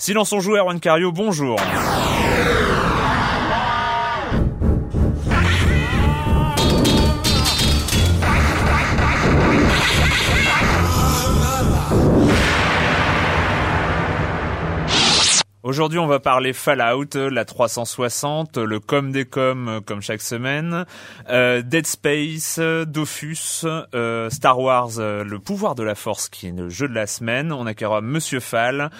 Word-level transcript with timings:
Silence 0.00 0.32
on 0.32 0.38
joue, 0.38 0.54
Erwan 0.54 0.78
Cario, 0.78 1.10
bonjour. 1.10 1.58
Aujourd'hui, 15.68 15.98
on 15.98 16.06
va 16.06 16.18
parler 16.18 16.54
Fallout, 16.54 17.14
la 17.14 17.44
360, 17.44 18.56
le 18.56 18.80
com 18.80 19.12
des 19.12 19.24
com 19.26 19.80
comme 19.84 20.00
chaque 20.00 20.22
semaine, 20.22 20.86
euh, 21.28 21.60
Dead 21.60 21.86
Space, 21.86 22.58
Dofus, 22.86 23.66
euh, 23.94 24.30
Star 24.30 24.58
Wars, 24.60 24.92
euh, 24.98 25.24
le 25.24 25.38
pouvoir 25.38 25.74
de 25.74 25.82
la 25.82 25.94
force 25.94 26.30
qui 26.30 26.46
est 26.46 26.52
le 26.52 26.70
jeu 26.70 26.88
de 26.88 26.94
la 26.94 27.06
semaine. 27.06 27.52
On 27.52 27.66
accueillera 27.66 28.00
Monsieur 28.00 28.40
Fall 28.40 28.90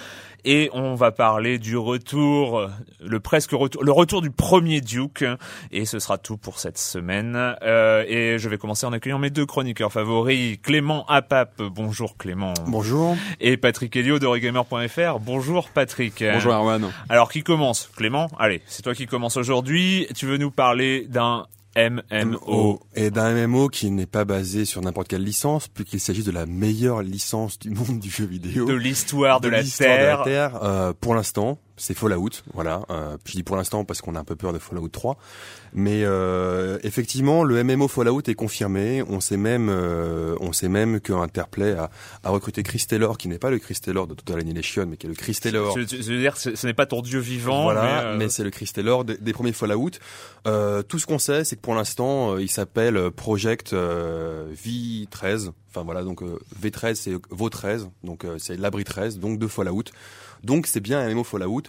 et 0.45 0.71
on 0.73 0.95
va 0.95 1.11
parler 1.11 1.59
du 1.59 1.77
retour, 1.77 2.69
le 3.01 3.21
presque 3.21 3.53
retour, 3.53 3.83
le 3.83 3.93
retour 3.93 4.23
du 4.23 4.31
premier 4.31 4.81
Duke 4.81 5.25
et 5.71 5.85
ce 5.85 5.99
sera 5.99 6.19
tout 6.19 6.37
pour 6.37 6.59
cette 6.59 6.79
semaine. 6.79 7.37
Euh, 7.63 8.05
et 8.07 8.39
je 8.39 8.49
vais 8.49 8.59
commencer 8.59 8.87
en 8.87 8.93
accueillant 8.93 9.19
mes 9.19 9.31
deux 9.31 9.47
chroniqueurs 9.47 9.93
favoris, 9.93 10.59
Clément 10.63 11.07
Apap. 11.07 11.61
Bonjour 11.63 12.17
Clément. 12.17 12.55
Bonjour. 12.67 13.17
Et 13.41 13.57
Patrick 13.57 13.95
Helio 13.97 14.19
d'Origamer.fr. 14.19 15.19
Bonjour 15.21 15.69
Patrick. 15.71 16.25
Bonjour 16.33 16.53
Erwan. 16.53 16.91
Alors 17.09 17.31
qui 17.31 17.43
commence? 17.43 17.91
Clément? 17.97 18.29
Allez, 18.39 18.63
c'est 18.67 18.83
toi 18.83 18.95
qui 18.95 19.07
commence 19.07 19.37
aujourd'hui. 19.37 20.07
Tu 20.15 20.27
veux 20.27 20.37
nous 20.37 20.51
parler 20.51 21.07
d'un 21.09 21.47
MMO. 21.79 22.81
Et 22.95 23.11
d'un 23.11 23.33
MMO 23.35 23.69
qui 23.69 23.91
n'est 23.91 24.07
pas 24.07 24.25
basé 24.25 24.65
sur 24.65 24.83
n'importe 24.83 25.09
quelle 25.09 25.23
licence, 25.23 25.69
puisqu'il 25.69 26.01
s'agit 26.01 26.23
de 26.23 26.31
la 26.31 26.47
meilleure 26.47 27.03
licence 27.03 27.59
du 27.59 27.71
monde 27.71 28.01
du 28.01 28.11
jeu 28.11 28.25
vidéo. 28.25 28.67
De 28.67 28.75
l'histoire 28.75 29.41
de, 29.41 29.49
la 29.49 29.63
Terre. 29.63 29.99
De 29.99 30.19
la 30.19 30.25
Terre. 30.25 30.63
Euh, 30.63 30.93
pour 30.99 31.15
l'instant, 31.15 31.59
c'est 31.77 31.95
Fallout, 31.95 32.31
voilà. 32.53 32.83
Euh, 32.91 33.17
je 33.25 33.33
dis 33.33 33.43
pour 33.43 33.57
l'instant 33.57 33.85
parce 33.85 34.01
qu'on 34.01 34.17
a 34.17 34.21
un 34.21 34.25
peu 34.25 34.37
peur 34.37 34.53
de 34.53 34.59
Fallout 34.59 34.89
3. 34.89 35.17
Mais 35.75 36.03
euh, 36.05 36.79
effectivement, 36.83 37.45
le 37.45 37.63
MMO 37.63 37.89
Fallout 37.89 38.23
est 38.27 38.35
confirmé. 38.35 39.03
On 39.09 39.21
sait 39.21 39.37
même, 39.37 39.69
euh, 39.71 40.35
on 40.41 40.53
sait 40.53 40.69
même 40.69 41.01
que 41.01 41.13
Interplay 41.13 41.73
a, 41.73 41.91
a 42.25 42.31
recruté 42.31 42.63
Chris 42.63 42.85
Taylor, 42.89 43.19
qui 43.19 43.29
n'est 43.29 43.39
pas 43.39 43.51
le 43.51 43.59
Chris 43.59 43.79
Taylor 43.83 44.07
de 44.07 44.15
Total 44.15 44.41
Annihilation, 44.41 44.87
mais 44.89 44.97
qui 44.97 45.07
est 45.07 45.11
le 45.11 45.15
Chris 45.15 45.37
Taylor. 45.41 45.77
Je, 45.79 45.83
je 45.87 46.13
veux 46.13 46.19
dire, 46.19 46.37
ce, 46.37 46.55
ce 46.57 46.67
n'est 46.67 46.75
pas 46.75 46.87
ton 46.87 47.03
dieu 47.03 47.19
vivant. 47.19 47.65
Voilà, 47.65 48.13
mais, 48.13 48.19
mais, 48.19 48.25
euh, 48.25 48.29
c'est 48.29 48.45
le 48.45 48.51
Chris 48.51 48.71
Taylor 48.73 49.05
des, 49.05 49.17
des 49.17 49.33
premiers 49.33 49.53
Fallout. 49.53 49.91
Euh, 50.47 50.83
tout 50.83 50.99
ce 50.99 51.07
qu'on 51.07 51.19
sait, 51.19 51.45
c'est 51.45 51.57
que 51.57 51.61
pour 51.61 51.75
l'instant, 51.75 52.33
euh, 52.35 52.43
il 52.43 52.49
s'appelle 52.49 53.11
Project 53.11 53.73
euh, 53.73 54.47
V13. 54.65 55.51
Enfin 55.71 55.83
voilà, 55.85 56.03
donc 56.03 56.23
euh, 56.23 56.39
V13 56.63 56.95
c'est 56.95 57.13
VO13, 57.31 57.89
donc 58.03 58.25
euh, 58.25 58.37
c'est 58.39 58.57
l'abri 58.59 58.85
13, 58.85 59.19
donc 59.19 59.39
de 59.39 59.47
Fallout. 59.47 59.85
Donc 60.45 60.67
c'est 60.67 60.81
bien 60.81 61.01
un 61.01 61.13
MMO 61.13 61.25
Fallout. 61.25 61.63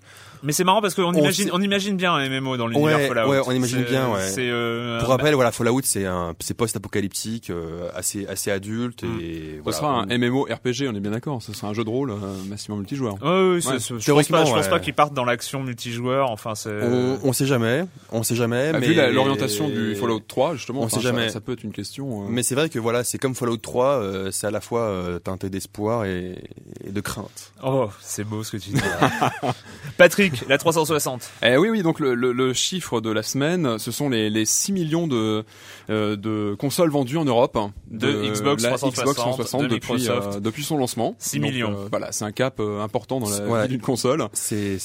mais 0.43 0.53
c'est 0.53 0.63
marrant 0.63 0.79
parce 0.81 0.93
qu'on 0.93 1.03
On 1.05 1.13
imagine, 1.13 1.49
on 1.51 1.61
imagine 1.61 1.97
bien 1.97 2.13
un 2.13 2.29
MMO 2.29 2.55
dans 2.55 2.67
l'univers 2.67 2.97
Ouais, 2.97 3.07
Fallout. 3.07 3.29
ouais, 3.31 3.41
on 3.45 3.51
imagine 3.51 3.83
bien, 3.89 4.09
ouais. 4.11 4.27
C'est 4.27 4.49
euh, 4.49 4.99
Pour 4.99 5.09
rappel, 5.09 5.33
voilà, 5.35 5.51
Fallout 5.51 5.81
c'est 5.83 6.05
un, 6.05 6.33
c'est 6.39 6.53
post-apocalyptique, 6.55 7.49
euh, 7.49 7.89
assez 7.95 8.25
assez 8.27 8.51
adulte 8.51 9.03
et 9.03 9.55
Ce 9.57 9.61
voilà. 9.63 9.77
sera 9.77 10.01
un 10.01 10.05
MMO 10.17 10.43
RPG, 10.43 10.87
on 10.89 10.95
est 10.95 10.99
bien 10.99 11.11
d'accord. 11.11 11.41
Ce 11.41 11.53
sera 11.53 11.67
un 11.69 11.73
jeu 11.73 11.83
de 11.83 11.89
rôle 11.89 12.11
euh, 12.11 12.15
massivement 12.47 12.77
multijoueur. 12.77 13.13
Ouais, 13.23 13.59
c'est- 13.61 13.69
Ouais. 13.69 13.79
je 13.79 13.93
pense 13.93 14.05
Théoriquement, 14.05 14.37
pas, 14.39 14.45
je 14.45 14.51
pense 14.53 14.63
ouais. 14.65 14.69
pas 14.69 14.79
qu'ils 14.79 14.93
partent 14.93 15.13
dans 15.13 15.25
l'action 15.25 15.63
multijoueur. 15.63 16.29
Enfin, 16.31 16.55
c'est. 16.55 16.69
on, 16.83 17.19
on 17.23 17.33
sait 17.33 17.45
jamais, 17.45 17.85
on 18.11 18.23
sait 18.23 18.35
jamais. 18.35 18.71
Bah, 18.71 18.79
mais 18.79 18.87
Vu 18.87 19.13
l'orientation 19.13 19.67
du 19.69 19.95
Fallout 19.95 20.19
3, 20.27 20.55
justement, 20.55 20.81
On 20.81 20.85
enfin, 20.85 20.97
sait 20.97 21.03
ça- 21.03 21.09
jamais. 21.09 21.29
Ça, 21.29 21.39
peut 21.41 21.53
être 21.53 21.63
une 21.63 21.71
question. 21.71 22.23
euh, 22.23 22.27
Mais 22.29 22.43
c'est 22.43 22.55
vrai 22.55 22.69
que 22.69 22.79
voilà, 22.79 23.03
c'est 23.03 23.17
comme 23.17 23.35
Fallout 23.35 23.57
3, 23.57 23.85
euh, 24.01 24.31
c'est 24.31 24.47
à 24.47 24.51
la 24.51 24.61
fois 24.61 24.81
euh, 24.81 25.19
teinté 25.19 25.49
d'espoir 25.49 26.05
et, 26.05 26.37
et 26.85 26.91
de 26.91 27.01
crainte. 27.01 27.51
Oh, 27.63 27.89
c'est 28.01 28.23
beau 28.23 28.43
ce 28.43 28.51
que 28.51 28.57
tu 28.57 28.71
dis. 28.71 28.81
Patrick, 29.97 30.47
la 30.47 30.57
360. 30.57 31.29
Eh 31.43 31.57
oui, 31.57 31.69
oui. 31.69 31.81
Donc 31.83 31.99
le, 31.99 32.13
le, 32.15 32.31
le 32.31 32.53
chiffre 32.53 33.01
de 33.01 33.11
la 33.11 33.23
semaine, 33.23 33.78
ce 33.79 33.91
sont 33.91 34.09
les, 34.09 34.29
les 34.29 34.45
6 34.45 34.71
millions 34.73 35.07
de 35.07 35.43
euh, 35.89 36.15
de 36.15 36.55
consoles 36.59 36.89
vendues 36.91 37.17
en 37.17 37.25
Europe 37.25 37.57
De 37.89 38.11
Xbox 38.31 38.61
la 38.63 38.69
360, 38.69 38.93
Xbox 38.93 39.15
360 39.17 39.61
de 39.63 39.67
depuis 39.67 39.93
Microsoft. 39.93 40.35
euh, 40.35 40.39
depuis 40.39 40.63
son 40.63 40.77
lancement. 40.77 41.15
6 41.19 41.39
Donc, 41.39 41.49
millions. 41.51 41.71
euh, 41.71 41.87
voilà, 41.89 42.11
c'est 42.11 42.25
un 42.25 42.31
cap 42.31 42.59
euh, 42.59 42.81
important 42.81 43.19
dans 43.19 43.29
la 43.29 43.39
Ouais. 43.47 43.63
vie 43.63 43.69
d'une 43.69 43.81
console. 43.81 44.25
C'est 44.33 44.77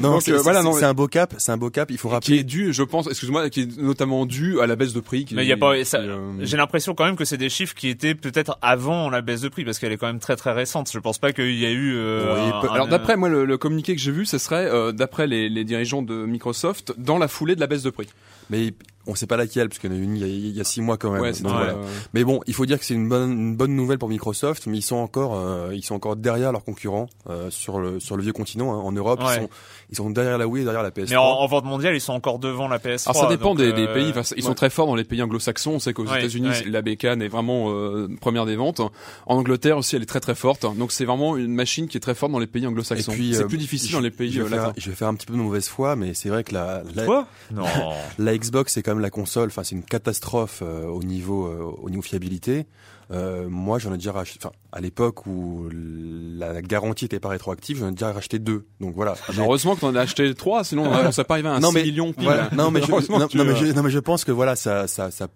non, 0.00 0.18
voilà, 0.42 0.62
non, 0.62 0.82
un 0.82 0.94
beau 0.94 1.06
cap, 1.08 1.34
c'est 1.38 1.52
un 1.52 1.56
beau 1.56 1.70
cap. 1.70 1.90
Il 1.90 1.98
faut 1.98 2.08
qui 2.08 2.14
rappeler. 2.14 2.38
est 2.38 2.44
dû, 2.44 2.72
je 2.72 2.82
pense, 2.82 3.06
excuse-moi, 3.08 3.48
qui 3.50 3.60
est 3.62 3.78
notamment 3.78 4.26
dû 4.26 4.60
à 4.60 4.66
la 4.66 4.76
baisse 4.76 4.92
de 4.92 5.00
prix. 5.00 5.24
Qui, 5.24 5.34
Mais 5.34 5.44
il 5.44 5.48
y 5.48 5.52
a 5.52 5.56
pas. 5.56 5.76
qui, 5.80 5.96
euh, 5.96 6.18
J'ai 6.40 6.56
l'impression 6.56 6.94
quand 6.94 7.04
même 7.04 7.16
que 7.16 7.24
c'est 7.24 7.36
des 7.36 7.48
chiffres 7.48 7.74
qui 7.74 7.88
étaient 7.88 8.14
peut-être 8.14 8.58
avant 8.62 9.10
la 9.10 9.20
baisse 9.20 9.40
de 9.42 9.48
prix 9.48 9.64
parce 9.64 9.78
qu'elle 9.78 9.92
est 9.92 9.96
quand 9.96 10.06
même 10.06 10.18
très 10.18 10.36
très 10.36 10.52
récente. 10.52 10.90
Je 10.92 10.98
pense 10.98 11.18
pas 11.18 11.32
qu'il 11.32 11.58
y 11.58 11.66
a 11.66 11.70
eu. 11.70 11.94
euh, 11.96 12.34
Oui, 12.34 12.68
un- 12.68 12.72
Alors 12.72 12.88
d'après 12.88 13.16
moi 13.16 13.28
le, 13.28 13.44
le 13.44 13.58
communiqué 13.58 13.94
que 13.94 14.00
j'ai 14.00 14.12
vu, 14.12 14.26
ce 14.26 14.38
serait 14.38 14.66
euh, 14.66 14.92
d'après 14.92 15.26
les, 15.26 15.48
les 15.48 15.64
dirigeants 15.64 16.02
de 16.02 16.14
Microsoft 16.26 16.61
dans 16.98 17.18
la 17.18 17.28
foulée 17.28 17.54
de 17.54 17.60
la 17.60 17.66
baisse 17.66 17.82
de 17.82 17.90
prix. 17.90 18.08
Mais 18.50 18.74
on 19.06 19.14
sait 19.14 19.26
pas 19.26 19.36
laquelle, 19.36 19.68
parce 19.68 19.78
qu'il 19.78 19.90
y 19.92 19.94
en 19.94 19.96
a 19.96 20.00
une 20.00 20.16
il 20.16 20.50
y 20.50 20.60
a, 20.60 20.64
six 20.64 20.80
mois 20.80 20.96
quand 20.96 21.10
même. 21.10 21.22
Ouais, 21.22 21.32
Donc. 21.32 21.52
Mais 22.12 22.22
bon, 22.24 22.40
il 22.46 22.54
faut 22.54 22.66
dire 22.66 22.78
que 22.78 22.84
c'est 22.84 22.94
une 22.94 23.08
bonne, 23.08 23.30
une 23.32 23.56
bonne 23.56 23.74
nouvelle 23.74 23.98
pour 23.98 24.08
Microsoft, 24.08 24.66
mais 24.66 24.78
ils 24.78 24.82
sont 24.82 24.96
encore, 24.96 25.36
euh, 25.36 25.74
ils 25.74 25.82
sont 25.84 25.94
encore 25.94 26.16
derrière 26.16 26.52
leurs 26.52 26.64
concurrents 26.64 27.06
euh, 27.30 27.50
sur 27.50 27.78
le 27.80 27.98
sur 28.00 28.16
le 28.16 28.22
vieux 28.22 28.32
continent. 28.32 28.72
hein. 28.72 28.76
En 28.82 28.92
Europe, 28.92 29.20
Ouais. 29.22 29.36
ils 29.36 29.40
sont 29.42 29.48
ils 29.92 29.96
sont 29.96 30.10
derrière 30.10 30.38
la 30.38 30.48
Wii 30.48 30.62
et 30.62 30.64
derrière 30.64 30.82
la 30.82 30.90
PS3. 30.90 31.10
Mais 31.10 31.16
en, 31.16 31.22
en 31.22 31.46
vente 31.46 31.64
mondiale, 31.66 31.94
ils 31.94 32.00
sont 32.00 32.14
encore 32.14 32.38
devant 32.40 32.66
la 32.66 32.78
PS3. 32.78 33.10
Alors 33.10 33.22
ça 33.22 33.28
dépend 33.28 33.50
donc, 33.50 33.58
des, 33.58 33.72
des 33.72 33.82
euh, 33.86 33.94
pays. 33.94 34.08
Enfin, 34.10 34.22
ils 34.36 34.42
sont 34.42 34.48
ouais. 34.48 34.54
très 34.54 34.70
forts 34.70 34.86
dans 34.86 34.94
les 34.96 35.04
pays 35.04 35.22
anglo-saxons. 35.22 35.72
On 35.72 35.78
sait 35.78 35.92
qu'aux 35.92 36.06
Ouais, 36.06 36.18
États-Unis, 36.18 36.48
ouais. 36.48 36.64
la 36.66 36.82
bécane 36.82 37.20
est 37.22 37.28
vraiment 37.28 37.70
euh, 37.70 38.08
première 38.20 38.46
des 38.46 38.56
ventes. 38.56 38.80
En 38.80 39.36
Angleterre 39.36 39.76
aussi, 39.76 39.94
elle 39.96 40.02
est 40.02 40.06
très 40.06 40.20
très 40.20 40.34
forte. 40.34 40.62
Donc 40.76 40.92
c'est 40.92 41.04
vraiment 41.04 41.36
une 41.36 41.54
machine 41.54 41.88
qui 41.88 41.96
est 41.98 42.00
très 42.00 42.14
forte 42.14 42.32
dans 42.32 42.38
les 42.38 42.46
pays 42.46 42.66
anglo-saxons. 42.66 43.12
Et 43.12 43.14
puis, 43.14 43.34
C'est 43.34 43.42
euh, 43.44 43.46
plus 43.48 43.58
difficile 43.58 43.90
je- 43.90 43.96
dans 43.96 44.00
les 44.02 44.10
pays 44.10 44.32
je 44.32 44.40
euh, 44.40 44.44
vais, 44.44 44.56
faire, 44.56 44.72
je 44.76 44.88
vais 44.90 44.96
faire 44.96 45.08
un 45.08 45.14
petit 45.14 45.26
peu 45.26 45.34
de 45.34 45.38
mauvaise 45.38 45.68
foi, 45.68 45.94
mais 45.94 46.14
c'est 46.14 46.28
vrai 46.30 46.42
que 46.44 46.54
la 46.54 46.82
la, 46.94 47.04
Quoi? 47.04 47.26
Non. 47.52 47.64
la 48.18 48.38
Xbox 48.38 48.72
c'est 48.72 48.82
quand 48.82 48.92
quand 48.92 48.96
même 48.96 49.02
la 49.02 49.10
console. 49.10 49.48
Enfin, 49.48 49.62
c'est 49.64 49.74
une 49.74 49.84
catastrophe 49.84 50.62
euh, 50.62 50.86
au 50.86 51.02
niveau 51.02 51.46
euh, 51.46 51.70
au 51.82 51.88
niveau 51.90 52.02
fiabilité. 52.02 52.66
Euh, 53.12 53.48
moi, 53.48 53.78
j'en 53.78 53.92
ai 53.92 53.98
déjà 53.98 54.12
racheté. 54.12 54.38
Enfin, 54.42 54.54
à 54.72 54.80
l'époque 54.80 55.26
où 55.26 55.68
la 55.70 56.62
garantie 56.62 57.04
était 57.04 57.20
pas 57.20 57.28
rétroactive, 57.28 57.78
j'en 57.78 57.88
ai 57.88 57.92
déjà 57.92 58.12
racheté 58.12 58.38
deux. 58.38 58.66
Donc 58.80 58.94
voilà. 58.94 59.14
Heureusement 59.38 59.74
que 59.74 59.80
t'en 59.80 59.94
as 59.94 60.00
acheté 60.00 60.32
trois, 60.34 60.64
sinon 60.64 60.84
on 60.90 61.12
serait 61.12 61.24
pas 61.24 61.34
arrivé 61.34 61.48
à 61.48 61.52
un 61.54 61.60
non, 61.60 61.68
6 61.70 61.74
mais, 61.74 61.82
millions 61.84 62.12
pile. 62.12 62.24
voilà. 62.24 62.48
non, 62.52 62.70
mais 62.70 62.80
je, 62.80 62.90
Heureusement 62.90 63.18
non, 63.18 63.26
que 63.26 63.32
tu, 63.32 63.38
non, 63.38 63.44
mais 63.44 63.54
je, 63.56 63.66
non, 63.66 63.82
mais 63.82 63.90
je 63.90 63.98
pense 63.98 64.24
que 64.24 64.32
voilà, 64.32 64.56
ça, 64.56 64.86
ça, 64.86 65.10
ça 65.10 65.28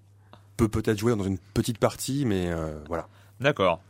peut 0.56 0.68
peut-être 0.68 0.98
jouer 0.98 1.14
dans 1.14 1.24
une 1.24 1.38
petite 1.54 1.78
partie, 1.78 2.24
mais 2.24 2.46
euh, 2.48 2.78
voilà. 2.88 3.08
D'accord. 3.40 3.80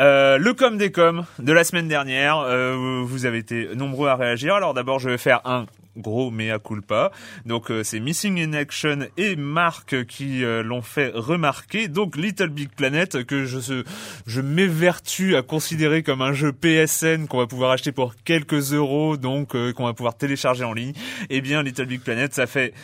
Euh, 0.00 0.38
le 0.38 0.54
com 0.54 0.76
des 0.76 0.90
coms 0.90 1.24
de 1.38 1.52
la 1.52 1.62
semaine 1.62 1.86
dernière, 1.86 2.38
euh, 2.38 3.04
vous 3.06 3.26
avez 3.26 3.38
été 3.38 3.76
nombreux 3.76 4.08
à 4.08 4.16
réagir. 4.16 4.54
Alors 4.54 4.74
d'abord, 4.74 4.98
je 4.98 5.08
vais 5.08 5.18
faire 5.18 5.40
un 5.44 5.66
gros 5.96 6.32
mea 6.32 6.58
culpa. 6.58 7.12
Donc 7.46 7.70
euh, 7.70 7.84
c'est 7.84 8.00
Missing 8.00 8.40
in 8.40 8.54
Action 8.54 9.06
et 9.16 9.36
Marc 9.36 10.04
qui 10.06 10.42
l'ont 10.42 10.82
fait 10.82 11.12
remarquer. 11.14 11.86
Donc 11.86 12.16
Little 12.16 12.48
Big 12.48 12.70
Planet 12.70 13.24
que 13.24 13.44
je 13.44 14.40
m'évertue 14.40 15.36
à 15.36 15.42
considérer 15.42 16.02
comme 16.02 16.22
un 16.22 16.32
jeu 16.32 16.52
PSN 16.52 17.28
qu'on 17.28 17.38
va 17.38 17.46
pouvoir 17.46 17.70
acheter 17.70 17.92
pour 17.92 18.16
quelques 18.24 18.72
euros, 18.72 19.16
donc 19.16 19.56
qu'on 19.74 19.84
va 19.84 19.94
pouvoir 19.94 20.16
télécharger 20.16 20.64
en 20.64 20.72
ligne. 20.72 20.94
Eh 21.30 21.40
bien 21.40 21.62
Little 21.62 21.86
Big 21.86 22.00
Planet, 22.00 22.34
ça 22.34 22.48
fait 22.48 22.74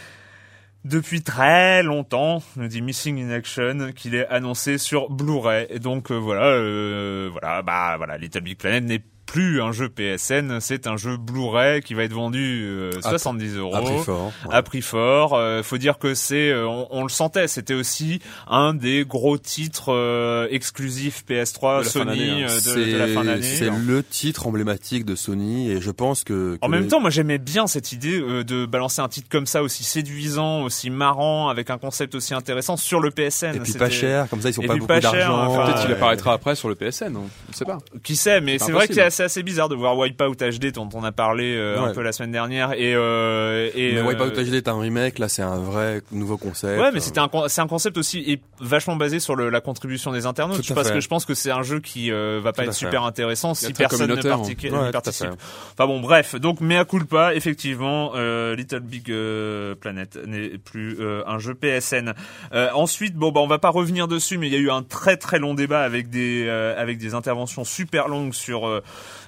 depuis 0.85 1.23
très 1.23 1.83
longtemps, 1.83 2.43
nous 2.57 2.69
dit 2.69 2.81
Missing 2.81 3.23
in 3.23 3.31
Action, 3.31 3.93
qu'il 3.95 4.15
est 4.15 4.27
annoncé 4.29 4.79
sur 4.79 5.11
Blu-ray. 5.11 5.67
Et 5.69 5.79
donc 5.79 6.11
euh, 6.11 6.15
voilà, 6.15 6.47
euh, 6.47 7.29
voilà, 7.31 7.63
bah 7.63 7.97
voilà, 7.97 8.17
Little 8.17 8.41
Big 8.41 8.57
Planet 8.57 8.85
n'est 8.85 9.03
plus 9.31 9.63
un 9.63 9.71
jeu 9.71 9.89
PSN, 9.89 10.59
c'est 10.61 10.89
un 10.89 10.97
jeu 10.97 11.17
Blu-ray 11.17 11.83
qui 11.83 11.95
va 11.95 12.03
être 12.03 12.13
vendu 12.13 12.63
euh, 12.65 12.91
À- 13.05 13.11
70 13.11 13.57
euros 13.59 13.75
À 13.77 13.81
prix 13.83 13.99
fort. 14.05 14.33
ouais. 14.49 14.55
à 14.55 14.63
prix 14.63 14.83
fort. 14.83 15.35
Euh, 15.35 15.63
faut 15.63 15.79
dire 15.79 15.99
que 15.99 16.15
c'est, 16.15 16.51
euh, 16.51 16.67
on, 16.67 16.89
on 16.91 17.03
le 17.05 17.09
sentait, 17.09 17.47
c'était 17.47 17.75
aussi 17.75 18.19
un 18.49 18.75
des 18.75 19.05
gros 19.05 19.39
titres 19.39 19.93
euh, 19.93 20.49
exclusifs 20.51 21.23
PS3 21.29 21.79
De 21.79 21.85
la 21.85 21.85
fin 21.85 21.91
Sony 21.91 22.43
hein. 22.43 22.47
euh, 22.49 22.75
de, 22.87 22.91
de 22.93 22.97
la 22.97 23.07
fin 23.07 23.25
d'année. 23.25 23.43
C'est 23.43 23.71
le 23.71 24.03
titre 24.03 24.49
emblématique 24.49 25.05
de 25.05 25.15
Sony 25.15 25.71
et 25.71 25.81
je 25.81 25.91
pense 25.93 26.25
que. 26.25 26.59
En 26.61 26.69
même 26.69 26.83
les- 26.83 26.89
temps, 26.89 27.01
moi 27.01 27.11
j'aimais 27.11 27.39
bien 27.39 27.69
cette 27.69 27.93
idée 27.93 28.21
euh, 28.21 28.43
de 28.43 28.67
balancer 28.67 29.01
un 29.01 29.09
titre 29.09 29.29
comme 29.31 29.47
ça 29.47 29.63
aussi 29.63 29.85
séduisant, 29.85 30.63
aussi 30.63 30.91
marrant, 30.91 31.49
avec 31.49 31.71
un 31.71 31.79
concept 31.79 32.17
aussi 32.17 32.35
intéressant 32.35 32.77
sur 32.77 32.99
le 33.01 33.11
PSN. 33.13 33.55
et 33.55 33.61
puis 33.61 33.75
pas 33.75 33.91
cher, 33.91 34.29
comme 34.29 34.41
ça 34.41 34.49
ils 34.49 34.55
sont 34.55 34.63
Et 34.63 34.67
pas 34.67 34.75
beaucoup 34.75 34.93
d'argent. 35.01 35.39
enfin, 35.47 35.65
Peut-être 35.67 35.81
qu'il 35.83 35.91
ouais. 35.91 35.97
apparaîtra 35.97 36.33
après 36.33 36.57
sur 36.57 36.69
le 36.69 36.75
PSN, 36.75 37.17
on 37.17 37.23
ne 37.23 37.55
sait 37.55 37.65
pas. 37.65 37.79
Qui 38.03 38.17
sait, 38.17 38.41
mais 38.41 38.59
C'est 38.59 38.73
vrai 38.73 38.89
que 38.89 38.95
c'est 38.95 39.03
impossible. 39.03 39.20
Assez, 39.21 39.41
assez 39.41 39.43
bizarre 39.43 39.69
de 39.69 39.75
voir 39.75 39.97
Wipeout 39.97 40.35
HD 40.37 40.73
dont 40.73 40.89
on 40.95 41.05
a 41.05 41.13
parlé 41.13 41.55
euh, 41.57 41.79
un 41.79 41.87
Ouais. 41.89 41.93
peu 41.95 42.03
la 42.03 42.13
semaine 42.13 42.33
dernière 42.33 42.73
et 42.73 42.95
euh, 42.95 43.71
et 43.75 43.93
Mais 43.93 43.99
euh, 44.01 44.05
Wipeout 44.07 44.31
HD 44.43 44.55
est 44.55 44.69
un 44.69 44.79
remake, 44.79 45.19
là 45.19 45.29
c'est 45.29 45.43
un 45.43 45.59
vrai 45.59 46.03
nouveau 46.13 46.37
concept. 46.37 46.81
Ouais, 46.81 46.91
mais 46.93 47.01
c'était 47.01 47.21
un 47.21 47.29
c'est 47.49 47.61
un 47.61 47.67
concept 47.67 47.97
aussi 47.99 48.19
et 48.27 48.41
vachement 48.61 48.97
basé 48.97 49.21
sur 49.21 49.37
le, 49.37 49.51
la 49.51 49.61
contribution 49.61 50.13
des 50.13 50.27
internautes 50.27 50.67
parce 50.75 50.89
fait. 50.89 50.95
que 50.95 51.01
je 51.01 51.09
pense 51.09 51.25
que 51.25 51.35
c'est 51.35 51.51
un 51.51 51.63
jeu 51.63 51.81
qui 51.81 52.11
euh, 52.13 52.41
va 52.43 52.53
pas 52.53 52.63
être 52.65 52.71
fait. 52.73 52.79
super 52.79 53.05
intéressant 53.05 53.55
si 53.55 53.73
personne 53.73 54.11
ne, 54.11 54.17
partic- 54.17 54.63
Ouais, 54.65 54.71
ne 54.71 54.77
tout 54.79 54.85
à 54.89 54.93
participe. 54.93 55.29
Enfin 55.73 55.87
bon, 55.87 56.01
bref, 56.01 56.35
donc 56.35 56.61
mea 56.61 56.85
culpa, 56.85 57.35
effectivement, 57.35 58.13
euh, 58.15 58.55
Little 58.57 58.81
Big 58.81 59.11
euh, 59.11 59.75
Planet 59.75 60.19
n'est 60.27 60.59
plus 60.59 60.97
euh, 61.01 61.23
un 61.27 61.39
jeu 61.39 61.55
PSN. 61.55 62.15
Euh, 62.53 62.69
ensuite, 62.75 63.15
bon 63.15 63.33
bah 63.33 63.41
on 63.41 63.47
va 63.47 63.59
pas 63.59 63.71
revenir 63.71 64.09
dessus, 64.09 64.39
mais 64.39 64.49
il 64.49 64.53
y 64.53 64.57
a 64.57 64.61
eu 64.61 64.71
un 64.71 64.83
très 64.83 65.17
très 65.17 65.39
long 65.39 65.55
débat 65.55 65.81
avec 65.83 66.11
des 66.11 66.47
euh, 66.49 66.81
avec 66.81 66.99
des 66.99 67.15
interventions 67.15 67.65
super 67.65 68.09
longues 68.09 68.35
sur 68.35 68.67
euh, 68.67 68.83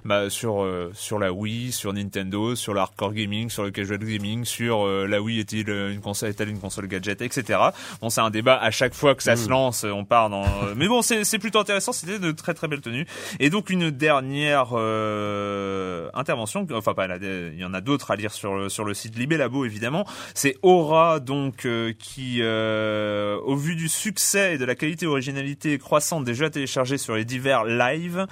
bah, 0.04 0.30
sur 0.30 0.62
euh, 0.62 0.90
sur 0.94 1.18
la 1.18 1.32
Wii, 1.32 1.72
sur 1.72 1.92
Nintendo, 1.92 2.54
sur 2.54 2.74
le 2.74 2.80
hardcore 2.80 3.12
gaming, 3.12 3.50
sur 3.50 3.64
le 3.64 3.70
casual 3.70 3.98
gaming, 3.98 4.44
sur 4.44 4.86
euh, 4.86 5.06
la 5.06 5.20
Wii 5.20 5.40
est-il 5.40 5.68
une 5.68 6.00
console 6.00 6.30
est-elle 6.30 6.48
une 6.48 6.60
console 6.60 6.86
gadget, 6.86 7.20
etc. 7.22 7.58
Bon, 8.00 8.10
c'est 8.10 8.20
un 8.20 8.30
débat 8.30 8.56
à 8.56 8.70
chaque 8.70 8.94
fois 8.94 9.14
que 9.14 9.22
ça 9.22 9.36
se 9.36 9.48
lance, 9.48 9.84
on 9.84 10.04
part 10.04 10.30
dans. 10.30 10.44
euh, 10.44 10.74
Mais 10.76 10.88
bon, 10.88 11.02
c'est 11.02 11.24
c'est 11.24 11.38
plutôt 11.38 11.58
intéressant. 11.58 11.92
C'était 11.92 12.18
de 12.18 12.32
très 12.32 12.54
très 12.54 12.68
belles 12.68 12.80
tenues. 12.80 13.06
Et 13.40 13.50
donc 13.50 13.70
une 13.70 13.90
dernière 13.90 14.68
euh, 14.72 16.08
intervention, 16.14 16.66
enfin 16.72 16.94
pas, 16.94 17.06
là, 17.06 17.16
il 17.20 17.58
y 17.58 17.64
en 17.64 17.74
a 17.74 17.80
d'autres 17.80 18.10
à 18.10 18.16
lire 18.16 18.32
sur 18.32 18.56
le, 18.56 18.68
sur 18.68 18.84
le 18.84 18.94
site 18.94 19.16
Libellabo 19.16 19.64
évidemment. 19.64 20.06
C'est 20.34 20.56
Aura 20.62 21.20
donc 21.20 21.66
euh, 21.66 21.92
qui, 21.98 22.38
euh, 22.40 23.38
au 23.44 23.56
vu 23.56 23.74
du 23.76 23.88
succès 23.88 24.54
et 24.54 24.58
de 24.58 24.64
la 24.64 24.74
qualité 24.74 25.06
originalité 25.06 25.78
croissante 25.78 26.24
des 26.24 26.34
jeux 26.34 26.46
à 26.46 26.50
télécharger 26.50 26.98
sur 26.98 27.14
les 27.14 27.24
divers 27.24 27.64
live, 27.64 28.26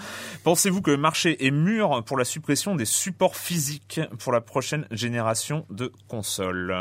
pensez-vous 0.44 0.82
que 0.82 0.90
le 0.90 0.96
marché 0.96 1.39
est 1.40 1.50
mûr 1.50 2.02
pour 2.04 2.16
la 2.18 2.24
suppression 2.24 2.74
des 2.76 2.84
supports 2.84 3.36
physiques 3.36 4.00
pour 4.18 4.32
la 4.32 4.40
prochaine 4.40 4.86
génération 4.90 5.64
de 5.70 5.92
consoles 6.08 6.74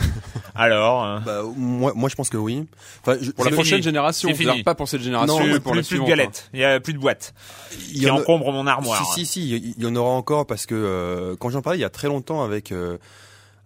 Alors. 0.54 1.04
euh, 1.04 1.18
Bah, 1.20 1.42
moi, 1.56 1.92
moi 1.94 2.08
je 2.08 2.14
pense 2.14 2.28
que 2.28 2.36
oui. 2.36 2.66
Enfin, 3.02 3.16
je- 3.20 3.30
Pour 3.30 3.44
la 3.44 3.50
prochaine 3.50 3.74
fini. 3.78 3.82
génération, 3.82 4.34
fini. 4.34 4.62
pas 4.62 4.74
pour 4.74 4.88
cette 4.88 5.00
génération, 5.02 5.38
Non, 5.38 5.44
mais 5.44 5.52
plus, 5.52 5.60
pour 5.60 5.72
plus, 5.72 5.80
la 5.80 5.86
plus 5.86 5.98
de 6.00 6.04
galettes, 6.04 6.50
il 6.52 6.60
y 6.60 6.64
a 6.64 6.80
plus 6.80 6.92
de 6.92 6.98
boîtes 6.98 7.34
il 7.72 7.94
qui 7.94 8.00
y 8.00 8.10
en 8.10 8.16
a- 8.16 8.20
encombrent 8.20 8.52
mon 8.52 8.66
armoire. 8.66 9.14
Si, 9.14 9.24
si, 9.26 9.48
si, 9.50 9.74
il 9.78 9.82
y 9.82 9.86
en 9.86 9.96
aura 9.96 10.10
encore 10.10 10.46
parce 10.46 10.66
que 10.66 10.74
euh, 10.74 11.36
quand 11.38 11.50
j'en 11.50 11.62
parlais 11.62 11.78
il 11.78 11.82
y 11.82 11.84
a 11.86 11.90
très 11.90 12.08
longtemps 12.08 12.42
avec 12.42 12.72
euh, 12.72 12.98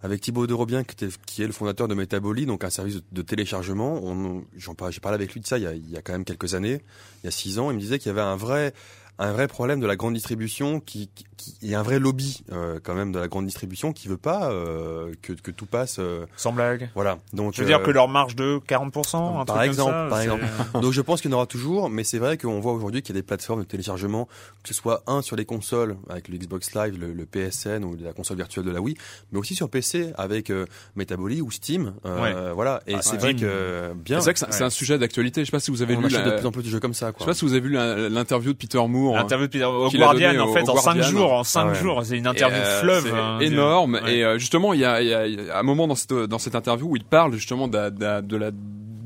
avec 0.03 0.21
Thibaut 0.21 0.45
de 0.45 0.53
Robien 0.53 0.83
qui, 0.83 1.03
est 1.05 1.47
le 1.47 1.51
fondateur 1.51 1.87
de 1.87 1.95
Metaboly, 1.95 2.45
donc 2.45 2.63
un 2.63 2.69
service 2.69 2.95
de, 2.97 3.03
de 3.11 3.21
téléchargement. 3.23 3.99
On, 4.03 4.43
j'en 4.55 4.75
parlais, 4.75 4.93
j'ai 4.93 4.99
parlé 4.99 5.15
avec 5.15 5.33
lui 5.33 5.41
de 5.41 5.47
ça 5.47 5.57
il 5.57 5.63
y, 5.63 5.67
a, 5.67 5.73
il 5.73 5.89
y 5.89 5.97
a 5.97 6.01
quand 6.03 6.11
même 6.13 6.25
quelques 6.25 6.53
années, 6.53 6.81
il 7.23 7.25
y 7.25 7.27
a 7.27 7.31
six 7.31 7.57
ans. 7.57 7.71
Il 7.71 7.75
me 7.75 7.79
disait 7.81 7.97
qu'il 7.97 8.07
y 8.07 8.11
avait 8.11 8.21
un 8.21 8.35
vrai 8.35 8.73
un 9.19 9.31
vrai 9.31 9.47
problème 9.47 9.79
de 9.79 9.87
la 9.87 9.95
grande 9.95 10.13
distribution, 10.13 10.79
qui, 10.79 11.09
qui, 11.15 11.23
qui- 11.37 11.57
il 11.61 11.69
y 11.69 11.75
a 11.75 11.79
un 11.79 11.83
vrai 11.83 11.99
lobby 11.99 12.43
euh, 12.51 12.79
quand 12.83 12.95
même 12.95 13.11
de 13.11 13.19
la 13.19 13.27
grande 13.27 13.45
distribution 13.45 13.93
qui 13.93 14.07
veut 14.07 14.17
pas 14.17 14.49
euh, 14.51 15.13
que, 15.21 15.33
que 15.33 15.51
tout 15.51 15.65
passe. 15.65 15.97
euh, 15.99 16.25
Sans 16.35 16.51
blague. 16.51 16.89
voilà. 16.95 17.19
Donc 17.33 17.53
Je 17.53 17.61
veux 17.61 17.67
dire 17.67 17.79
euh, 17.79 17.83
que 17.85 17.91
leur 17.91 18.07
marge 18.07 18.35
de 18.35 18.59
40%, 18.67 19.39
un 19.41 19.45
par 19.45 19.57
truc 19.57 19.67
exemple, 19.69 19.91
comme 19.91 20.03
ça, 20.03 20.09
par 20.09 20.21
exemple. 20.21 20.45
Donc 20.81 20.91
je 20.91 21.01
pense 21.01 21.21
qu'il 21.21 21.31
y 21.31 21.33
en 21.33 21.37
aura 21.37 21.45
toujours, 21.45 21.89
mais 21.89 22.03
c'est 22.03 22.17
vrai 22.19 22.37
qu'on 22.37 22.59
voit 22.59 22.73
aujourd'hui 22.73 23.01
qu'il 23.01 23.15
y 23.15 23.17
a 23.17 23.21
des 23.21 23.25
plateformes 23.25 23.59
de 23.61 23.65
téléchargement, 23.65 24.25
que 24.63 24.69
ce 24.69 24.73
soit 24.73 25.03
un 25.07 25.21
sur 25.21 25.35
les 25.35 25.45
consoles 25.45 25.97
avec 26.09 26.27
le 26.27 26.37
Xbox 26.37 26.73
Live, 26.73 26.97
le, 26.99 27.13
le 27.13 27.25
PSN 27.25 27.83
ou 27.85 27.95
la 28.01 28.11
console 28.13 28.37
virtuelle 28.37 28.65
de 28.65 28.71
la 28.71 28.81
Wii, 28.81 28.95
mais 29.31 29.39
aussi 29.39 29.55
sur 29.55 29.69
PC 29.69 30.11
avec 30.17 30.49
euh, 30.49 30.65
Metaboly 30.95 31.41
ou 31.41 31.51
Steam. 31.51 31.93
euh, 32.05 32.51
Voilà. 32.53 32.81
Et 32.87 32.95
Ah, 32.95 33.01
c'est 33.01 33.11
ouais. 33.13 33.17
vrai 33.19 33.35
que 33.35 33.93
bien. 33.93 34.19
C'est 34.19 34.25
vrai 34.25 34.33
que 34.33 34.39
c'est 34.39 34.45
Ouais. 34.59 34.61
un 34.63 34.69
sujet 34.69 34.97
d'actualité. 34.97 35.41
Je 35.41 35.45
sais 35.45 35.51
pas 35.51 35.59
si 35.59 35.71
vous 35.71 35.81
avez 35.81 35.95
on 35.95 36.01
lu 36.01 36.09
la- 36.09 36.21
de 36.31 36.37
plus 36.37 36.45
en 36.47 36.51
plus 36.51 36.63
de 36.63 36.69
jeux 36.69 36.79
comme 36.79 36.93
ça. 36.93 37.07
Je 37.07 37.11
Quoi. 37.11 37.25
sais 37.25 37.29
pas 37.29 37.33
si 37.33 37.45
vous 37.45 37.53
avez 37.53 37.61
vu 37.61 37.69
l'interview 38.09 38.51
de 38.53 38.57
Peter 38.57 38.79
Moore. 38.87 39.04
L'interview 39.13 39.47
de 39.47 39.51
Peter 39.51 39.65
au 39.65 39.89
qu'il 39.89 40.01
a 40.01 40.05
Guardian, 40.05 40.27
donné 40.33 40.39
en 40.41 40.53
fait, 40.53 40.67
en 40.69 40.75
5 40.77 40.95
Guardian. 40.95 41.03
jours, 41.17 41.33
en 41.33 41.43
5 41.43 41.61
Ah 41.61 41.67
ouais. 41.69 41.75
jours, 41.75 42.01
c'est 42.03 42.17
une 42.17 42.27
interview 42.27 42.57
Et, 42.57 42.61
euh, 42.65 42.79
fleuve. 42.81 43.13
hein, 43.15 43.37
de- 43.39 43.43
énorme. 43.45 43.99
Ouais. 44.03 44.15
Et 44.17 44.39
justement, 44.39 44.73
il 44.73 44.79
y 44.79 44.85
a, 44.85 45.01
il 45.01 45.07
y 45.07 45.13
a- 45.13 45.27
il 45.27 45.45
y 45.45 45.49
a 45.49 45.59
un 45.59 45.63
moment 45.63 45.87
dans 45.87 45.95
cette, 45.95 46.13
dans 46.13 46.39
cette 46.39 46.55
interview 46.55 46.87
où 46.87 46.95
il 46.95 47.03
parle 47.03 47.33
justement 47.33 47.67
de 47.67 48.35
la 48.37 48.51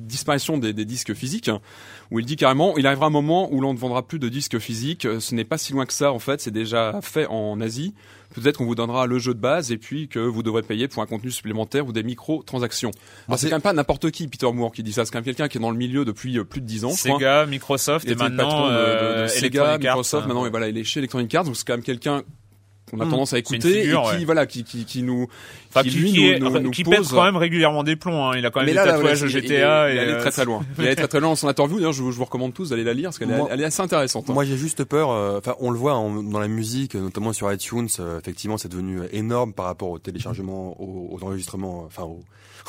disparition 0.07 0.57
des, 0.57 0.73
des 0.73 0.85
disques 0.85 1.13
physiques, 1.13 1.51
où 2.11 2.19
il 2.19 2.25
dit 2.25 2.35
carrément, 2.35 2.75
il 2.77 2.87
arrivera 2.87 3.05
un 3.05 3.11
moment 3.11 3.47
où 3.53 3.61
l'on 3.61 3.73
ne 3.73 3.77
vendra 3.77 4.01
plus 4.01 4.17
de 4.19 4.27
disques 4.29 4.57
physiques. 4.57 5.07
Ce 5.19 5.35
n'est 5.35 5.43
pas 5.45 5.57
si 5.59 5.71
loin 5.73 5.85
que 5.85 5.93
ça, 5.93 6.11
en 6.11 6.19
fait. 6.19 6.41
C'est 6.41 6.49
déjà 6.51 6.99
fait 7.01 7.27
en 7.27 7.61
Asie. 7.61 7.93
Peut-être 8.35 8.57
qu'on 8.57 8.65
vous 8.65 8.75
donnera 8.75 9.07
le 9.07 9.17
jeu 9.19 9.33
de 9.33 9.39
base 9.39 9.71
et 9.71 9.77
puis 9.77 10.07
que 10.07 10.19
vous 10.19 10.43
devrez 10.43 10.61
payer 10.61 10.87
pour 10.87 11.01
un 11.01 11.05
contenu 11.07 11.31
supplémentaire 11.31 11.87
ou 11.87 11.91
des 11.91 12.03
micro-transactions. 12.03 12.91
Bah, 13.27 13.37
c'est 13.37 13.49
quand 13.49 13.55
même 13.55 13.61
pas 13.61 13.73
n'importe 13.73 14.11
qui, 14.11 14.27
Peter 14.27 14.51
Moore, 14.51 14.71
qui 14.71 14.83
dit 14.83 14.93
ça. 14.93 15.03
C'est 15.05 15.11
quand 15.11 15.17
même 15.17 15.25
quelqu'un 15.25 15.47
qui 15.47 15.57
est 15.57 15.61
dans 15.61 15.71
le 15.71 15.77
milieu 15.77 16.05
depuis 16.05 16.37
euh, 16.37 16.43
plus 16.43 16.61
de 16.61 16.65
10 16.67 16.85
ans. 16.85 16.91
Sega, 16.91 17.45
Microsoft 17.47 18.07
et 18.07 18.15
maintenant 18.15 18.49
patron 18.49 18.67
de, 18.67 18.71
de- 18.71 18.75
de 18.75 18.79
euh, 18.81 19.27
Sega, 19.27 19.77
Microsoft, 19.79 20.23
hein. 20.23 20.27
maintenant 20.27 20.45
et 20.45 20.49
voilà, 20.49 20.67
il 20.69 20.77
est 20.77 20.83
chez 20.83 20.99
Electronic 20.99 21.33
Arts, 21.33 21.43
donc 21.45 21.55
c'est 21.55 21.65
quand 21.65 21.73
même 21.73 21.81
quelqu'un 21.83 22.21
qu'on 22.89 22.99
a 22.99 23.05
Mmh. 23.05 23.09
tendance 23.09 23.33
à 23.33 23.39
écouter 23.39 23.81
figure, 23.81 24.01
et 24.07 24.11
qui 24.13 24.17
ouais. 24.19 24.25
voilà, 24.25 24.45
qui, 24.45 24.63
qui, 24.63 24.85
qui 24.85 25.01
nous, 25.03 25.27
Enfin, 25.69 25.83
qui, 25.83 25.89
qui, 25.89 25.97
lui 25.97 26.11
qui, 26.11 26.19
nous, 26.19 26.31
est- 26.31 26.39
nous, 26.39 26.59
nous 26.59 26.71
qui 26.71 26.83
pose- 26.83 26.95
pète 26.95 27.07
quand 27.09 27.23
même 27.23 27.35
régulièrement 27.37 27.83
des 27.83 27.95
plombs. 27.95 28.29
Hein. 28.29 28.37
Il 28.37 28.45
a 28.45 28.49
quand 28.51 28.59
même 28.59 28.65
mais 28.67 28.71
des 28.71 28.75
là, 28.77 28.85
là, 28.85 28.91
tatouages 28.93 29.19
voilà, 29.23 29.37
il- 29.37 29.41
GTA. 29.43 29.89
il, 29.89 29.93
il, 29.93 29.97
et, 29.97 29.99
allait 30.01 30.11
euh, 30.13 30.19
très 30.21 30.31
très 30.31 30.45
loin. 30.45 30.61
Il 30.77 30.85
allait 30.85 30.95
très 30.95 31.07
très 31.07 31.19
loin 31.19 31.29
dans 31.29 31.35
son 31.35 31.47
interview. 31.47 31.77
D'ailleurs, 31.77 31.93
je, 31.93 32.01
vous- 32.01 32.11
je 32.11 32.17
vous 32.17 32.25
recommande 32.25 32.53
tous 32.53 32.69
d'aller 32.69 32.83
la 32.83 32.93
lire 32.93 33.09
parce 33.09 33.19
qu'elle 33.19 33.31
est, 33.31 33.39
elle 33.51 33.61
est 33.61 33.65
assez 33.65 33.81
intéressante. 33.81 34.29
hein. 34.29 34.33
Moi, 34.33 34.45
j'ai 34.45 34.57
juste 34.57 34.83
peur. 34.83 35.11
euh, 35.11 35.37
Enfin, 35.37 35.55
on 35.59 35.69
le 35.71 35.77
voit 35.77 35.91
dans 35.93 36.39
la 36.39 36.47
musique, 36.47 36.95
notamment 36.95 37.33
sur 37.33 37.51
iTunes. 37.53 37.87
euh, 37.99 38.19
effectivement, 38.19 38.57
c'est 38.57 38.69
devenu 38.69 38.99
énorme 39.11 39.53
par 39.53 39.65
rapport 39.65 39.89
au 39.89 39.99
téléchargement, 39.99 40.75
aux, 40.81 41.09
aux 41.15 41.23
enregistrements, 41.23 41.83
enfin 41.85 42.03
au, 42.03 42.19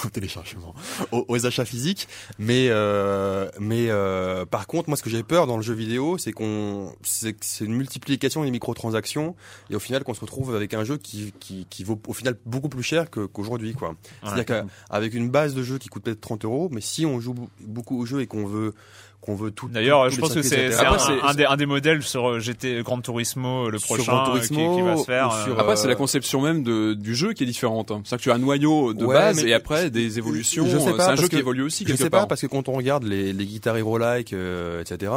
au 0.05 0.09
téléchargement, 0.09 0.75
aux, 1.13 1.25
aux 1.29 1.47
achats 1.47 1.65
physiques. 1.65 2.09
Mais, 2.39 2.67
euh, 2.69 3.49
mais 3.59 3.87
euh, 3.89 4.45
par 4.47 4.67
contre, 4.67 4.89
moi, 4.89 4.97
ce 4.97 5.03
que 5.03 5.11
j'ai 5.11 5.23
peur 5.23 5.47
dans 5.47 5.57
le 5.57 5.63
jeu 5.63 5.75
vidéo, 5.75 6.19
c'est 6.19 6.33
qu'on, 6.33 6.93
c'est 7.03 7.35
une 7.61 7.75
multiplication 7.75 8.45
des 8.45 8.51
microtransactions 8.51 9.35
et 9.71 9.77
au 9.77 9.81
final 9.81 10.05
qu'on 10.05 10.15
se 10.15 10.21
retrouve 10.21 10.55
avec 10.55 10.75
un 10.75 10.85
jeu 10.85 10.97
qui, 10.97 11.33
qui, 11.41 11.67
qui 11.69 11.85
vaut 11.85 12.01
au 12.07 12.13
final 12.13 12.37
beaucoup 12.47 12.69
plus 12.69 12.83
cher 12.83 13.11
qu'aujourd'hui, 13.11 13.75
quoi. 13.75 13.95
C'est-à-dire 14.23 14.47
qu'avec 14.47 15.15
une 15.15 15.31
base 15.31 15.55
de 15.55 15.63
jeu 15.63 15.79
qui 15.79 15.89
coûte 15.89 16.05
peut-être 16.05 16.21
30 16.21 16.45
euros, 16.45 16.69
mais 16.71 16.81
si 16.81 17.07
on 17.07 17.21
joue 17.21 17.35
beaucoup 17.61 17.99
au 17.99 18.07
jeu 18.07 18.21
et 18.21 18.27
qu'on 18.27 18.47
veut 18.47 18.75
qu'on 19.21 19.35
veut 19.35 19.51
tout. 19.51 19.69
D'ailleurs, 19.69 20.09
je 20.09 20.19
pense 20.19 20.33
que 20.33 20.41
c'est 20.43 20.75
un, 20.75 20.97
un 21.25 21.35
des, 21.35 21.45
un 21.45 21.57
des 21.57 21.67
modèles 21.67 22.03
sur 22.03 22.29
euh, 22.31 22.39
GT 22.41 22.83
Gran 22.83 23.01
Turismo 23.03 23.69
le 23.69 23.79
Sur 23.79 23.97
prochain 23.97 24.13
Gran 24.13 24.35
euh, 24.37 24.41
qui, 24.41 24.49
Turismo 24.49 24.77
qui 24.77 24.83
va 24.83 24.97
se 24.97 25.05
faire. 25.05 25.31
euh, 25.33 25.45
sur, 25.45 25.61
Après, 25.61 25.77
c'est 25.77 25.87
Euh, 25.87 25.91
la 25.91 25.95
conception 25.97 26.41
même 26.41 26.63
de, 26.63 26.95
du 26.95 27.15
jeu 27.15 27.33
qui 27.35 27.43
est 27.43 27.47
différente. 27.47 27.91
hein. 27.91 28.01
C'est-à-dire 28.05 28.19
que 28.19 28.23
tu 28.23 28.31
as 28.31 28.35
un 28.35 28.39
noyau 28.39 28.95
de 28.95 29.05
Ouais, 29.05 29.15
base 29.15 29.45
et 29.45 29.53
après 29.53 29.91
des 29.91 30.17
évolutions. 30.19 30.65
je 30.67 30.79
sais 30.79 30.89
euh, 30.89 30.97
pas, 30.97 31.05
c'est 31.07 31.11
un 31.13 31.17
jeu 31.17 31.23
que- 31.25 31.29
qui 31.29 31.37
évolue 31.37 31.63
aussi 31.63 31.85
Je 31.85 31.89
quelque 31.91 32.03
sais 32.05 32.11
part. 32.11 32.23
pas 32.23 32.27
parce 32.29 32.41
que 32.41 32.47
quand 32.47 32.69
on 32.69 32.73
regarde 32.73 33.05
les, 33.05 33.33
les 33.35 33.45
Guitar 33.47 33.77
Hero 33.77 33.99
like, 33.99 34.33
euh, 34.33 34.81
etc. 34.81 35.13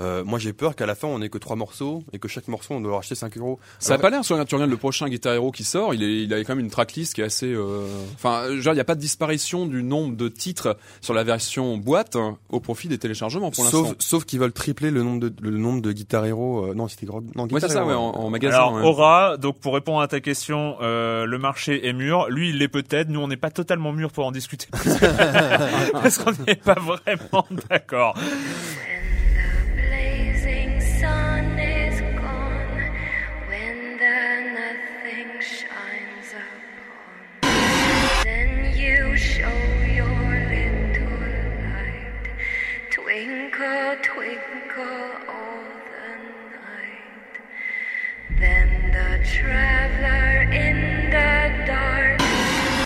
euh, 0.00 0.22
moi 0.24 0.38
j'ai 0.38 0.52
peur 0.52 0.76
qu'à 0.76 0.86
la 0.86 0.94
fin 0.94 1.08
on 1.08 1.20
ait 1.20 1.28
que 1.28 1.36
trois 1.38 1.56
morceaux 1.56 2.04
et 2.12 2.18
que 2.18 2.28
chaque 2.28 2.46
morceau 2.48 2.74
on 2.74 2.80
doit 2.80 2.98
acheter 2.98 3.14
5 3.16 3.36
euros. 3.36 3.58
Ça 3.80 3.92
a 3.92 3.94
Alors, 3.94 4.02
pas 4.02 4.10
l'air, 4.10 4.20
si 4.24 4.28
tu 4.28 4.54
regardes- 4.54 4.70
le 4.70 4.76
prochain 4.76 5.08
Guitar 5.08 5.34
Hero 5.34 5.50
qui 5.50 5.64
sort, 5.64 5.92
il, 5.92 6.02
est, 6.04 6.22
il 6.22 6.32
a 6.32 6.38
quand 6.44 6.54
même 6.54 6.64
une 6.64 6.70
tracklist 6.70 7.14
qui 7.14 7.20
est 7.20 7.24
assez... 7.24 7.52
euh, 7.52 7.86
Enfin, 8.14 8.44
genre, 8.60 8.72
il 8.74 8.76
n'y 8.76 8.80
a 8.80 8.84
pas 8.84 8.94
de 8.94 9.00
disparition 9.00 9.66
du 9.66 9.82
nombre 9.82 10.16
de 10.16 10.28
titres 10.28 10.76
sur 11.00 11.14
la 11.14 11.24
version 11.24 11.76
boîte 11.76 12.14
hein, 12.16 12.36
au 12.50 12.60
profit 12.60 12.86
des 12.88 12.98
téléchargements 12.98 13.39
pour 13.50 13.64
Sauf, 13.64 13.82
l'instant. 13.88 13.96
sauf 14.00 14.24
qu'ils 14.26 14.38
veulent 14.40 14.52
tripler 14.52 14.90
le 14.90 15.02
nombre 15.02 15.20
de 15.20 15.32
le 15.40 15.56
nombre 15.56 15.80
de 15.80 15.92
Guitar 15.92 16.26
Hero. 16.26 16.66
euh, 16.66 16.74
non, 16.74 16.86
c'était 16.88 17.06
Gro- 17.06 17.22
non, 17.34 17.44
Ouais, 17.44 17.48
Guitar 17.48 17.70
c'est 17.70 17.74
ça, 17.76 17.80
Hero, 17.80 17.88
ouais, 17.88 17.94
en, 17.94 18.10
en 18.10 18.28
magasin. 18.30 18.56
Alors 18.56 18.74
ouais. 18.74 18.82
Aura, 18.82 19.36
donc 19.38 19.58
pour 19.60 19.72
répondre 19.74 20.00
à 20.02 20.08
ta 20.08 20.20
question, 20.20 20.76
euh, 20.82 21.24
le 21.24 21.38
marché 21.38 21.88
est 21.88 21.92
mûr. 21.94 22.28
Lui, 22.28 22.50
il 22.50 22.58
l'est 22.58 22.68
peut-être. 22.68 23.08
Nous, 23.08 23.20
on 23.20 23.28
n'est 23.28 23.36
pas 23.38 23.50
totalement 23.50 23.92
mûr 23.92 24.12
pour 24.12 24.26
en 24.26 24.32
discuter 24.32 24.66
parce 25.92 26.18
qu'on 26.18 26.32
n'est 26.46 26.54
pas 26.56 26.74
vraiment 26.78 27.46
d'accord. 27.70 28.14
Twinkle, 43.10 43.96
twinkle 44.04 44.84
all 45.26 45.64
the 45.90 46.10
night. 46.54 47.34
Then 48.38 48.68
the 48.92 49.26
traveler 49.26 50.42
in 50.52 51.10
the 51.10 51.66
dark 51.66 52.20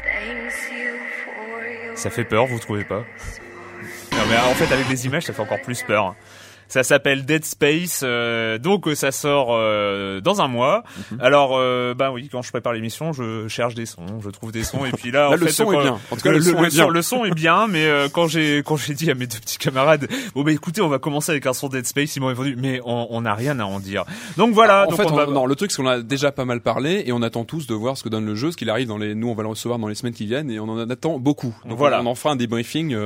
thanks 0.02 0.70
you 0.72 0.98
for 1.26 1.66
your 1.68 1.96
Ça 1.96 2.08
fait 2.08 2.24
peur, 2.24 2.46
vous 2.46 2.58
trouvez 2.58 2.84
pas 2.84 3.04
Non 4.12 4.24
mais 4.30 4.38
en 4.38 4.54
fait 4.54 4.72
avec 4.72 4.88
les 4.88 5.04
images 5.04 5.24
ça 5.24 5.34
fait 5.34 5.42
encore 5.42 5.60
plus 5.60 5.82
peur. 5.82 6.14
Ça 6.68 6.82
s'appelle 6.82 7.24
Dead 7.24 7.44
Space, 7.44 8.00
euh, 8.02 8.58
donc 8.58 8.88
euh, 8.88 8.94
ça 8.94 9.12
sort 9.12 9.48
euh, 9.50 10.20
dans 10.20 10.40
un 10.40 10.48
mois. 10.48 10.82
Mhm. 11.12 11.20
Alors, 11.20 11.52
euh, 11.56 11.94
bah 11.94 12.10
oui, 12.10 12.28
quand 12.32 12.42
je 12.42 12.50
prépare 12.50 12.72
l'émission, 12.72 13.12
je 13.12 13.46
cherche 13.48 13.74
des 13.74 13.86
sons, 13.86 14.06
je 14.24 14.30
trouve 14.30 14.50
des 14.50 14.64
sons, 14.64 14.84
et 14.84 14.90
puis 14.92 15.10
là, 15.10 15.28
en 15.28 15.30
Là, 15.32 15.36
le 15.36 15.46
fait, 15.46 15.52
son 15.52 15.72
est 15.72 15.82
bien. 15.82 15.98
En 16.10 16.16
tout 16.16 16.22
cas, 16.22 16.30
le, 16.32 16.40
son 16.40 16.64
est 16.64 16.70
bien. 16.70 16.88
le 16.88 17.02
son 17.02 17.24
est 17.24 17.34
bien, 17.34 17.66
mais 17.68 17.84
euh, 17.86 18.08
quand 18.12 18.26
j'ai 18.26 18.62
quand 18.64 18.76
j'ai 18.76 18.94
dit 18.94 19.10
à 19.10 19.14
mes 19.14 19.26
deux 19.26 19.38
petits 19.38 19.58
camarades, 19.58 20.08
bon 20.34 20.42
bah 20.42 20.52
écoutez, 20.52 20.80
on 20.80 20.88
va 20.88 20.98
commencer 20.98 21.32
avec 21.32 21.46
un 21.46 21.52
son 21.52 21.68
Dead 21.68 21.86
Space, 21.86 22.16
ils 22.16 22.20
m'ont 22.20 22.26
répondu, 22.28 22.56
mais 22.58 22.80
on 22.84 23.06
on 23.10 23.20
n'a 23.20 23.34
rien 23.34 23.60
à 23.60 23.64
en 23.64 23.78
dire. 23.78 24.04
Donc 24.36 24.54
voilà. 24.54 24.84
en 24.86 24.90
donc 24.90 24.96
fait, 24.96 25.04
on 25.06 25.12
on- 25.12 25.16
va- 25.16 25.26
non, 25.26 25.46
le 25.46 25.54
truc, 25.56 25.70
c'est 25.70 25.82
qu'on 25.82 25.88
a 25.88 26.00
déjà 26.00 26.32
pas 26.32 26.44
mal 26.44 26.60
parlé 26.60 27.04
et 27.06 27.12
on 27.12 27.22
attend 27.22 27.44
tous 27.44 27.66
de 27.66 27.74
voir 27.74 27.96
ce 27.98 28.02
que 28.02 28.08
donne 28.08 28.24
le 28.26 28.34
jeu, 28.34 28.50
ce 28.50 28.56
qu'il 28.56 28.70
arrive 28.70 28.88
dans 28.88 28.98
les. 28.98 29.14
Nous, 29.14 29.28
on 29.28 29.34
va 29.34 29.42
le 29.42 29.48
recevoir 29.50 29.78
dans 29.78 29.88
les 29.88 29.94
semaines 29.94 30.14
qui 30.14 30.26
viennent 30.26 30.50
et 30.50 30.58
on 30.58 30.68
en 30.68 30.78
attend 30.90 31.18
beaucoup. 31.18 31.54
Donc 31.68 31.78
Voilà. 31.78 32.00
on 32.02 32.06
en 32.06 32.14
fera 32.14 32.32
un 32.32 32.36
débriefing 32.36 32.96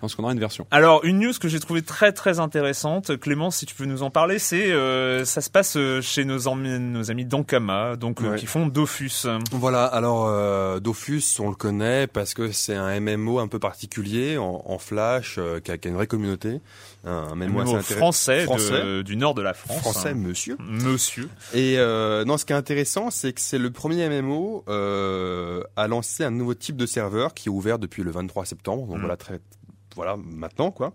euh, 0.00 0.02
lorsqu'on 0.02 0.22
aura 0.24 0.32
une 0.32 0.40
version. 0.40 0.66
Alors 0.70 1.04
une 1.04 1.18
news 1.20 1.32
que 1.40 1.48
j'ai 1.48 1.60
trouvée 1.60 1.82
très 1.82 2.12
très 2.12 2.40
intéressante, 2.40 3.16
Clément, 3.18 3.50
si 3.50 3.66
tu 3.66 3.74
peux 3.74 3.84
nous 3.84 4.02
en 4.02 4.10
parler, 4.10 4.38
c'est 4.38 4.72
euh, 4.72 5.24
ça 5.24 5.40
se 5.40 5.50
passe 5.50 5.76
euh, 5.76 6.00
chez 6.00 6.24
nos, 6.24 6.48
amis- 6.48 6.78
nos 6.80 7.10
amis 7.10 7.24
d'Ankama, 7.24 7.96
donc 7.96 8.20
euh, 8.22 8.30
Ouais. 8.30 8.36
qui 8.38 8.46
font 8.46 8.66
Dofus. 8.66 9.26
Voilà, 9.52 9.84
alors 9.84 10.26
euh, 10.28 10.80
Dofus, 10.80 11.22
on 11.40 11.48
le 11.50 11.54
connaît 11.54 12.06
parce 12.06 12.34
que 12.34 12.50
c'est 12.52 12.74
un 12.74 12.98
MMO 13.00 13.38
un 13.38 13.48
peu 13.48 13.58
particulier 13.58 14.38
en, 14.38 14.62
en 14.64 14.78
flash 14.78 15.36
euh, 15.38 15.60
qui, 15.60 15.70
a, 15.70 15.78
qui 15.78 15.88
a 15.88 15.90
une 15.90 15.96
vraie 15.96 16.06
communauté, 16.06 16.60
un, 17.04 17.34
MMO 17.34 17.60
assez 17.60 17.72
MMO 17.72 17.80
français, 17.82 18.40
de- 18.40 18.44
Français. 18.44 19.02
du 19.04 19.16
nord 19.16 19.34
de 19.34 19.42
la 19.42 19.54
France. 19.54 19.78
Français, 19.78 20.14
monsieur. 20.14 20.56
Monsieur. 20.60 21.28
Et 21.54 21.74
euh, 21.78 22.24
non, 22.24 22.36
ce 22.36 22.44
qui 22.44 22.52
est 22.52 22.56
intéressant, 22.56 23.10
c'est 23.10 23.32
que 23.32 23.40
c'est 23.40 23.58
le 23.58 23.70
premier 23.70 24.08
MMO 24.08 24.64
euh, 24.68 25.62
à 25.76 25.88
lancer 25.88 26.24
un 26.24 26.30
nouveau 26.30 26.54
type 26.54 26.76
de 26.76 26.86
serveur 26.86 27.34
qui 27.34 27.48
est 27.48 27.52
ouvert 27.52 27.78
depuis 27.78 28.02
le 28.02 28.10
23 28.10 28.44
septembre. 28.44 28.86
Donc 28.86 28.96
Mm. 28.96 29.00
voilà, 29.00 29.16
très 29.16 29.40
voilà 29.96 30.16
maintenant 30.16 30.70
quoi. 30.70 30.92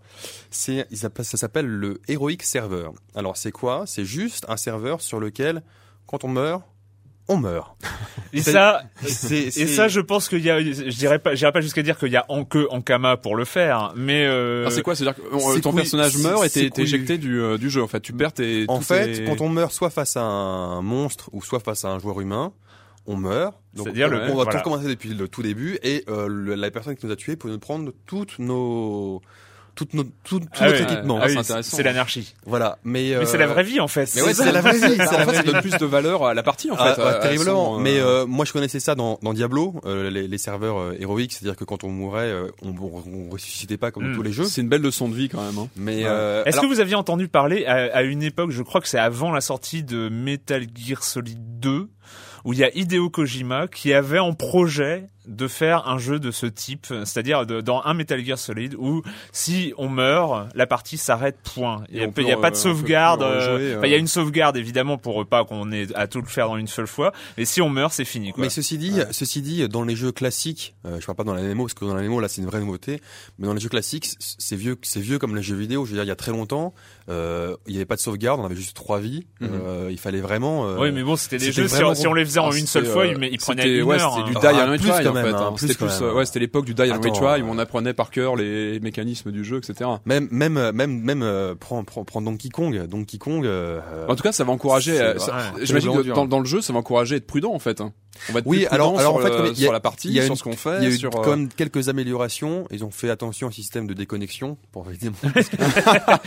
C'est 0.50 0.86
ça 0.92 1.36
s'appelle 1.36 1.66
le 1.66 2.00
Heroic 2.08 2.38
Server. 2.42 2.88
Alors 3.14 3.36
c'est 3.36 3.52
quoi? 3.52 3.84
C'est 3.86 4.04
juste 4.04 4.44
un 4.48 4.56
serveur 4.56 5.00
sur 5.00 5.20
lequel 5.20 5.62
quand 6.06 6.24
on 6.24 6.28
meurt, 6.28 6.62
on 7.28 7.36
meurt. 7.36 7.76
Et 8.32 8.40
ça, 8.42 8.82
C'est- 9.04 9.34
et 9.46 9.50
c'est- 9.50 9.66
ça, 9.66 9.88
je 9.88 10.00
pense 10.00 10.28
qu'il 10.28 10.40
y 10.40 10.50
a, 10.50 10.60
je 10.60 10.72
dirais 10.96 11.18
pas, 11.18 11.34
j'irais 11.34 11.52
pas 11.52 11.60
jusqu'à 11.60 11.82
dire 11.82 11.96
qu'il 11.98 12.10
y 12.12 12.16
a 12.16 12.24
en 12.28 12.44
que 12.44 12.66
Ankama 12.70 13.16
pour 13.16 13.34
le 13.36 13.44
faire, 13.44 13.92
mais 13.96 14.26
euh, 14.26 14.68
c'est 14.70 14.82
quoi? 14.82 14.94
C'est-à-dire 14.94 15.16
que 15.22 15.38
c'est 15.54 15.60
ton 15.60 15.72
personnage 15.72 16.16
meurt 16.18 16.44
et 16.44 16.48
c'est 16.48 16.70
t'es 16.70 16.82
éjecté 16.82 17.16
du, 17.18 17.40
euh, 17.40 17.56
du 17.56 17.70
jeu. 17.70 17.82
En 17.82 17.86
fait, 17.88 18.00
tu 18.00 18.12
perds 18.12 18.34
tes. 18.34 18.64
En 18.68 18.80
fait, 18.80 19.12
tes- 19.12 19.24
quand 19.24 19.40
on 19.40 19.48
meurt 19.48 19.72
soit 19.72 19.90
face 19.90 20.16
à 20.16 20.22
un 20.22 20.82
monstre 20.82 21.30
ou 21.32 21.42
soit 21.42 21.60
face 21.60 21.84
à 21.84 21.88
un 21.88 21.98
joueur 21.98 22.20
humain, 22.20 22.52
on 23.06 23.16
meurt. 23.16 23.54
Donc 23.74 23.86
C'est-à-dire 23.86 24.08
on, 24.08 24.10
le- 24.10 24.20
on 24.22 24.26
va 24.28 24.32
voilà. 24.34 24.50
tout 24.52 24.58
recommencer 24.58 24.88
depuis 24.88 25.10
le 25.14 25.28
tout 25.28 25.42
début 25.42 25.78
et 25.82 26.04
euh, 26.08 26.26
le- 26.28 26.54
la 26.54 26.70
personne 26.70 26.96
qui 26.96 27.06
nous 27.06 27.12
a 27.12 27.16
tués 27.16 27.36
peut 27.36 27.48
nous 27.50 27.58
prendre 27.58 27.92
toutes 28.06 28.38
nos 28.38 29.20
toutes 29.74 29.92
nos 29.92 30.04
tout, 30.24 30.40
tout 30.40 30.46
Ah 30.58 30.68
notre 30.70 30.78
oui, 30.78 30.82
équipement. 30.90 31.18
ah 31.20 31.26
oui, 31.26 31.32
c'est 31.32 31.34
c'est 31.34 31.50
intéressant. 31.52 31.76
c'est 31.76 31.82
l'anarchie. 31.82 32.34
Voilà, 32.46 32.78
mais 32.82 33.14
Mais 33.18 33.26
c'est 33.26 33.36
la 33.36 33.46
vraie 33.46 33.62
vie 33.62 33.78
en 33.78 33.88
fait. 33.88 34.10
Mais 34.16 34.22
ouais, 34.22 34.32
c'est 34.32 34.50
la 34.50 34.62
vraie 34.62 34.72
vie, 34.78 35.02
en 35.02 35.04
fait, 35.26 35.34
ça 35.34 35.42
donne 35.42 35.60
plus 35.60 35.76
de 35.76 35.84
valeur 35.84 36.24
à 36.24 36.32
la 36.32 36.42
partie, 36.42 36.70
en 36.70 36.76
Ah, 36.78 36.94
fait. 36.94 37.02
à 37.02 37.14
terriblement. 37.16 37.74
son, 37.74 37.78
euh, 37.80 37.82
Mais 37.82 38.00
euh, 38.00 38.24
moi, 38.24 38.46
je 38.46 38.54
connaissais 38.54 38.80
ça 38.80 38.94
dans, 38.94 39.18
dans 39.20 39.34
Diablo, 39.34 39.74
euh, 39.84 40.08
les, 40.08 40.28
les 40.28 40.38
serveurs 40.38 40.78
euh, 40.78 40.96
héroïques, 40.98 41.34
c'est-à-dire 41.34 41.56
que 41.56 41.64
quand 41.64 41.84
on 41.84 41.90
mourait, 41.90 42.22
euh, 42.22 42.46
on, 42.62 42.70
on, 42.70 43.02
on 43.06 43.28
ressuscitait 43.28 43.76
pas 43.76 43.90
comme 43.90 44.04
dans 44.04 44.08
Mm. 44.12 44.14
tous 44.16 44.22
les 44.22 44.32
jeux. 44.32 44.44
c'est 44.44 44.62
une 44.62 44.70
belle 44.70 44.80
leçon 44.80 45.10
de 45.10 45.14
vie 45.14 45.28
quand 45.28 45.42
même. 45.44 45.58
hein. 45.58 45.68
Mais 45.76 45.96
Ouais. 45.96 46.04
euh, 46.06 46.42
Est-ce 46.46 46.56
alors- 46.56 46.70
que 46.70 46.74
vous 46.74 46.80
aviez 46.80 46.94
entendu 46.94 47.28
parler 47.28 47.66
à, 47.66 47.94
à 47.94 48.00
une 48.02 48.22
époque, 48.22 48.52
je 48.52 48.62
crois 48.62 48.80
que 48.80 48.88
c'est 48.88 48.98
avant 48.98 49.30
la 49.30 49.42
sortie 49.42 49.82
de 49.82 50.08
Metal 50.08 50.64
Gear 50.74 51.04
Solid 51.04 51.60
2, 51.60 51.90
où 52.44 52.52
il 52.52 52.58
y 52.58 52.64
a 52.64 52.74
Hideo 52.76 53.10
Kojima 53.10 53.68
qui 53.68 53.92
avait 53.92 54.18
en 54.18 54.34
projet 54.34 55.06
de 55.26 55.48
faire 55.48 55.88
un 55.88 55.98
jeu 55.98 56.18
de 56.18 56.30
ce 56.30 56.46
type, 56.46 56.86
c'est-à-dire 56.86 57.46
dans 57.46 57.82
un 57.84 57.94
Metal 57.94 58.24
Gear 58.24 58.38
Solid 58.38 58.74
où 58.78 59.02
si 59.32 59.72
on 59.76 59.88
meurt, 59.88 60.48
la 60.54 60.66
partie 60.66 60.96
s'arrête 60.96 61.36
point. 61.42 61.84
Il 61.90 61.98
n'y 61.98 62.32
a, 62.32 62.36
pas 62.36 62.50
de 62.50 62.56
sauvegarde. 62.56 63.22
euh, 63.22 63.80
il 63.82 63.90
y 63.90 63.94
a 63.94 63.98
une 63.98 64.06
sauvegarde 64.06 64.56
évidemment 64.56 64.98
pour 64.98 65.26
pas 65.26 65.44
qu'on 65.44 65.72
ait 65.72 65.88
à 65.94 66.06
tout 66.06 66.20
le 66.20 66.26
faire 66.26 66.48
dans 66.48 66.56
une 66.56 66.68
seule 66.68 66.86
fois. 66.86 67.12
Et 67.36 67.44
si 67.44 67.60
on 67.60 67.68
meurt, 67.68 67.92
c'est 67.92 68.04
fini. 68.04 68.32
Quoi. 68.32 68.44
Mais 68.44 68.50
ceci 68.50 68.78
dit, 68.78 69.00
ceci 69.10 69.42
dit, 69.42 69.68
dans 69.68 69.82
les 69.82 69.96
jeux 69.96 70.12
classiques, 70.12 70.74
euh, 70.86 71.00
je 71.00 71.06
parle 71.06 71.16
pas 71.16 71.24
dans 71.24 71.34
la 71.34 71.42
MMO 71.42 71.64
parce 71.64 71.74
que 71.74 71.84
dans 71.84 71.94
la 71.94 72.02
MMO 72.02 72.20
là 72.20 72.28
c'est 72.28 72.40
une 72.40 72.46
vraie 72.46 72.60
nouveauté, 72.60 73.00
mais 73.38 73.46
dans 73.46 73.54
les 73.54 73.60
jeux 73.60 73.68
classiques, 73.68 74.08
c'est 74.18 74.56
vieux, 74.56 74.78
c'est 74.82 75.00
vieux 75.00 75.18
comme 75.18 75.34
les 75.34 75.42
jeux 75.42 75.56
vidéo. 75.56 75.84
Je 75.84 75.90
veux 75.90 75.96
dire, 75.96 76.04
il 76.04 76.08
y 76.08 76.12
a 76.12 76.16
très 76.16 76.32
longtemps, 76.32 76.72
euh, 77.08 77.56
il 77.66 77.74
y 77.74 77.76
avait 77.76 77.84
pas 77.86 77.94
de 77.96 78.00
sauvegarde, 78.00 78.40
on 78.40 78.44
avait 78.44 78.56
juste 78.56 78.74
trois 78.76 78.98
vies. 79.00 79.26
Mhm. 79.40 79.48
euh, 79.52 79.88
il 79.90 79.98
fallait 79.98 80.20
vraiment. 80.20 80.66
euh, 80.68 80.76
oui, 80.80 80.92
mais 80.92 81.02
bon, 81.02 81.16
c'était 81.16 81.38
des 81.38 81.52
jeux. 81.52 81.68
Si 81.68 81.74
vraiment 81.74 81.90
on, 81.90 81.94
si 81.94 82.06
on 82.06 82.14
les 82.14 82.24
faisait 82.24 82.40
en 82.40 82.50
Ah, 82.50 82.56
une 82.56 82.66
seule 82.66 82.86
fois, 82.86 83.04
euh, 83.04 83.14
ils, 83.30 83.38
prenaient 83.38 83.68
une 83.78 83.82
ouais, 83.84 84.00
heure. 84.00 84.14
C'était 84.16 84.30
du 84.30 84.36
hein. 84.36 84.40
die 84.40 84.46
Ah, 84.60 84.66
and 84.66 84.72
retry 84.72 85.04
quand 85.04 85.10
en 85.10 85.12
même, 85.12 85.24
fait. 85.26 85.32
hein, 85.32 85.46
hein. 85.48 85.52
plus 85.56 85.68
C'était 85.68 85.84
plus, 85.86 86.02
euh, 86.02 86.12
ouais, 86.14 86.26
c'était 86.26 86.40
l'époque 86.40 86.64
du 86.64 86.74
die 86.74 86.90
and 86.92 87.00
retry 87.00 87.42
où 87.42 87.46
on 87.48 87.58
apprenait 87.58 87.94
par 87.94 88.10
cœur 88.10 88.34
les 88.36 88.80
mécanismes 88.80 89.30
du 89.32 89.44
jeu, 89.44 89.58
etc. 89.58 89.88
Même 90.04 90.28
même 90.30 90.56
euh, 90.56 90.72
même 90.72 91.00
même 91.00 91.22
euh, 91.22 91.54
prends 91.54 91.84
prends 91.84 92.04
prends 92.04 92.22
Donkey 92.22 92.48
Kong, 92.48 92.86
Donkey 92.86 93.18
Kong. 93.18 93.46
euh, 93.46 93.80
En 94.08 94.16
tout 94.16 94.22
cas, 94.22 94.32
ça 94.32 94.44
va 94.44 94.52
encourager. 94.52 94.98
J'imagine 95.62 95.96
que 95.96 96.02
dur. 96.02 96.14
dans, 96.14 96.26
dans 96.26 96.40
le 96.40 96.46
jeu, 96.46 96.60
ça 96.60 96.72
va 96.72 96.78
encourager 96.80 97.14
à 97.14 97.18
être 97.18 97.26
prudent 97.26 97.52
en 97.52 97.58
fait. 97.58 97.80
hein. 97.80 97.92
On 98.28 98.32
va 98.32 98.38
être 98.40 98.46
Oui, 98.46 98.58
plus 98.58 98.66
alors- 98.74 98.94
en 98.94 99.18
fait, 99.18 99.28
le- 99.30 99.48
il 99.52 99.58
y 99.58 99.62
a- 99.62 99.66
sur 99.66 99.72
la 99.72 99.80
partie, 99.80 100.08
il 100.08 100.14
y 100.14 100.20
a 100.20 100.24
sur 100.24 100.36
ce 100.36 100.42
qu'on 100.42 100.50
il 100.52 100.56
fait, 100.56 100.82
y 100.82 100.86
a 100.86 100.88
eu 100.88 100.96
sur. 100.96 101.10
quand 101.10 101.24
euh, 101.26 101.36
même 101.36 101.48
quelques 101.48 101.88
améliorations. 101.88 102.66
Ils 102.70 102.84
ont 102.84 102.90
fait 102.90 103.10
attention 103.10 103.48
au 103.48 103.50
système 103.50 103.86
de 103.86 103.94
déconnexion 103.94 104.56
pour 104.72 104.86
évidemment. 104.90 105.16
Parce 105.34 105.48
que, 105.48 105.56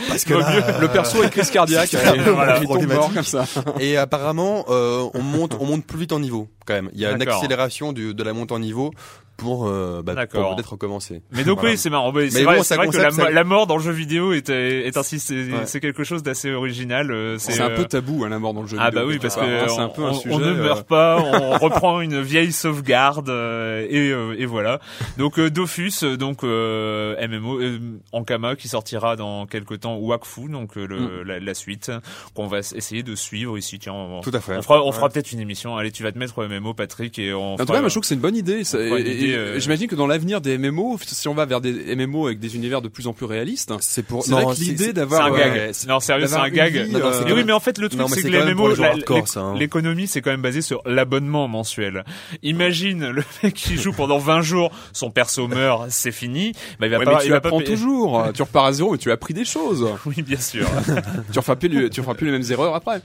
parce 0.08 0.24
que 0.24 0.34
le, 0.34 0.40
là, 0.40 0.78
le 0.80 0.88
perso 0.88 1.22
est 1.22 1.30
crise 1.30 1.50
cardiaque. 1.50 1.94
et- 1.94 2.22
peu 2.22 2.30
voilà, 2.30 2.60
il 2.62 2.86
mort 2.88 3.12
comme 3.12 3.22
ça. 3.24 3.46
Et 3.78 3.96
apparemment, 3.96 4.64
euh, 4.68 5.08
on 5.14 5.22
monte, 5.22 5.56
on 5.60 5.66
monte 5.66 5.84
plus 5.86 5.98
vite 5.98 6.12
en 6.12 6.20
niveau 6.20 6.48
quand 6.66 6.74
même. 6.74 6.90
Il 6.92 7.00
y 7.00 7.06
a 7.06 7.12
une 7.12 7.22
accélération 7.22 7.92
du, 7.92 8.14
de 8.14 8.22
la 8.22 8.32
montée 8.32 8.54
en 8.54 8.58
niveau 8.58 8.92
pour, 9.40 9.66
euh, 9.66 10.02
bah, 10.04 10.14
peut-être 10.26 10.72
recommencer. 10.72 11.22
Mais 11.32 11.44
donc 11.44 11.58
Voilà. 11.60 11.72
oui, 11.72 11.78
c'est 11.78 11.90
marrant. 11.90 12.12
Bah, 12.12 12.20
c'est 12.28 12.38
Mais 12.38 12.44
vrai, 12.44 12.56
bon, 12.58 12.62
vrai 12.62 12.88
que 12.88 12.96
la, 12.98 13.10
ça- 13.10 13.30
la 13.30 13.44
mort 13.44 13.66
dans 13.66 13.76
le 13.76 13.82
jeu 13.82 13.90
vidéo 13.92 14.32
est, 14.32 14.48
est 14.50 14.96
ainsi, 14.96 15.18
c'est 15.18 15.34
Ouais. 15.50 15.66
c'est 15.66 15.80
quelque 15.80 16.04
chose 16.04 16.22
d'assez 16.22 16.50
original. 16.52 17.10
euh, 17.10 17.36
C'est 17.38 17.60
un 17.60 17.70
euh, 17.70 17.76
peu 17.76 17.84
tabou, 17.86 18.24
hein, 18.24 18.28
la 18.28 18.38
mort 18.38 18.54
dans 18.54 18.62
le 18.62 18.68
jeu 18.68 18.76
Ah 18.80 18.90
vidéo. 18.90 19.00
bah 19.02 19.06
oui, 19.08 19.18
parce 19.20 19.36
que 19.36 19.40
un 19.80 19.84
on, 19.86 19.88
peu 19.88 20.04
un 20.04 20.10
on- 20.10 20.14
sujet. 20.14 20.34
on 20.34 20.38
ne 20.38 20.44
euh, 20.46 20.54
meurt 20.54 20.86
pas, 20.86 21.18
on 21.20 21.58
reprend 21.58 22.00
une 22.00 22.20
vieille 22.20 22.52
sauvegarde 22.52 23.28
euh, 23.30 23.86
et, 23.88 24.10
euh, 24.10 24.34
et 24.38 24.46
voilà. 24.46 24.80
Donc 25.18 25.38
euh, 25.38 25.50
Dofus, 25.50 25.92
euh, 26.02 26.16
donc 26.16 26.44
euh, 26.44 27.16
MMO 27.26 27.60
euh, 27.60 27.78
Ankama 28.12 28.56
qui 28.56 28.68
sortira 28.68 29.16
dans 29.16 29.46
quelques 29.46 29.80
temps 29.80 29.96
Wakfu, 29.96 30.48
donc 30.48 30.76
euh, 30.76 30.86
le, 30.86 31.22
la, 31.22 31.40
la 31.40 31.54
suite 31.54 31.90
qu'on 32.34 32.46
va 32.46 32.58
essayer 32.58 33.02
de 33.02 33.14
suivre 33.14 33.56
ici. 33.58 33.78
Tiens, 33.78 33.92
on, 33.94 34.20
Tout 34.20 34.30
à 34.34 34.40
fait. 34.40 34.56
on 34.58 34.62
fera, 34.62 34.82
on 34.84 34.92
fera 34.92 35.08
peut-être 35.08 35.32
une 35.32 35.40
émission. 35.40 35.76
Allez, 35.76 35.92
tu 35.92 36.02
vas 36.02 36.12
te 36.12 36.18
mettre 36.18 36.38
au 36.38 36.46
MMO, 36.46 36.74
Patrick, 36.74 37.18
et 37.18 37.32
on. 37.32 37.54
En 37.54 37.56
tout 37.56 37.66
cas, 37.66 37.82
je 37.82 37.88
trouve 37.88 38.00
que 38.02 38.06
c'est 38.06 38.14
une 38.14 38.20
bonne 38.20 38.36
idée. 38.36 38.64
ça- 38.64 38.78
et- 38.80 39.29
euh, 39.34 39.58
j'imagine 39.60 39.86
que 39.88 39.94
dans 39.94 40.06
l'avenir 40.06 40.40
des 40.40 40.58
MMO, 40.58 40.98
si 41.04 41.28
on 41.28 41.34
va 41.34 41.44
vers 41.46 41.60
des 41.60 41.94
MMO 41.96 42.26
avec 42.26 42.38
des 42.38 42.56
univers 42.56 42.82
de 42.82 42.88
plus 42.88 43.06
en 43.06 43.12
plus 43.12 43.26
réalistes, 43.26 43.72
C'est 43.80 44.02
pour. 44.04 44.24
c'est 44.24 44.32
vrai 44.32 44.42
non, 44.44 44.50
que 44.54 44.60
l'idée 44.60 44.92
d'avoir 44.92 45.26
un 45.26 45.32
euh, 45.32 45.66
gag. 45.66 45.72
non, 45.88 46.00
sérieux, 46.00 46.26
c'est 46.26 46.34
un 46.36 46.48
gag. 46.48 46.72
vie, 46.74 46.92
Non, 46.92 46.98
non, 46.98 47.06
euh, 47.06 47.12
c'est 47.12 47.24
Mais 47.24 47.30
quand 47.30 47.36
oui, 47.36 47.44
mais 47.44 47.52
en 47.52 47.60
fait, 47.60 47.78
le 47.78 47.88
truc, 47.88 48.00
c'est 48.08 48.14
c'est 48.16 48.22
que 48.22 48.28
les 48.28 48.54
MMO, 48.54 48.68
les 48.68 48.74
joueurs 48.76 48.88
la- 48.88 48.94
hardcore, 48.96 49.16
l'éc- 49.18 49.28
ça, 49.28 49.40
hein. 49.40 49.54
l'économie, 49.56 50.06
c'est 50.06 50.20
quand 50.22 50.30
même 50.30 50.42
basé 50.42 50.62
sur 50.62 50.80
l'abonnement 50.86 51.48
mensuel. 51.48 52.04
Imagine 52.42 53.10
le 53.10 53.22
mec 53.42 53.54
qui 53.54 53.76
joue 53.76 53.92
pendant 53.92 54.18
20 54.18 54.40
jours, 54.42 54.70
son 54.92 55.10
perso 55.10 55.48
meurt, 55.48 55.86
c'est 55.90 56.12
fini. 56.12 56.52
Bah, 56.78 56.86
il 56.86 56.90
va 56.90 56.98
Ouais, 56.98 57.04
pas, 57.04 57.12
mais 57.18 57.24
il 57.24 57.26
tu 57.28 57.34
apprends 57.34 57.60
toujours. 57.60 58.24
tu 58.34 58.42
repars 58.42 58.64
à 58.66 58.72
zéro, 58.72 58.92
mais 58.92 58.98
tu 58.98 59.10
as 59.10 59.14
appris 59.14 59.34
des 59.34 59.44
choses. 59.44 59.86
Oui, 60.06 60.22
bien 60.22 60.38
sûr. 60.40 60.66
tu 61.32 61.38
referas 61.38 61.56
plus, 61.56 61.90
tu 61.90 62.00
referas 62.00 62.14
plus 62.14 62.26
les 62.26 62.32
mêmes 62.32 62.50
erreurs 62.50 62.74
après. 62.74 63.00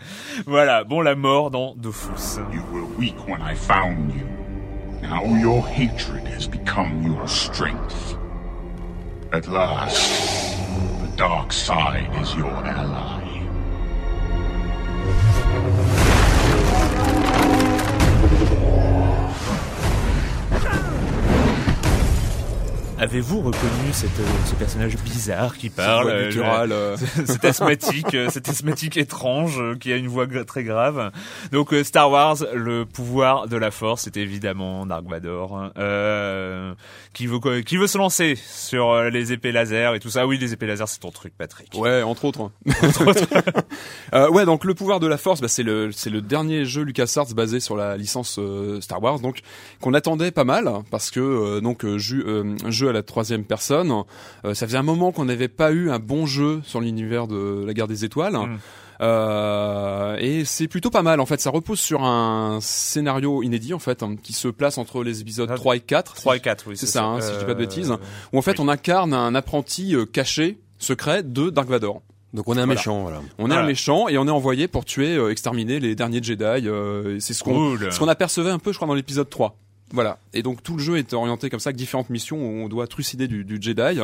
voilà. 0.45 0.83
Bon, 0.83 1.01
la 1.01 1.15
mort 1.15 1.51
dans 1.51 1.73
Dofus. 1.75 2.39
You 2.53 2.61
were 2.71 2.85
weak 2.97 3.15
when 3.27 3.39
I 3.41 3.55
found 3.55 4.11
you. 4.13 4.44
Now 5.09 5.23
your 5.23 5.61
hatred 5.67 6.27
has 6.29 6.47
become 6.47 7.03
your 7.03 7.27
strength. 7.27 8.17
At 9.31 9.47
last, 9.47 10.57
the 10.99 11.15
dark 11.15 11.53
side 11.53 12.09
is 12.23 12.33
your 12.33 12.49
ally. 12.49 13.34
Avez-vous 22.97 23.41
reconnu 23.41 23.91
cette, 23.91 24.19
euh, 24.19 24.45
ce 24.45 24.55
personnage 24.55 24.95
bizarre 24.97 25.57
qui 25.57 25.69
parle, 25.69 26.09
euh, 26.09 26.27
gutturale, 26.27 26.71
euh, 26.71 26.95
cet 27.25 27.43
asthmatique, 27.43 28.13
euh, 28.13 28.29
cet 28.29 28.47
asthmatique 28.47 28.95
étrange 28.95 29.59
euh, 29.59 29.75
qui 29.75 29.91
a 29.91 29.97
une 29.97 30.07
voix 30.07 30.25
très 30.45 30.63
grave. 30.63 31.11
Donc 31.51 31.73
Star 31.83 32.09
Wars, 32.09 32.37
le 32.53 32.85
pouvoir 32.85 33.47
de 33.47 33.57
la 33.57 33.69
Force, 33.71 34.03
c'est 34.03 34.15
évidemment 34.15 34.85
Dark 34.85 35.05
Vador, 35.07 35.71
euh, 35.77 36.73
qui 37.13 37.27
veut 37.27 37.39
qui 37.61 37.75
veut 37.75 37.87
se 37.87 37.97
lancer 37.97 38.35
sur 38.35 39.03
les 39.03 39.33
épées 39.33 39.51
laser 39.51 39.93
et 39.93 39.99
tout 39.99 40.09
ça. 40.09 40.25
Oui, 40.25 40.37
les 40.37 40.53
épées 40.53 40.67
laser, 40.67 40.87
c'est 40.87 40.99
ton 40.99 41.11
truc, 41.11 41.33
Patrick. 41.37 41.73
Ouais, 41.75 42.01
entre 42.01 42.25
autres. 42.25 42.51
Euh, 44.13 44.29
ouais, 44.29 44.45
donc 44.45 44.63
le 44.63 44.73
pouvoir 44.73 44.99
de 44.99 45.07
la 45.07 45.17
force, 45.17 45.41
bah, 45.41 45.47
c'est 45.47 45.63
le 45.63 45.91
c'est 45.91 46.09
le 46.09 46.21
dernier 46.21 46.63
jeu 46.63 46.83
LucasArts 46.83 47.33
basé 47.35 47.59
sur 47.59 47.75
la 47.75 47.97
licence 47.97 48.39
Star 48.79 49.01
Wars, 49.01 49.19
donc 49.19 49.39
qu'on 49.81 49.93
attendait 49.93 50.31
pas 50.31 50.43
mal 50.43 50.69
parce 50.91 51.11
que 51.11 51.19
euh, 51.19 51.61
donc 51.61 51.83
euh, 51.83 51.97
jeu 52.85 52.89
à 52.89 52.93
la 52.93 53.03
troisième 53.03 53.43
personne. 53.43 53.91
Euh, 54.45 54.53
ça 54.53 54.65
faisait 54.67 54.77
un 54.77 54.83
moment 54.83 55.11
qu'on 55.11 55.25
n'avait 55.25 55.47
pas 55.47 55.71
eu 55.71 55.89
un 55.91 55.99
bon 55.99 56.25
jeu 56.25 56.61
sur 56.63 56.79
l'univers 56.81 57.27
de 57.27 57.63
la 57.65 57.73
guerre 57.73 57.87
des 57.87 58.05
étoiles. 58.05 58.33
Mm. 58.33 58.57
Euh, 59.01 60.15
et 60.19 60.45
c'est 60.45 60.67
plutôt 60.69 60.89
pas 60.89 61.01
mal 61.01 61.19
en 61.19 61.25
fait, 61.25 61.41
ça 61.41 61.49
repose 61.49 61.79
sur 61.79 62.03
un 62.03 62.59
scénario 62.61 63.43
inédit 63.43 63.73
en 63.73 63.79
fait, 63.79 64.03
hein, 64.03 64.15
qui 64.21 64.31
se 64.33 64.47
place 64.47 64.77
entre 64.77 65.03
les 65.03 65.21
épisodes 65.21 65.49
Ah, 65.51 65.55
3 65.55 65.75
et 65.75 65.79
4. 65.81 66.13
3 66.15 66.37
et 66.37 66.39
4, 66.39 66.65
oui. 66.67 66.77
C'est 66.77 66.85
ça, 66.85 67.03
hein, 67.03 67.19
si 67.21 67.33
je 67.33 67.39
dis 67.39 67.45
pas 67.45 67.53
de 67.53 67.59
bêtises. 67.59 67.91
Euh, 67.91 67.97
Où 68.33 68.37
en 68.37 68.41
fait 68.41 68.51
oui. 68.59 68.65
on 68.65 68.69
incarne 68.69 69.13
un 69.13 69.35
apprenti 69.35 69.95
caché, 70.13 70.59
secret 70.77 71.23
de 71.23 71.49
Dark 71.49 71.67
Vador. 71.67 72.01
Donc 72.33 72.47
on 72.49 72.53
est 72.53 72.61
un 72.61 72.65
Voilà. 72.65 72.79
méchant, 72.79 73.01
voilà. 73.01 73.21
On 73.37 73.45
est 73.45 73.47
Voilà. 73.47 73.63
un 73.63 73.65
méchant 73.65 74.07
et 74.07 74.17
on 74.17 74.27
est 74.27 74.31
envoyé 74.31 74.67
pour 74.67 74.83
tuer, 74.85 75.15
euh, 75.15 75.29
exterminer 75.31 75.79
les 75.79 75.95
derniers 75.95 76.21
Jedi. 76.23 76.43
euh, 76.43 77.17
c'est 77.19 77.33
ce 77.33 77.43
qu'on 77.43 77.53
Cool. 77.77 77.91
ce 77.91 77.99
qu'on 77.99 78.07
apercevait 78.09 78.49
un 78.49 78.59
peu, 78.59 78.71
je 78.71 78.77
crois, 78.77 78.87
dans 78.87 78.93
l'épisode 78.93 79.29
3. 79.29 79.57
Voilà. 79.95 80.19
Et 80.33 80.43
donc 80.43 80.61
tout 80.61 80.75
le 80.77 80.83
jeu 80.83 80.97
est 80.97 81.13
orienté 81.13 81.49
comme 81.49 81.59
ça, 81.59 81.69
avec 81.69 81.77
différentes 81.77 82.09
missions 82.11 82.37
où 82.37 82.63
on 82.63 82.67
doit 82.69 82.85
trucider 82.85 83.27
du, 83.27 83.43
du 83.43 83.57
Jedi. 83.59 83.99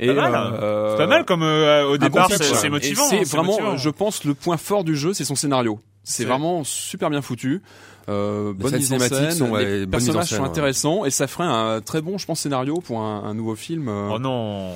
Et 0.00 0.06
Pas 0.14 0.30
mal, 0.30 0.54
euh, 0.62 0.92
C'est 0.92 0.96
pas 0.98 1.06
mal 1.08 1.24
comme 1.24 1.42
euh, 1.42 1.84
au 1.84 1.98
départ, 1.98 2.28
c'est 2.30 2.42
c'est 2.54 2.70
motivant. 2.70 3.08
C'est 3.10 3.18
hein, 3.18 3.22
vraiment, 3.26 3.52
motivant. 3.54 3.76
je 3.76 3.90
pense, 3.90 4.24
le 4.24 4.32
point 4.34 4.56
fort 4.56 4.84
du 4.84 4.96
jeu, 4.96 5.12
c'est 5.12 5.24
son 5.24 5.34
scénario. 5.34 5.80
C'est 6.04 6.22
C'est- 6.22 6.28
vraiment 6.28 6.62
super 6.64 7.10
bien 7.10 7.20
foutu. 7.20 7.60
Euh, 8.08 8.52
bonne 8.54 8.74
mise 8.76 8.92
en 8.92 8.98
scène, 8.98 9.30
sont, 9.32 9.50
ouais, 9.50 9.64
les 9.64 9.84
en 9.84 9.90
personnages 9.90 10.28
scène, 10.28 10.38
sont 10.38 10.42
ouais. 10.44 10.48
intéressants 10.48 11.04
et 11.04 11.10
ça 11.10 11.26
ferait 11.26 11.44
un 11.44 11.80
très 11.82 12.00
bon, 12.00 12.16
je 12.18 12.24
pense, 12.26 12.40
scénario 12.40 12.76
pour 12.80 13.00
un, 13.00 13.22
un 13.24 13.34
nouveau 13.34 13.54
film. 13.54 13.88
euh. 13.88 14.10
Oh 14.14 14.18
non. 14.18 14.72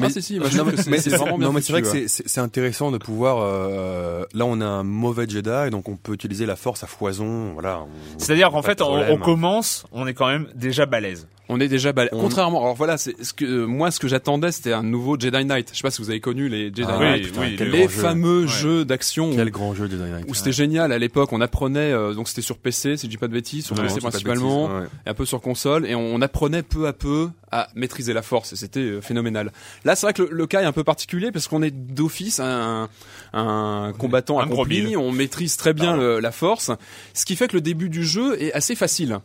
Ah, 0.00 0.10
si, 0.10 0.20
si, 0.20 0.38
moi, 0.40 0.48
je 0.50 0.58
Non, 0.58 0.64
mais, 0.64 0.72
mais 0.88 0.98
c'est- 0.98 1.10
vraiment 1.10 1.38
bien 1.38 1.46
non, 1.46 1.52
mais 1.52 1.60
c'est 1.60 1.72
vrai 1.72 1.82
que 1.82 1.88
c'est- 1.88 2.08
c'est 2.08 2.26
c'est 2.28 2.40
intéressant 2.40 2.90
de 2.90 2.98
pouvoir. 2.98 3.38
euh, 3.40 4.24
là, 4.34 4.44
on 4.46 4.60
a 4.60 4.66
un 4.66 4.82
mauvais 4.82 5.28
Jedi, 5.28 5.70
donc 5.70 5.88
on 5.88 5.96
peut 5.96 6.12
utiliser 6.12 6.44
la 6.46 6.56
force 6.56 6.82
à 6.82 6.86
foison. 6.86 7.52
Voilà. 7.52 7.84
C'est-à-dire 8.18 8.50
qu'en 8.50 8.62
fait, 8.62 8.82
on, 8.82 8.92
on 9.10 9.16
commence, 9.18 9.84
on 9.92 10.06
est 10.06 10.14
quand 10.14 10.26
même 10.28 10.48
déjà 10.54 10.84
balèze. 10.86 11.28
On 11.48 11.60
est 11.60 11.68
déjà 11.68 11.92
balèze. 11.92 12.10
On- 12.14 12.20
Contrairement, 12.20 12.62
alors 12.62 12.74
voilà, 12.74 12.96
c'est 12.96 13.22
ce 13.22 13.32
que 13.32 13.44
euh, 13.44 13.66
moi 13.66 13.90
ce 13.90 13.98
que 14.00 14.08
j'attendais, 14.08 14.52
c'était 14.52 14.72
un 14.72 14.82
nouveau 14.82 15.18
Jedi 15.18 15.44
Knight. 15.44 15.68
Je 15.72 15.76
sais 15.76 15.82
pas 15.82 15.90
si 15.90 16.00
vous 16.00 16.08
avez 16.08 16.20
connu 16.20 16.48
les 16.48 16.66
Jedi 16.66 16.84
Ah, 16.88 16.98
Knight, 16.98 17.22
oui, 17.24 17.26
putain, 17.30 17.40
oui, 17.42 17.54
quel 17.58 17.70
les 17.70 17.82
jeu. 17.82 17.88
fameux 17.88 18.42
Ouais. 18.42 18.48
jeux 18.48 18.84
d'action 18.84 19.30
où- 19.30 19.34
Quel 19.36 19.50
grand 19.50 19.74
jeu 19.74 19.88
Jedi 19.90 20.02
Knight. 20.02 20.24
où 20.28 20.34
c'était 20.34 20.52
génial 20.52 20.92
à 20.92 20.98
l'époque. 20.98 21.30
On 21.32 21.40
apprenait, 21.40 21.92
euh, 21.92 22.14
donc 22.14 22.28
c'était 22.28 22.42
sur 22.42 22.56
PC, 22.58 22.96
si 22.96 23.06
je 23.06 23.10
dis 23.10 23.16
pas 23.18 23.28
de 23.28 23.32
bêtises, 23.34 23.66
sur 23.66 23.76
Ouais, 23.76 23.82
PC 23.82 23.96
Non, 23.96 24.00
principalement, 24.08 24.68
bêtises, 24.68 24.82
ouais. 24.82 24.88
et 25.06 25.10
un 25.10 25.14
peu 25.14 25.24
sur 25.26 25.40
console, 25.40 25.84
et 25.86 25.94
on 25.94 26.20
apprenait 26.22 26.62
peu 26.62 26.86
à 26.86 26.92
peu 26.92 27.28
à 27.50 27.68
maîtriser 27.74 28.12
la 28.14 28.22
force. 28.22 28.52
Et 28.54 28.56
c'était 28.56 28.80
euh, 28.80 29.00
phénoménal. 29.02 29.52
Là, 29.84 29.94
c'est 29.96 30.06
vrai 30.06 30.14
que 30.14 30.22
le, 30.22 30.28
le 30.30 30.46
cas 30.46 30.62
est 30.62 30.66
un 30.66 30.72
peu 30.72 30.84
particulier 30.84 31.32
parce 31.32 31.48
qu'on 31.48 31.62
est 31.62 31.70
d'office 31.72 32.40
un, 32.40 32.88
un 33.34 33.92
combattant 33.98 34.38
accompli. 34.38 34.96
On 34.96 35.12
maîtrise 35.12 35.56
très 35.56 35.74
bien 35.74 35.96
le- 35.96 36.20
la 36.20 36.32
force, 36.32 36.70
ce 37.14 37.24
qui 37.26 37.36
fait 37.36 37.48
que 37.48 37.54
le 37.56 37.60
début 37.60 37.88
du 37.88 38.04
jeu 38.04 38.40
est 38.40 38.52
assez 38.52 38.74
facile. 38.74 39.18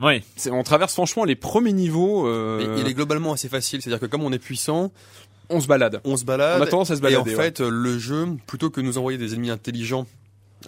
Oui. 0.00 0.22
C'est- 0.36 0.50
On 0.50 0.62
traverse 0.62 0.92
franchement 0.94 1.24
les 1.24 1.36
premiers 1.36 1.72
niveaux. 1.72 2.26
euh, 2.26 2.58
Mais 2.74 2.80
il 2.80 2.86
est 2.88 2.94
globalement 2.94 3.32
assez 3.32 3.48
facile, 3.48 3.82
c'est-à-dire 3.82 4.00
que 4.00 4.06
comme 4.06 4.22
on 4.22 4.32
est 4.32 4.38
puissant, 4.38 4.92
on 5.50 5.60
se 5.60 5.66
balade. 5.66 6.00
on 6.04 6.16
se 6.16 6.24
balade. 6.24 6.60
On 6.60 6.64
a 6.64 6.66
tendance 6.66 6.90
à 6.90 6.96
se 6.96 7.00
Et 7.02 7.06
en 7.16 7.22
balader, 7.22 7.34
ouais. 7.36 7.44
fait, 7.44 7.60
le 7.60 7.98
jeu, 7.98 8.26
plutôt 8.46 8.70
que 8.70 8.80
nous 8.80 8.98
envoyer 8.98 9.18
des 9.18 9.34
ennemis 9.34 9.50
intelligents 9.50 10.06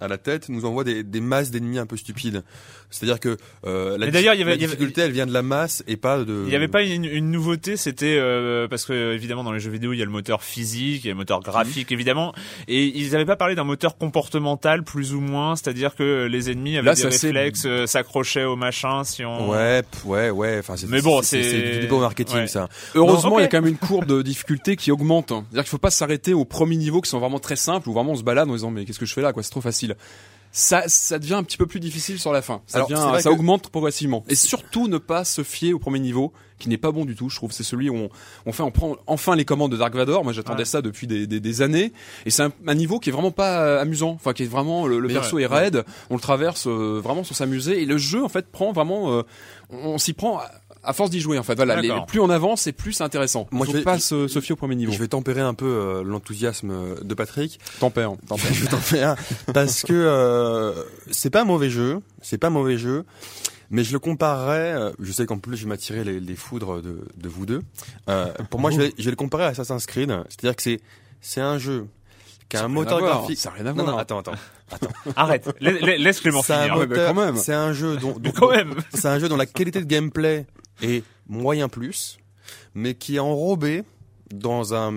à 0.00 0.08
la 0.08 0.18
tête, 0.18 0.48
nous 0.48 0.64
envoie 0.64 0.84
des, 0.84 1.02
des 1.02 1.20
masses 1.20 1.50
d'ennemis 1.50 1.78
un 1.78 1.86
peu 1.86 1.96
stupides. 1.96 2.42
C'est-à-dire 2.90 3.20
que 3.20 3.36
euh, 3.66 3.96
la, 3.98 4.06
Mais 4.06 4.12
d'ailleurs, 4.12 4.34
il 4.34 4.38
y 4.38 4.42
avait- 4.42 4.50
la 4.52 4.56
il 4.56 4.60
y 4.62 4.64
avait- 4.64 4.72
difficulté, 4.74 5.02
elle 5.02 5.12
vient 5.12 5.26
de 5.26 5.32
la 5.32 5.42
masse 5.42 5.84
et 5.86 5.96
pas 5.96 6.18
de. 6.24 6.42
Il 6.44 6.48
n'y 6.50 6.56
avait 6.56 6.66
pas 6.68 6.82
une, 6.82 7.04
une 7.04 7.30
nouveauté, 7.30 7.76
c'était 7.76 8.16
euh, 8.18 8.66
parce 8.66 8.84
que 8.84 9.12
évidemment 9.14 9.44
dans 9.44 9.52
les 9.52 9.60
jeux 9.60 9.70
vidéo 9.70 9.92
il 9.92 9.98
y 9.98 10.02
a 10.02 10.04
le 10.04 10.10
moteur 10.10 10.42
physique, 10.42 11.04
il 11.04 11.06
y 11.06 11.10
a 11.10 11.12
le 11.12 11.18
moteur 11.18 11.40
graphique 11.40 11.92
évidemment, 11.92 12.34
et 12.66 12.84
ils 12.86 13.12
n'avaient 13.12 13.24
pas 13.26 13.36
parlé 13.36 13.54
d'un 13.54 13.62
moteur 13.64 13.96
comportemental 13.96 14.82
plus 14.82 15.14
ou 15.14 15.20
moins, 15.20 15.54
c'est-à-dire 15.56 15.94
que 15.94 16.26
les 16.26 16.50
ennemis 16.50 16.76
avaient 16.78 16.86
Là, 16.86 16.94
des 16.94 17.04
réflexes, 17.04 17.62
euh, 17.66 17.86
s'accrochaient 17.86 18.44
au 18.44 18.56
machin 18.56 19.04
si 19.04 19.24
on. 19.24 19.50
Ouais, 19.50 19.82
ouais, 20.04 20.30
ouais. 20.30 20.56
Enfin, 20.58 20.76
c'est- 20.76 20.88
Mais 20.88 21.00
bon, 21.02 21.22
c'est 21.22 21.40
du 21.42 21.80
débat 21.80 21.98
marketing, 21.98 22.36
ouais. 22.38 22.46
ça. 22.48 22.68
Heureusement, 22.94 23.30
Non, 23.30 23.38
il 23.38 23.42
y 23.42 23.44
a 23.44 23.48
quand 23.48 23.60
même 23.62 23.70
une 23.70 23.78
courbe 23.78 24.06
de 24.06 24.22
difficulté 24.22 24.74
qui 24.76 24.90
augmente. 24.90 25.28
C'est-à-dire 25.28 25.62
qu'il 25.62 25.70
faut 25.70 25.78
pas 25.78 25.90
s'arrêter 25.90 26.34
aux 26.34 26.44
premiers 26.44 26.76
niveaux 26.76 27.00
qui 27.00 27.08
sont 27.10 27.20
vraiment 27.20 27.38
très 27.38 27.56
simples 27.56 27.88
où 27.88 27.92
vraiment 27.92 28.12
on 28.12 28.16
se 28.16 28.22
balade 28.24 28.48
en 28.50 28.54
disant 28.54 28.70
mais 28.72 28.84
qu'est-ce 28.84 28.98
que 28.98 29.06
je 29.06 29.14
fais 29.14 29.22
là 29.22 29.32
quoi, 29.32 29.42
c'est 29.44 29.50
trop 29.50 29.60
facile. 29.60 29.89
Ça, 30.52 30.82
ça 30.88 31.20
devient 31.20 31.34
un 31.34 31.44
petit 31.44 31.56
peu 31.56 31.66
plus 31.66 31.78
difficile 31.78 32.18
sur 32.18 32.32
la 32.32 32.42
fin. 32.42 32.60
Ça, 32.66 32.78
Alors, 32.78 32.88
devient- 32.88 33.00
c'est 33.00 33.08
vrai 33.08 33.22
ça 33.22 33.30
que- 33.30 33.34
augmente 33.36 33.68
progressivement. 33.70 34.24
Et 34.28 34.34
surtout 34.34 34.88
ne 34.88 34.98
pas 34.98 35.24
se 35.24 35.44
fier 35.44 35.72
au 35.74 35.78
premier 35.78 36.00
niveau 36.00 36.32
qui 36.58 36.68
n'est 36.68 36.76
pas 36.76 36.90
bon 36.90 37.04
du 37.04 37.14
tout. 37.14 37.28
Je 37.28 37.36
trouve 37.36 37.52
c'est 37.52 37.62
celui 37.62 37.88
où 37.88 37.94
on, 37.94 38.08
on 38.46 38.52
fait, 38.52 38.64
on 38.64 38.72
prend 38.72 38.96
enfin 39.06 39.36
les 39.36 39.44
commandes 39.44 39.70
de 39.70 39.76
Dark 39.76 39.94
Vador. 39.94 40.24
Moi, 40.24 40.32
j'attendais 40.32 40.62
Ouais. 40.62 40.64
ça 40.64 40.82
depuis 40.82 41.06
des, 41.06 41.28
des, 41.28 41.38
des 41.38 41.62
années. 41.62 41.92
Et 42.26 42.30
c'est 42.30 42.42
un, 42.42 42.50
un 42.66 42.74
niveau 42.74 42.98
qui 42.98 43.10
est 43.10 43.12
vraiment 43.12 43.30
pas 43.30 43.60
euh, 43.60 43.80
amusant. 43.80 44.10
Enfin, 44.10 44.32
qui 44.32 44.42
est 44.42 44.46
vraiment 44.46 44.88
le, 44.88 45.06
perso 45.06 45.36
ouais, 45.36 45.44
est 45.44 45.46
raide. 45.46 45.84
On 46.10 46.16
le 46.16 46.20
traverse 46.20 46.66
euh, 46.66 47.00
vraiment 47.02 47.22
sans 47.22 47.34
s'amuser. 47.34 47.80
Et 47.80 47.86
le 47.86 47.96
jeu 47.96 48.24
en 48.24 48.28
fait 48.28 48.48
prend 48.50 48.72
vraiment, 48.72 49.12
euh, 49.12 49.22
on, 49.70 49.90
on 49.90 49.98
s'y 49.98 50.14
prend. 50.14 50.40
À- 50.82 50.92
force 50.92 51.10
d'y 51.10 51.20
jouer, 51.20 51.38
en 51.38 51.42
fait, 51.42 51.54
voilà. 51.54 51.80
Les, 51.80 51.92
plus 52.06 52.20
on 52.20 52.30
avance, 52.30 52.66
et 52.66 52.72
plus 52.72 52.92
c'est 52.92 53.04
intéressant. 53.04 53.46
Moi, 53.50 53.66
Faut 53.66 53.72
je 53.72 53.78
vais- 53.78 53.82
pas 53.84 53.98
se, 53.98 54.28
se 54.28 54.40
fier 54.40 54.52
au 54.54 54.56
premier 54.56 54.74
niveau. 54.76 54.92
Je 54.92 54.98
vais 54.98 55.08
tempérer 55.08 55.40
un 55.40 55.54
peu 55.54 55.66
euh, 55.66 56.02
l'enthousiasme 56.04 56.96
de 57.02 57.14
Patrick. 57.14 57.58
Tempère, 57.80 58.12
tempère. 58.28 58.46
je 58.54 58.62
vais 58.64 58.70
t'en 58.70 58.76
faire 58.78 59.16
parce 59.52 59.82
que 59.82 59.92
euh, 59.92 60.72
c'est 61.10 61.30
pas 61.30 61.42
un 61.42 61.44
mauvais 61.46 61.70
jeu, 61.70 62.00
c'est 62.22 62.38
pas 62.38 62.48
un 62.48 62.50
mauvais 62.50 62.78
jeu, 62.78 63.04
mais 63.70 63.84
je 63.84 63.92
le 63.92 63.98
comparerais. 63.98 64.72
euh, 64.74 64.90
je 65.00 65.12
sais 65.12 65.26
qu'en 65.26 65.38
plus 65.38 65.56
je 65.56 65.64
vais 65.64 65.68
m'attirer 65.68 66.04
les, 66.04 66.18
les 66.20 66.36
foudres 66.36 66.80
de, 66.82 67.00
de 67.16 67.28
vous 67.28 67.46
deux. 67.46 67.62
Euh, 68.08 68.26
pour 68.50 68.60
moi, 68.60 68.70
je 68.70 68.78
vais, 68.78 68.92
je 68.98 69.04
vais 69.04 69.10
le 69.10 69.16
comparer 69.16 69.44
à 69.44 69.48
Assassin's 69.48 69.86
Creed, 69.86 70.10
c'est-à-dire 70.28 70.56
que 70.56 70.62
c'est 70.62 70.80
c'est 71.20 71.40
un 71.40 71.58
jeu 71.58 71.86
qui 72.48 72.56
a 72.56 72.64
un 72.64 72.68
moteur 72.68 73.00
graphique. 73.00 73.38
ça 73.38 73.50
a 73.50 73.52
rien 73.52 73.66
à 73.66 73.72
non, 73.72 73.84
voir. 73.84 73.94
non, 73.94 73.98
attends, 73.98 74.18
attends. 74.20 74.32
Arrête, 75.16 75.48
La- 75.60 75.72
la- 75.72 75.96
laisse 75.98 76.20
Clément 76.20 76.42
C'est 76.42 76.52
un 76.54 76.62
finir. 76.62 76.76
ouais, 76.78 76.86
moteur- 76.86 77.14
quand 77.14 77.20
même. 77.24 77.36
C'est 77.36 77.52
un 77.54 77.72
jeu 77.72 77.96
dont, 77.96 78.12
dont- 78.18 78.30
Quand 78.32 78.50
même. 78.50 78.74
c'est 78.94 79.06
un 79.08 79.18
jeu 79.18 79.28
dont 79.28 79.36
la 79.36 79.46
qualité 79.46 79.80
de 79.80 79.84
gameplay 79.86 80.46
est 80.82 81.02
moyen 81.28 81.68
plus, 81.68 82.18
mais 82.74 82.94
qui 82.94 83.16
est 83.16 83.20
enrobé 83.20 83.84
dans 84.32 84.74
un 84.74 84.92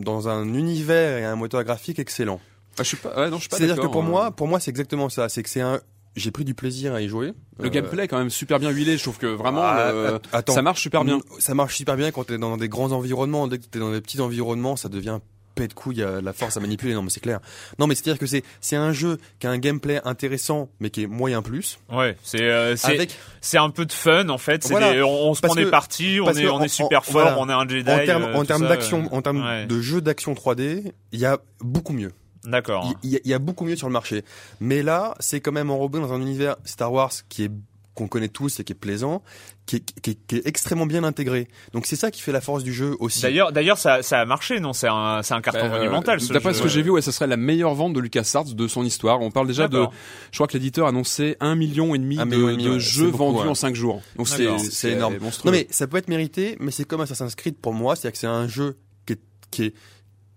dans 0.00 0.28
un 0.28 0.52
univers 0.54 1.18
et 1.18 1.24
un 1.24 1.36
moteur 1.36 1.62
graphique 1.64 1.98
excellent. 1.98 2.40
Ah, 2.78 2.82
je 2.82 2.88
suis 2.88 2.96
pas, 2.96 3.16
ouais, 3.16 3.30
non, 3.30 3.36
je 3.36 3.42
suis 3.42 3.48
pas 3.48 3.56
C'est-à-dire 3.56 3.80
que 3.82 3.86
pour 3.86 4.02
hein. 4.02 4.06
moi, 4.06 4.30
pour 4.32 4.48
moi, 4.48 4.60
c'est 4.60 4.70
exactement 4.70 5.08
ça. 5.08 5.28
C'est 5.30 5.42
que 5.42 5.48
c'est 5.48 5.62
un, 5.62 5.80
j'ai 6.14 6.30
pris 6.30 6.44
du 6.44 6.54
plaisir 6.54 6.92
à 6.94 7.00
y 7.00 7.08
jouer. 7.08 7.32
le 7.58 7.66
Euh, 7.66 7.70
gameplay 7.70 8.04
est 8.04 8.08
quand 8.08 8.18
même 8.18 8.28
super 8.30 8.58
bien 8.58 8.70
huilé. 8.70 8.98
Je 8.98 9.02
trouve 9.02 9.16
que 9.18 9.26
vraiment, 9.26 9.62
ah, 9.62 9.78
euh, 9.88 10.16
att- 10.16 10.28
attends. 10.32 10.52
ça 10.52 10.60
marche 10.62 10.82
super 10.82 11.02
bien. 11.04 11.20
Ça 11.38 11.54
marche 11.54 11.76
super 11.76 11.96
bien 11.96 12.10
quand 12.10 12.24
t'es 12.24 12.36
dans 12.38 12.56
des 12.58 12.68
grands 12.68 12.92
environnements. 12.92 13.48
Dès 13.48 13.58
que 13.58 13.64
t'es 13.64 13.78
dans 13.78 13.92
des 13.92 14.00
petits 14.02 14.20
environnements, 14.20 14.76
ça 14.76 14.88
devient 14.90 15.20
pète 15.56 15.74
couille, 15.74 16.02
à 16.04 16.20
la 16.20 16.32
force 16.32 16.56
à 16.56 16.60
manipuler. 16.60 16.94
Non, 16.94 17.02
mais 17.02 17.10
c'est 17.10 17.18
clair. 17.20 17.40
Non, 17.80 17.88
mais 17.88 17.96
c'est-à-dire 17.96 18.20
que 18.20 18.26
c'est, 18.26 18.44
c'est 18.60 18.76
un 18.76 18.92
jeu 18.92 19.18
qui 19.40 19.48
a 19.48 19.50
un 19.50 19.58
gameplay 19.58 20.00
intéressant, 20.04 20.68
mais 20.78 20.90
qui 20.90 21.02
est 21.02 21.06
moyen 21.08 21.42
plus. 21.42 21.80
Ouais, 21.90 22.16
c'est 22.22 22.42
euh, 22.42 22.76
c'est 22.76 22.94
Avec, 22.94 23.16
un 23.54 23.70
peu 23.70 23.84
de 23.86 23.92
fun 23.92 24.28
en 24.28 24.38
fait. 24.38 24.64
Voilà. 24.68 24.92
des- 24.92 25.02
on, 25.02 25.30
on 25.30 25.34
se 25.34 25.40
Parce 25.40 25.54
prend 25.54 25.60
des 25.64 25.68
parties, 25.70 26.20
on 26.22 26.30
est 26.32 26.46
on 26.48 26.54
en- 26.56 26.62
est 26.62 26.68
super 26.68 27.04
fort, 27.04 27.14
voilà. 27.34 27.38
on 27.40 27.48
est 27.48 27.52
un 27.52 27.66
Jedi. 27.68 27.90
en 27.90 28.04
termes, 28.04 28.22
euh, 28.24 28.34
en 28.34 28.44
termes 28.44 28.68
d'action, 28.68 29.04
euh, 29.06 29.16
en 29.16 29.22
termes 29.22 29.44
ouais. 29.44 29.66
de 29.66 29.80
jeu 29.80 30.00
d'action 30.00 30.34
3D, 30.34 30.92
il 31.12 31.18
y 31.18 31.24
a 31.26 31.38
beaucoup 31.60 31.92
mieux. 31.94 32.12
D'accord. 32.44 32.92
Il 33.02 33.14
y, 33.24 33.28
y 33.28 33.34
a 33.34 33.38
beaucoup 33.40 33.64
mieux 33.64 33.74
sur 33.74 33.88
le 33.88 33.92
marché. 33.92 34.22
Mais 34.60 34.82
là, 34.84 35.14
c'est 35.18 35.40
quand 35.40 35.50
même 35.52 35.70
enrobé 35.70 35.98
dans 35.98 36.12
un 36.12 36.20
univers 36.20 36.54
Star 36.64 36.92
Wars 36.92 37.10
qui 37.28 37.42
est 37.44 37.50
qu'on 37.96 38.06
connaît 38.06 38.28
tous 38.28 38.60
et 38.60 38.64
qui 38.64 38.72
est 38.72 38.76
plaisant, 38.76 39.22
qui 39.66 39.76
est, 39.76 40.00
qui 40.02 40.10
est- 40.10 40.26
qui 40.28 40.36
est 40.36 40.46
extrêmement 40.46 40.86
bien 40.86 41.02
intégré. 41.02 41.48
Donc 41.72 41.86
c'est 41.86 41.96
ça 41.96 42.12
qui 42.12 42.22
fait 42.22 42.30
la 42.30 42.40
force 42.40 42.62
du 42.62 42.72
jeu 42.72 42.94
aussi. 43.00 43.22
D'ailleurs, 43.22 43.50
d'ailleurs, 43.52 43.78
ça, 43.78 44.02
ça 44.02 44.20
a 44.20 44.24
marché, 44.24 44.60
non? 44.60 44.72
C'est 44.72 44.86
un, 44.86 45.22
c'est 45.24 45.34
un 45.34 45.40
carton 45.40 45.68
Bah, 45.68 45.78
monumental. 45.78 46.18
euh, 46.18 46.20
ce 46.22 46.32
D'après 46.32 46.52
jeu. 46.52 46.58
ce 46.58 46.62
que 46.62 46.68
j'ai 46.68 46.82
vu, 46.82 46.90
ouais, 46.90 47.02
ça 47.02 47.10
serait 47.10 47.26
la 47.26 47.36
meilleure 47.36 47.74
vente 47.74 47.94
de 47.94 48.00
LucasArts 48.00 48.44
de 48.54 48.68
son 48.68 48.84
histoire. 48.84 49.20
On 49.22 49.30
parle 49.32 49.46
déjà 49.48 49.66
de, 49.66 49.82
je 50.30 50.36
crois 50.36 50.46
que 50.46 50.52
l'éditeur 50.52 50.86
annonçait 50.86 51.36
un 51.40 51.56
million 51.56 51.94
et 51.94 51.98
demi 51.98 52.16
de, 52.16 52.70
ouais, 52.72 52.78
jeux 52.78 53.06
beaucoup, 53.10 53.16
vendus 53.32 53.42
ouais. 53.44 53.48
en 53.48 53.54
cinq 53.54 53.74
jours. 53.74 54.02
Donc 54.16 54.28
c'est 54.28 54.46
c'est 54.58 54.92
énorme. 54.92 55.16
monstrueux. 55.18 55.50
Non 55.50 55.56
mais 55.58 55.66
ça 55.70 55.86
peut 55.88 55.96
être 55.96 56.08
mérité, 56.08 56.56
mais 56.60 56.70
c'est 56.70 56.84
comme 56.84 57.00
Assassin's 57.00 57.34
Creed 57.34 57.56
pour 57.56 57.72
moi, 57.72 57.96
c'est-à-dire 57.96 58.12
que 58.12 58.18
c'est 58.18 58.26
un 58.26 58.46
jeu 58.46 58.76
qui 59.06 59.14
est, 59.14 59.20
qui 59.50 59.62
est 59.64 59.74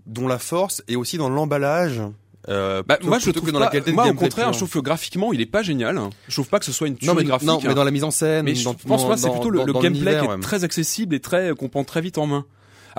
dont 0.05 0.27
la 0.27 0.39
force 0.39 0.81
est 0.87 0.95
aussi 0.95 1.17
dans 1.17 1.29
l'emballage. 1.29 2.01
Euh, 2.49 2.81
Bah, 2.87 2.97
moi, 3.03 3.19
je 3.19 3.23
plutôt 3.25 3.39
trouve 3.39 3.49
que 3.49 3.53
dans 3.53 3.59
pas- 3.59 3.65
la 3.65 3.71
qualité 3.71 3.91
de 3.91 3.95
moi, 3.95 4.07
au 4.07 4.13
contraire, 4.13 4.51
je 4.53 4.57
trouve 4.59 4.71
que 4.71 4.79
graphiquement, 4.79 5.31
il 5.33 5.41
est 5.41 5.45
pas 5.45 5.61
génial. 5.61 5.99
Je 6.27 6.33
trouve 6.33 6.47
pas 6.47 6.59
que 6.59 6.65
ce 6.65 6.71
soit 6.71 6.87
une 6.87 6.95
tuerie 6.95 7.07
non 7.07 7.13
mais, 7.15 7.23
graphique. 7.23 7.47
non, 7.47 7.59
mais 7.63 7.73
dans 7.75 7.83
la 7.83 7.91
mise 7.91 8.03
en 8.03 8.11
scène, 8.11 8.45
Mais 8.45 8.55
je 8.55 8.63
dans, 8.63 8.73
pense 8.73 9.05
moi 9.05 9.17
c'est 9.17 9.27
dans- 9.27 9.33
plutôt 9.33 9.49
le, 9.51 9.59
dans- 9.59 9.65
le 9.65 9.73
gameplay 9.73 10.17
qui 10.19 10.25
est 10.25 10.27
ouais. 10.27 10.39
très 10.39 10.63
accessible 10.63 11.13
et 11.15 11.19
très 11.19 11.53
qu'on 11.55 11.69
prend 11.69 11.83
très 11.83 12.01
vite 12.01 12.17
en 12.17 12.25
main. 12.25 12.45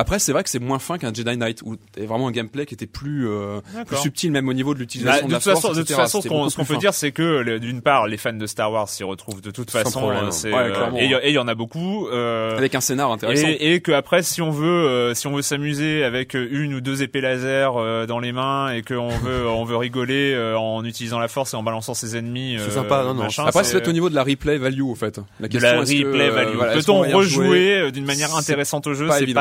Après, 0.01 0.19
c'est 0.19 0.33
vrai 0.33 0.43
que 0.43 0.51
c'est 0.51 0.59
moins 0.59 0.79
fin 0.79 0.99
qu'un 0.99 1.13
Jedi 1.13 1.37
Knight 1.37 1.61
où 1.63 1.77
t'avais 1.93 2.07
vraiment 2.07 2.29
un 2.29 2.33
gameplay 2.33 2.67
qui 2.67 2.75
était 2.75 2.87
plus, 2.87 3.29
euh, 3.29 3.61
plus 3.87 3.97
subtil 3.99 4.33
même 4.33 4.49
au 4.49 4.53
niveau 4.53 4.73
de 4.75 4.79
Bah, 4.79 4.83
l'utilisation 4.83 5.27
de, 5.27 5.29
de, 5.29 5.33
la 5.33 5.39
toute 5.39 5.45
façon, 5.49 5.61
force, 5.61 5.77
de 5.77 5.83
toute 5.83 5.97
façon, 5.97 6.23
ce 6.23 6.29
qu'on 6.57 6.65
peut 6.65 6.75
fin. 6.75 6.79
dire, 6.81 6.95
c'est 6.95 7.13
que 7.13 7.59
d'une 7.59 7.83
part, 7.83 8.07
les 8.07 8.17
fans 8.17 8.33
de 8.33 8.47
Star 8.47 8.73
Wars 8.73 8.89
s'y 8.89 9.05
retrouvent 9.05 9.41
de 9.41 9.51
toute 9.51 9.71
Sans 9.71 9.79
façon. 9.83 10.01
problème. 10.01 10.25
euh, 10.25 10.51
Ouais, 10.51 10.73
euh, 10.77 10.97
et 10.97 11.29
il 11.29 11.35
y- 11.35 11.39
en 11.39 11.49
a 11.49 11.55
beaucoup. 11.55 12.07
euh, 12.09 12.57
avec 12.57 12.75
un 12.75 12.81
scénar 12.81 13.11
intéressant. 13.13 13.47
Et, 13.49 13.75
et 13.75 13.81
que 13.81 13.93
après, 13.93 14.23
si 14.23 14.41
on 14.43 14.51
veut, 14.51 14.67
euh, 14.69 15.15
si 15.15 15.27
on 15.27 15.33
veut 15.35 15.43
s'amuser 15.43 16.03
avec 16.05 16.35
une 16.35 16.75
ou 16.75 16.81
deux 16.81 17.03
épées 17.03 17.21
laser 17.21 17.77
euh, 17.77 18.07
dans 18.07 18.19
les 18.21 18.33
mains 18.33 18.73
et 18.73 18.83
qu'on 18.83 19.09
veut, 19.09 19.47
on 19.49 19.65
veut 19.65 19.77
rigoler 19.77 20.33
euh, 20.35 20.57
en 20.59 20.85
utilisant 20.85 21.19
la 21.19 21.29
force 21.29 21.53
et 21.55 21.57
en 21.57 21.63
balançant 21.63 21.95
ses 21.95 22.17
ennemis. 22.17 22.57
C'est 22.59 22.71
sympa, 22.73 23.03
non, 23.05 23.15
non, 23.15 23.23
machin, 23.25 23.45
Après, 23.47 23.65
c'est- 23.65 23.73
peut-être 23.75 23.89
au 23.89 23.93
niveau 23.93 24.09
de 24.11 24.15
la 24.15 24.23
replay 24.25 24.59
value, 24.59 24.83
au 24.83 24.95
fait. 24.95 25.21
La 25.41 25.49
de 25.49 25.53
question, 25.53 25.77
la 25.77 25.83
est-ce 25.83 25.93
que, 25.93 26.07
replay 26.07 26.31
value. 26.31 26.59
Peut-on 26.75 27.01
rejouer 27.01 27.91
d'une 27.93 28.05
manière 28.07 28.35
intéressante 28.37 28.87
au 28.87 28.95
jeu? 28.95 29.07
pas 29.09 29.17
C'est 29.17 29.23
évident. 29.25 29.41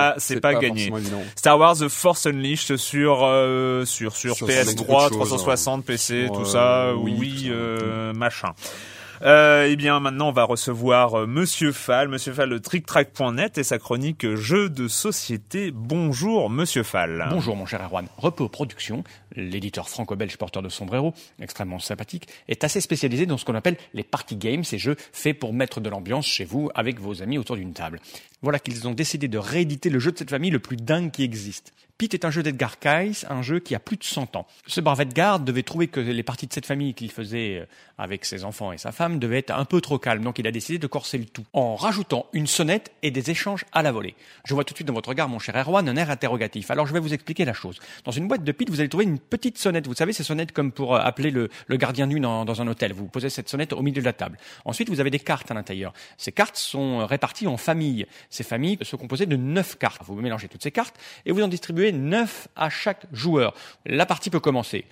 Pas, 0.54 0.60
pas 0.60 0.68
gagné. 0.68 0.92
Star 1.36 1.60
Wars 1.60 1.76
The 1.78 1.88
Force 1.90 2.26
Unleashed 2.26 2.78
sur 2.78 3.20
euh, 3.24 3.86
sur 3.86 4.16
sur, 4.16 4.36
Sur- 4.36 4.48
sur 4.48 4.48
beaucoup 4.76 4.92
PS3, 4.92 5.04
de 5.06 5.10
choses, 5.10 5.18
360, 5.18 5.86
PC, 5.86 6.28
tout 6.34 6.42
euh, 6.42 6.46
ça, 6.46 6.94
oui, 6.96 7.16
oui, 7.18 7.36
tout 7.42 7.44
ça. 7.48 7.52
euh, 7.54 8.14
machin. 8.14 8.50
Euh, 9.22 9.68
eh 9.70 9.76
bien, 9.76 10.00
maintenant, 10.00 10.30
on 10.30 10.32
va 10.32 10.46
recevoir 10.46 11.14
euh, 11.14 11.28
Monsieur 11.28 11.74
Fall, 11.74 12.08
Monsieur 12.08 12.32
Fall 12.32 12.50
de 12.50 12.58
TrickTrack.net 12.58 13.58
et 13.58 13.64
sa 13.64 13.78
chronique 13.78 14.36
Jeux 14.36 14.70
de 14.70 14.88
société. 14.88 15.72
Bonjour, 15.72 16.50
Monsieur 16.50 16.84
Fall. 16.84 17.28
Bonjour 17.30 17.58
mon 17.58 17.66
cher 17.66 17.82
Erwan. 17.84 18.08
Repos 18.18 18.48
Productions, 18.48 19.04
l'éditeur 19.36 19.90
franco-belge 19.90 20.38
porteur 20.38 20.64
de 20.64 20.70
sombrero, 20.70 21.14
extrêmement 21.42 21.80
sympathique, 21.80 22.30
est 22.48 22.64
assez 22.64 22.80
spécialisé 22.80 23.26
dans 23.26 23.38
ce 23.38 23.44
qu'on 23.44 23.56
appelle 23.56 23.76
les 23.94 24.04
party 24.04 24.38
games, 24.38 24.64
ces 24.64 24.78
jeux 24.78 24.96
faits 25.12 25.38
pour 25.38 25.54
mettre 25.54 25.82
de 25.82 25.90
l'ambiance 25.90 26.26
chez 26.26 26.46
vous 26.46 26.70
avec 26.74 27.02
vos 27.02 27.22
amis 27.22 27.38
autour 27.38 27.58
d'une 27.58 27.74
table. 27.74 28.00
Voilà 28.42 28.58
qu'ils 28.58 28.88
ont 28.88 28.94
décidé 28.94 29.28
de 29.28 29.38
rééditer 29.38 29.90
le 29.90 30.00
jeu 30.00 30.14
de 30.14 30.18
cette 30.18 30.30
famille 30.30 30.52
le 30.52 30.60
plus 30.60 30.78
dingue 30.78 31.12
qui 31.12 31.24
existe. 31.24 31.74
Pete 32.00 32.14
est 32.14 32.24
un 32.24 32.32
jeu 32.32 32.44
d'Edgar 32.44 32.80
Cayce, 32.80 33.26
un 33.30 33.42
jeu 33.42 33.60
qui 33.60 33.76
a 33.76 33.80
plus 33.80 33.98
de 33.98 34.06
100 34.06 34.38
ans. 34.38 34.48
Ce 34.68 34.80
brave 34.80 35.02
Edgar 35.02 35.42
devait 35.42 35.64
trouver 35.64 35.90
que 35.90 36.00
les 36.00 36.24
parties 36.24 36.48
de 36.48 36.54
cette 36.54 36.66
famille 36.66 36.94
qu'il 36.94 37.12
faisait 37.12 37.58
euh, 37.58 37.66
avec 37.98 38.24
ses 38.24 38.46
enfants 38.46 38.72
et 38.72 38.78
sa 38.78 38.94
femme 38.94 39.20
devaient 39.20 39.40
être 39.40 39.52
un 39.52 39.66
peu 39.66 39.82
trop 39.82 40.00
calmes, 40.00 40.24
donc 40.24 40.40
il 40.40 40.48
a 40.48 40.52
décidé 40.52 40.80
de 40.80 40.88
corser 40.88 41.18
le 41.18 41.26
tout 41.26 41.44
en 41.52 41.76
rajoutant 41.76 42.28
une 42.32 42.48
sonnette 42.48 42.94
et 43.04 43.12
des 43.12 43.32
échanges 43.32 43.66
à 43.74 43.84
la 43.84 43.92
volée. 43.92 44.16
Je 44.46 44.54
vois 44.54 44.64
tout 44.64 44.74
de 44.74 44.78
suite 44.78 44.88
dans 44.88 44.94
votre 44.94 45.10
regard, 45.10 45.28
mon 45.28 45.40
cher 45.40 45.58
Erwan, 45.58 45.90
un 45.90 45.98
air 45.98 46.10
interrogatif. 46.10 46.72
Alors 46.72 46.88
je 46.88 46.94
vais 46.94 47.02
vous 47.02 47.14
expliquer 47.14 47.44
la 47.44 47.52
chose. 47.52 47.78
Dans 48.06 48.14
une 48.14 48.30
boîte 48.30 48.46
de 48.46 48.52
Pete, 48.54 48.70
vous 48.70 48.80
allez 48.80 48.88
trouver 48.88 49.04
une 49.04 49.20
petite 49.20 49.58
sonnette. 49.58 49.86
Vous 49.86 49.94
savez, 49.94 50.14
ces 50.14 50.24
sonnettes 50.24 50.54
comme 50.54 50.72
pour 50.72 50.96
euh, 50.96 51.02
appeler 51.02 51.32
le, 51.32 51.50
gardien 51.72 52.08
nuit 52.08 52.22
dans, 52.22 52.46
dans 52.46 52.62
un 52.62 52.68
hôtel. 52.70 52.94
Vous 52.94 53.08
posez 53.08 53.30
cette 53.30 53.50
sonnette 53.50 53.74
au 53.74 53.82
milieu 53.82 54.00
de 54.00 54.06
la 54.06 54.14
table. 54.14 54.38
Ensuite, 54.64 54.88
vous 54.88 55.02
avez 55.02 55.10
des 55.10 55.20
cartes 55.20 55.52
à 55.52 55.54
l'intérieur. 55.54 55.92
Ces 56.18 56.32
cartes 56.32 56.56
sont 56.56 57.02
euh, 57.02 57.06
réparties 57.06 57.48
en 57.48 57.58
familles. 57.58 58.06
Ces 58.30 58.46
familles 58.46 58.78
sont 58.84 58.96
composées 58.96 59.26
de 59.26 59.36
neuf 59.36 59.78
cartes. 59.78 60.02
Vous 60.06 60.16
mélangez 60.16 60.48
toutes 60.48 60.64
ces 60.64 60.72
cartes 60.72 60.96
et 61.26 61.34
vous 61.34 61.44
en 61.44 61.50
distribuez 61.50 61.89
neuf 61.92 62.48
à 62.56 62.70
chaque 62.70 63.06
joueur. 63.12 63.54
La 63.86 64.06
partie 64.06 64.30
peut 64.30 64.40
commencer. 64.40 64.86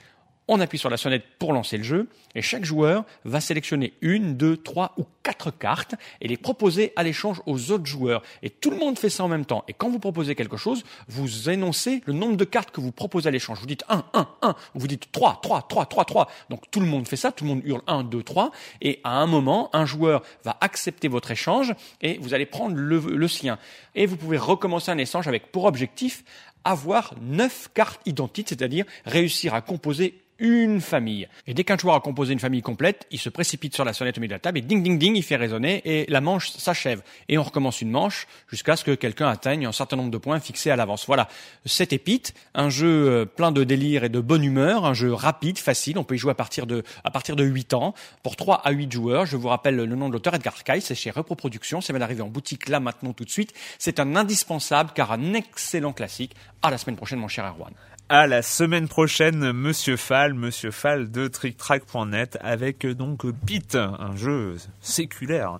On 0.49 0.61
appuie 0.61 0.77
sur 0.77 0.89
la 0.89 0.95
sonnette 0.95 1.25
pour 1.39 1.51
lancer 1.51 1.77
le 1.77 1.83
jeu 1.83 2.07
et 2.33 2.41
chaque 2.41 2.63
joueur 2.63 3.03
va 3.25 3.41
sélectionner 3.41 3.93
une, 3.99 4.37
deux, 4.37 4.55
trois 4.55 4.93
ou 4.97 5.05
quatre 5.21 5.51
cartes 5.51 5.95
et 6.21 6.27
les 6.29 6.37
proposer 6.37 6.93
à 6.95 7.03
l'échange 7.03 7.41
aux 7.45 7.71
autres 7.71 7.85
joueurs. 7.85 8.21
Et 8.43 8.49
tout 8.49 8.69
le 8.69 8.77
monde 8.77 8.97
fait 8.97 9.09
ça 9.09 9.25
en 9.25 9.27
même 9.27 9.45
temps. 9.45 9.65
Et 9.67 9.73
quand 9.73 9.89
vous 9.89 9.99
proposez 9.99 10.35
quelque 10.35 10.55
chose, 10.55 10.83
vous 11.09 11.49
énoncez 11.49 12.01
le 12.05 12.13
nombre 12.13 12.37
de 12.37 12.45
cartes 12.45 12.71
que 12.71 12.79
vous 12.79 12.93
proposez 12.93 13.27
à 13.27 13.31
l'échange. 13.31 13.59
Vous 13.59 13.65
dites 13.65 13.83
1, 13.89 14.05
1, 14.13 14.27
1, 14.41 14.49
ou 14.75 14.79
vous 14.79 14.87
dites 14.87 15.11
3, 15.11 15.39
3, 15.43 15.65
3, 15.67 15.85
3, 15.85 16.05
3. 16.05 16.31
Donc 16.49 16.71
tout 16.71 16.79
le 16.79 16.85
monde 16.85 17.09
fait 17.09 17.17
ça, 17.17 17.33
tout 17.33 17.43
le 17.43 17.49
monde 17.49 17.61
hurle 17.65 17.81
1, 17.87 18.03
2, 18.03 18.23
3. 18.23 18.51
Et 18.81 19.01
à 19.03 19.17
un 19.17 19.27
moment, 19.27 19.69
un 19.73 19.85
joueur 19.85 20.23
va 20.45 20.55
accepter 20.61 21.09
votre 21.09 21.29
échange 21.29 21.73
et 22.01 22.19
vous 22.19 22.33
allez 22.33 22.45
prendre 22.45 22.77
le, 22.77 22.99
le 22.99 23.27
sien. 23.27 23.59
Et 23.95 24.05
vous 24.05 24.15
pouvez 24.15 24.37
recommencer 24.37 24.91
un 24.91 24.97
échange 24.97 25.27
avec 25.27 25.51
pour 25.51 25.65
objectif 25.65 26.23
avoir 26.63 27.15
neuf 27.21 27.69
cartes 27.73 28.01
identiques, 28.05 28.49
c'est-à-dire 28.49 28.85
réussir 29.05 29.53
à 29.53 29.61
composer 29.61 30.21
une 30.39 30.81
famille. 30.81 31.27
Et 31.47 31.53
dès 31.53 31.63
qu'un 31.63 31.77
joueur 31.77 31.95
a 31.95 31.99
composé 31.99 32.33
une 32.33 32.39
famille 32.39 32.61
complète, 32.61 33.05
il 33.11 33.19
se 33.19 33.29
précipite 33.29 33.73
sur 33.73 33.85
la 33.85 33.93
sonnette 33.93 34.17
au 34.17 34.21
milieu 34.21 34.29
de 34.29 34.33
la 34.35 34.39
table 34.39 34.59
et 34.59 34.61
ding 34.61 34.83
ding 34.83 34.97
ding, 34.97 35.15
il 35.15 35.23
fait 35.23 35.35
résonner 35.35 35.81
et 35.85 36.05
la 36.09 36.21
manche 36.21 36.49
s'achève. 36.51 37.01
Et 37.29 37.37
on 37.37 37.43
recommence 37.43 37.81
une 37.81 37.91
manche 37.91 38.27
jusqu'à 38.49 38.75
ce 38.75 38.83
que 38.83 38.91
quelqu'un 38.91 39.27
atteigne 39.27 39.65
un 39.65 39.71
certain 39.71 39.97
nombre 39.97 40.11
de 40.11 40.17
points 40.17 40.39
fixés 40.39 40.71
à 40.71 40.75
l'avance. 40.75 41.05
Voilà. 41.07 41.27
C'est 41.65 41.93
Épite, 41.93 42.33
un 42.53 42.69
jeu 42.69 43.09
euh, 43.09 43.25
plein 43.25 43.51
de 43.51 43.63
délire 43.63 44.03
et 44.03 44.09
de 44.09 44.19
bonne 44.19 44.43
humeur, 44.43 44.85
un 44.85 44.93
jeu 44.93 45.13
rapide, 45.13 45.57
facile, 45.57 45.97
on 45.97 46.03
peut 46.03 46.15
y 46.15 46.17
jouer 46.17 46.31
à 46.31 46.35
partir 46.35 46.67
de, 46.67 46.83
à 47.03 47.11
partir 47.11 47.35
de 47.35 47.43
8 47.43 47.73
ans, 47.73 47.93
pour 48.23 48.35
3 48.35 48.61
à 48.63 48.71
8 48.71 48.91
joueurs. 48.91 49.25
Je 49.25 49.37
vous 49.37 49.47
rappelle 49.47 49.75
le 49.75 49.85
nom 49.85 50.07
de 50.07 50.13
l'auteur, 50.13 50.35
Edgar 50.35 50.63
Cayce, 50.63 50.85
c'est 50.85 50.95
chez 50.95 51.11
Repro 51.11 51.35
Productions, 51.35 51.81
ça 51.81 51.93
vient 51.93 51.99
d'arriver 51.99 52.21
en 52.21 52.29
boutique 52.29 52.69
là 52.69 52.79
maintenant 52.79 53.13
tout 53.13 53.25
de 53.25 53.29
suite. 53.29 53.53
C'est 53.79 53.99
un 53.99 54.15
indispensable 54.15 54.91
car 54.93 55.11
un 55.11 55.33
excellent 55.33 55.93
classique. 55.93 56.35
À 56.61 56.71
la 56.71 56.77
semaine 56.77 56.95
prochaine 56.95 57.19
mon 57.19 57.27
cher 57.27 57.45
Erwan. 57.45 57.71
À 58.09 58.25
la 58.25 58.41
semaine 58.41 58.87
prochaine, 58.87 59.51
Monsieur 59.51 59.97
Fall, 59.97 60.33
Monsieur 60.33 60.71
Fall 60.71 61.11
de 61.11 61.27
TrickTrack.net 61.27 62.37
avec 62.39 62.85
euh, 62.85 62.95
donc 62.95 63.25
Pete, 63.45 63.75
un 63.75 64.15
jeu 64.15 64.55
séculaire. 64.79 65.57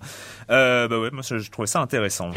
Euh, 0.48 0.88
bah 0.88 0.98
ouais, 0.98 1.10
moi 1.10 1.20
je 1.22 1.50
trouvais 1.50 1.66
ça 1.66 1.80
intéressant. 1.80 2.30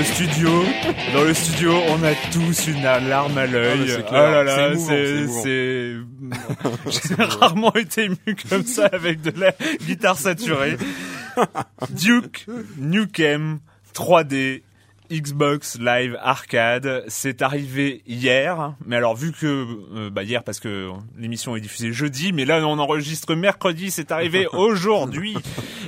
Le 0.00 0.04
studio, 0.06 0.64
dans 1.12 1.24
le 1.24 1.34
studio, 1.34 1.72
on 1.90 2.02
a 2.02 2.14
tous 2.32 2.68
une 2.68 2.82
larme 2.82 3.36
à 3.36 3.42
Ah, 3.42 3.46
l'œil. 3.46 3.86
c'est 3.86 4.04
oh 4.08 4.12
là 4.12 4.42
là, 4.44 4.72
c'est, 4.76 5.94
j'ai 7.16 7.22
rarement 7.22 7.74
été 7.74 8.04
ému 8.04 8.16
comme 8.48 8.64
ça 8.64 8.86
avec 8.92 9.20
de 9.20 9.38
la 9.38 9.52
guitare 9.86 10.16
saturée. 10.16 10.78
Duke 11.90 12.46
Nukem 12.78 13.58
3D 13.94 14.62
Xbox 15.10 15.78
Live 15.80 16.16
Arcade, 16.22 17.04
c'est 17.08 17.42
arrivé 17.42 18.02
hier, 18.06 18.74
mais 18.86 18.96
alors 18.96 19.16
vu 19.16 19.32
que 19.32 19.66
euh, 19.94 20.10
bah 20.10 20.22
hier 20.22 20.44
parce 20.44 20.60
que 20.60 20.90
l'émission 21.18 21.56
est 21.56 21.60
diffusée 21.60 21.92
jeudi, 21.92 22.32
mais 22.32 22.44
là 22.44 22.64
on 22.66 22.78
enregistre 22.78 23.34
mercredi, 23.34 23.90
c'est 23.90 24.12
arrivé 24.12 24.46
aujourd'hui 24.52 25.36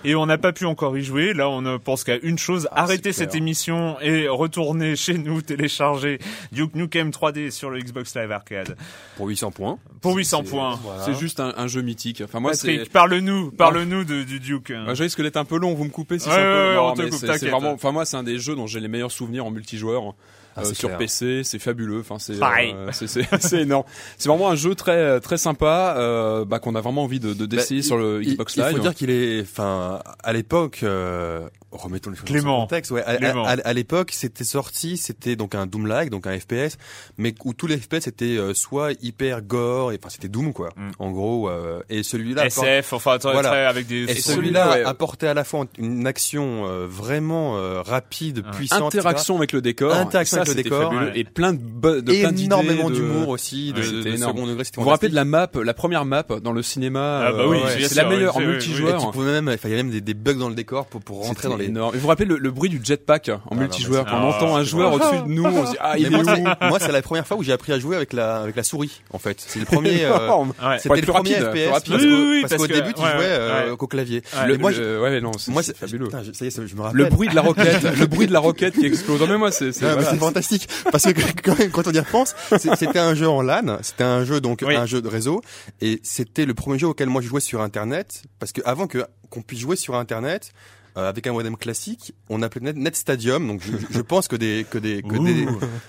et 0.04 0.14
on 0.16 0.26
n'a 0.26 0.38
pas 0.38 0.52
pu 0.52 0.64
encore 0.66 0.98
y 0.98 1.04
jouer. 1.04 1.35
Là 1.35 1.48
on 1.48 1.62
ne 1.62 1.76
pense 1.76 2.02
qu'à 2.04 2.18
une 2.22 2.37
chose, 2.38 2.68
arrêter 2.72 3.12
c'est 3.12 3.24
clair. 3.24 3.30
cette 3.30 3.35
émission 3.37 3.96
et 4.00 4.26
retourner 4.28 4.96
chez 4.96 5.18
nous 5.18 5.40
télécharger 5.40 6.18
Duke 6.50 6.74
Nukem 6.74 7.11
3D 7.11 7.50
sur 7.50 7.70
le 7.70 7.78
Xbox 7.80 8.16
Live 8.16 8.32
Arcade 8.32 8.76
Pour 9.16 9.28
800 9.28 9.52
points. 9.52 9.78
pour 10.00 10.16
800 10.16 10.42
C'est- 10.44 10.50
points. 10.50 10.80
C'est 11.04 11.14
juste 11.14 11.38
un, 11.38 11.54
un 11.56 11.68
jeu 11.68 11.82
mythique. 11.82 12.22
Enfin, 12.24 12.40
moi, 12.40 12.50
Patrick, 12.52 12.90
parle-nous, 12.90 13.52
parle-nous 13.52 14.04
de, 14.04 14.24
du 14.24 14.40
Duke. 14.40 14.70
Moi, 14.70 14.94
je 14.94 15.02
risque 15.04 15.22
d'être 15.22 15.37
un 15.37 15.44
peu 15.44 15.58
long, 15.58 15.74
vous 15.74 15.85
me 15.85 15.90
coupez 15.90 16.18
si 16.18 16.28
Ouais, 16.28 16.35
c'est 16.35 16.40
un 16.40 16.44
ouais, 16.44 16.52
peu. 16.52 16.68
ouais, 16.70 16.74
Non, 16.74 16.88
on 16.90 16.94
te 16.94 17.02
coupe, 17.02 17.14
c'est 17.38 17.48
vraiment. 17.48 17.72
Enfin, 17.72 17.92
moi, 17.92 18.04
c'est 18.04 18.16
un 18.16 18.22
des 18.24 18.38
jeux 18.38 18.56
dont 18.56 18.66
j'ai 18.66 18.80
les 18.80 18.88
meilleurs 18.88 19.12
souvenirs 19.12 19.46
en 19.46 19.51
multijoueur. 19.51 20.14
Ah, 20.55 20.61
euh, 20.61 20.64
c'est 20.64 20.75
sur 20.75 20.88
clair. 20.90 20.98
PC, 20.98 21.44
c'est 21.44 21.59
fabuleux. 21.59 22.01
Enfin, 22.01 22.18
c'est 22.18 22.35
euh, 22.42 22.90
c'est 23.40 23.62
énorme. 23.62 23.85
C'est 24.18 24.29
vraiment 24.29 24.51
un 24.51 24.55
jeu 24.55 24.75
très 24.75 25.18
très 25.20 25.38
sympa, 25.38 25.94
euh, 25.96 26.44
bah, 26.44 26.59
qu'on 26.59 26.75
a 26.75 26.81
vraiment 26.83 27.05
envie 27.05 27.20
de 27.20 27.33
de- 27.33 27.46
d'essayer 27.46 27.81
Bah, 27.81 27.87
sur 27.87 27.96
le 27.96 28.22
il- 28.22 28.33
Xbox 28.35 28.57
il, 28.57 28.62
Live. 28.62 28.72
faut 28.77 28.79
dire 28.83 28.94
qu'il 28.94 29.09
est, 29.09 29.40
enfin, 29.40 30.01
à 30.22 30.33
l'époque, 30.35 30.81
euh, 30.83 31.48
Remettons 31.72 32.11
les 32.11 32.16
choses 32.16 32.26
Clément. 32.26 32.58
dans 32.58 32.62
contexte. 32.62 32.90
Ouais, 32.90 33.02
à, 33.04 33.16
Clément. 33.16 33.44
à- 33.44 33.52
à- 33.52 33.61
à 33.68 33.72
l'époque, 33.72 34.11
c'était 34.12 34.44
sorti, 34.44 34.96
c'était 34.98 35.37
donc 35.37 35.54
un 35.54 35.66
Doom-like, 35.66 36.11
donc 36.11 36.26
un 36.26 36.38
FPS, 36.38 36.76
mais 37.16 37.35
où 37.44 37.54
tous 37.54 37.66
les 37.66 37.78
FPS 37.78 38.06
étaient 38.06 38.37
euh, 38.37 38.52
soit 38.54 38.92
hyper 39.02 39.40
gore, 39.42 39.92
et 39.92 39.98
enfin 39.98 40.11
c'était 40.11 40.28
Doom 40.28 40.52
quoi. 40.52 40.68
Mm. 40.76 40.90
En 40.98 41.11
gros, 41.11 41.48
euh, 41.48 41.80
et 41.88 42.02
celui-là, 42.02 42.46
SF, 42.46 42.92
enfin, 42.92 43.16
Voilà. 43.22 43.68
avec 43.68 43.87
des. 43.87 44.02
et 44.04 44.14
celui-là, 44.16 44.70
ouais. 44.72 44.85
apportait 44.85 45.28
à 45.28 45.35
la 45.35 45.44
fois 45.44 45.64
une 45.78 46.06
action 46.06 46.66
euh, 46.66 46.87
vraiment 46.87 47.56
euh, 47.56 47.80
rapide, 47.82 48.38
Ouais. 48.44 48.50
puissante, 48.56 48.94
Interaction 48.94 49.37
avec 49.38 49.52
le 49.52 49.62
décor. 49.62 49.94
Interaction 49.94 50.37
Ça, 50.37 50.42
avec 50.42 50.56
le 50.56 50.62
décor. 50.62 50.92
fabuleux. 50.92 51.06
Ouais. 51.12 51.18
Et 51.20 51.24
plein 51.24 51.54
de, 51.54 51.58
de 51.58 52.00
plein 52.20 52.32
d'idées 52.32 52.44
énormément 52.44 52.90
de- 52.90 52.96
d'humour 52.96 53.28
aussi, 53.30 53.72
de, 53.72 53.80
Ouais, 53.80 53.87
de- 53.90 54.02
c'était 54.02 54.12
de 54.12 54.16
second 54.18 54.46
degré. 54.46 54.64
Vous 54.76 54.82
vous 54.82 54.88
rappelez 54.90 55.08
de 55.08 55.14
la 55.14 55.24
map, 55.24 55.48
la 55.62 55.74
première 55.74 56.04
map 56.04 56.24
dans 56.42 56.52
le 56.52 56.62
cinéma 56.62 57.24
Ah 57.26 57.32
bah 57.32 57.44
oui, 57.48 57.58
bien 57.76 57.88
c'est 57.88 57.94
la 57.94 58.08
meilleure 58.08 58.37
oui, 58.37 58.42
en 58.44 58.46
oui, 58.46 58.52
Et 58.52 58.56
multijoueur. 58.56 59.00
tu 59.06 59.11
pouvais 59.12 59.32
même, 59.32 59.48
enfin, 59.48 59.68
il 59.68 59.70
y 59.70 59.74
avait 59.74 59.82
même 59.82 59.98
des, 60.00 60.14
bugs 60.14 60.35
dans 60.35 60.48
le 60.48 60.54
décor 60.54 60.87
pour, 60.87 61.00
pour 61.00 61.26
rentrer 61.26 61.48
dans. 61.48 61.56
Énorme. 61.66 61.94
Et 61.94 61.98
vous 61.98 62.03
vous 62.03 62.09
rappelez 62.09 62.27
le, 62.29 62.38
le 62.38 62.51
bruit 62.51 62.68
du 62.70 62.81
jetpack 62.83 63.29
en 63.29 63.55
non, 63.55 63.61
multijoueur 63.62 64.05
quand 64.05 64.16
on 64.16 64.31
Ah, 64.31 64.37
entend 64.37 64.57
un 64.57 64.61
c'est 64.64 64.70
joueur 64.70 64.92
au-dessus 64.94 65.22
de 65.22 65.29
nous, 65.29 65.44
on 65.44 65.66
se 65.66 65.70
dit 65.72 65.77
ah 65.81 65.98
il 65.98 66.03
Mais 66.11 66.18
est 66.18 66.22
moi, 66.22 66.35
où 66.62 66.66
moi, 66.68 66.79
c'est 66.81 66.92
la 66.92 67.03
première 67.03 67.27
fois 67.27 67.37
où 67.37 67.42
j'ai 67.42 67.53
appris 67.53 67.72
à 67.72 67.79
jouer 67.79 67.96
avec 67.96 68.12
la 68.12 68.37
avec 68.42 68.57
la 68.57 68.62
souris. 68.62 69.03
En 69.12 69.18
fait, 69.18 69.42
c'est 69.46 69.59
le 69.61 69.64
premier. 69.66 70.05
euh, 70.05 70.29
Ouais. 70.62 70.79
C'était 70.79 70.96
le 70.96 71.03
plus 71.03 71.12
premier 71.12 71.35
rapide, 71.37 71.51
plus 71.51 71.61
FPS 71.61 71.70
rapide. 71.72 71.90
parce 71.92 72.03
Oui, 72.03 72.09
qu'au 72.09 72.14
oui, 72.16 72.31
oui, 72.31 72.40
parce 72.42 72.51
parce 72.55 72.62
qu'au 72.62 72.68
que- 72.68 72.72
début 72.81 72.94
tu 72.94 73.01
ouais, 73.03 73.11
jouais 73.12 73.25
euh, 73.27 73.70
ouais. 73.70 73.77
qu'au 73.77 73.87
clavier. 73.87 74.22
Ouais, 74.35 74.46
Le- 74.48 74.59
moi, 74.59 74.70
le- 74.70 74.77
je- 74.77 75.01
ouais 75.01 75.20
non 75.20 75.33
c'est 75.38 75.77
fabuleux. 75.77 76.07
putain, 76.07 76.22
je- 76.22 76.33
ça 76.33 76.44
y 76.44 76.48
est, 76.48 76.66
je 76.66 76.75
me 76.75 76.81
rappelle. 76.83 76.98
Le 76.98 77.05
bruit 77.07 77.29
de 77.29 77.35
la 77.35 77.42
roquette, 77.42 77.83
le 77.98 78.07
bruit 78.07 78.27
de 78.27 78.33
la 78.33 78.38
roquette 78.40 78.75
qui 78.75 78.87
explose. 78.87 79.20
Non 79.20 79.27
mais 79.27 79.38
moi 79.38 79.51
c'est 79.51 79.72
c'est 79.72 79.87
c'est 80.03 80.16
fantastique 80.16 80.68
parce 80.90 81.05
que 81.05 81.11
quand, 81.44 81.59
même, 81.59 81.70
quand 81.70 81.87
on 81.87 81.92
y 81.92 81.98
repense, 81.98 82.35
c'était 82.59 82.98
un 82.98 83.14
jeu 83.14 83.29
en 83.29 83.42
LAN, 83.42 83.79
c'était 83.83 84.05
un 84.05 84.25
jeu 84.25 84.40
donc 84.40 84.62
un 84.62 84.87
jeu 84.87 85.01
de 85.03 85.09
réseau 85.09 85.40
et 85.81 86.01
c'était 86.03 86.44
le 86.46 86.55
premier 86.55 86.79
jeu 86.79 86.87
auquel 86.88 87.09
moi 87.09 87.20
je 87.22 87.29
jouais 87.29 87.40
sur 87.40 87.61
internet 87.61 88.22
parce 88.38 88.53
que 88.53 88.61
avant 88.64 88.87
que 88.87 89.05
qu'on 89.31 89.42
puisse 89.42 89.61
jouer 89.61 89.77
sur 89.77 89.94
internet 89.96 90.53
euh, 90.96 91.09
avec 91.09 91.26
un 91.26 91.33
modem 91.33 91.57
classique, 91.57 92.12
on 92.28 92.42
appelait 92.42 92.61
Net, 92.66 92.76
Net 92.76 92.96
Stadium 92.96 93.46
donc 93.46 93.62
je, 93.64 93.72
je 93.90 94.00
pense 94.02 94.28
que 94.28 94.37
des 94.37 94.66
que 94.68 94.78
des 94.78 95.02
que 95.02 95.16
des 95.22 95.46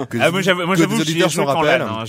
que 0.08 0.18
Ah, 0.22 0.32
des- 0.32 0.54
moi, 0.56 0.66
moi, 0.66 0.76
que 0.76 0.84
des 0.86 1.02
auditeurs 1.02 1.32
s'en 1.32 1.46
rappellent. 1.46 1.82
Hein. 1.82 2.06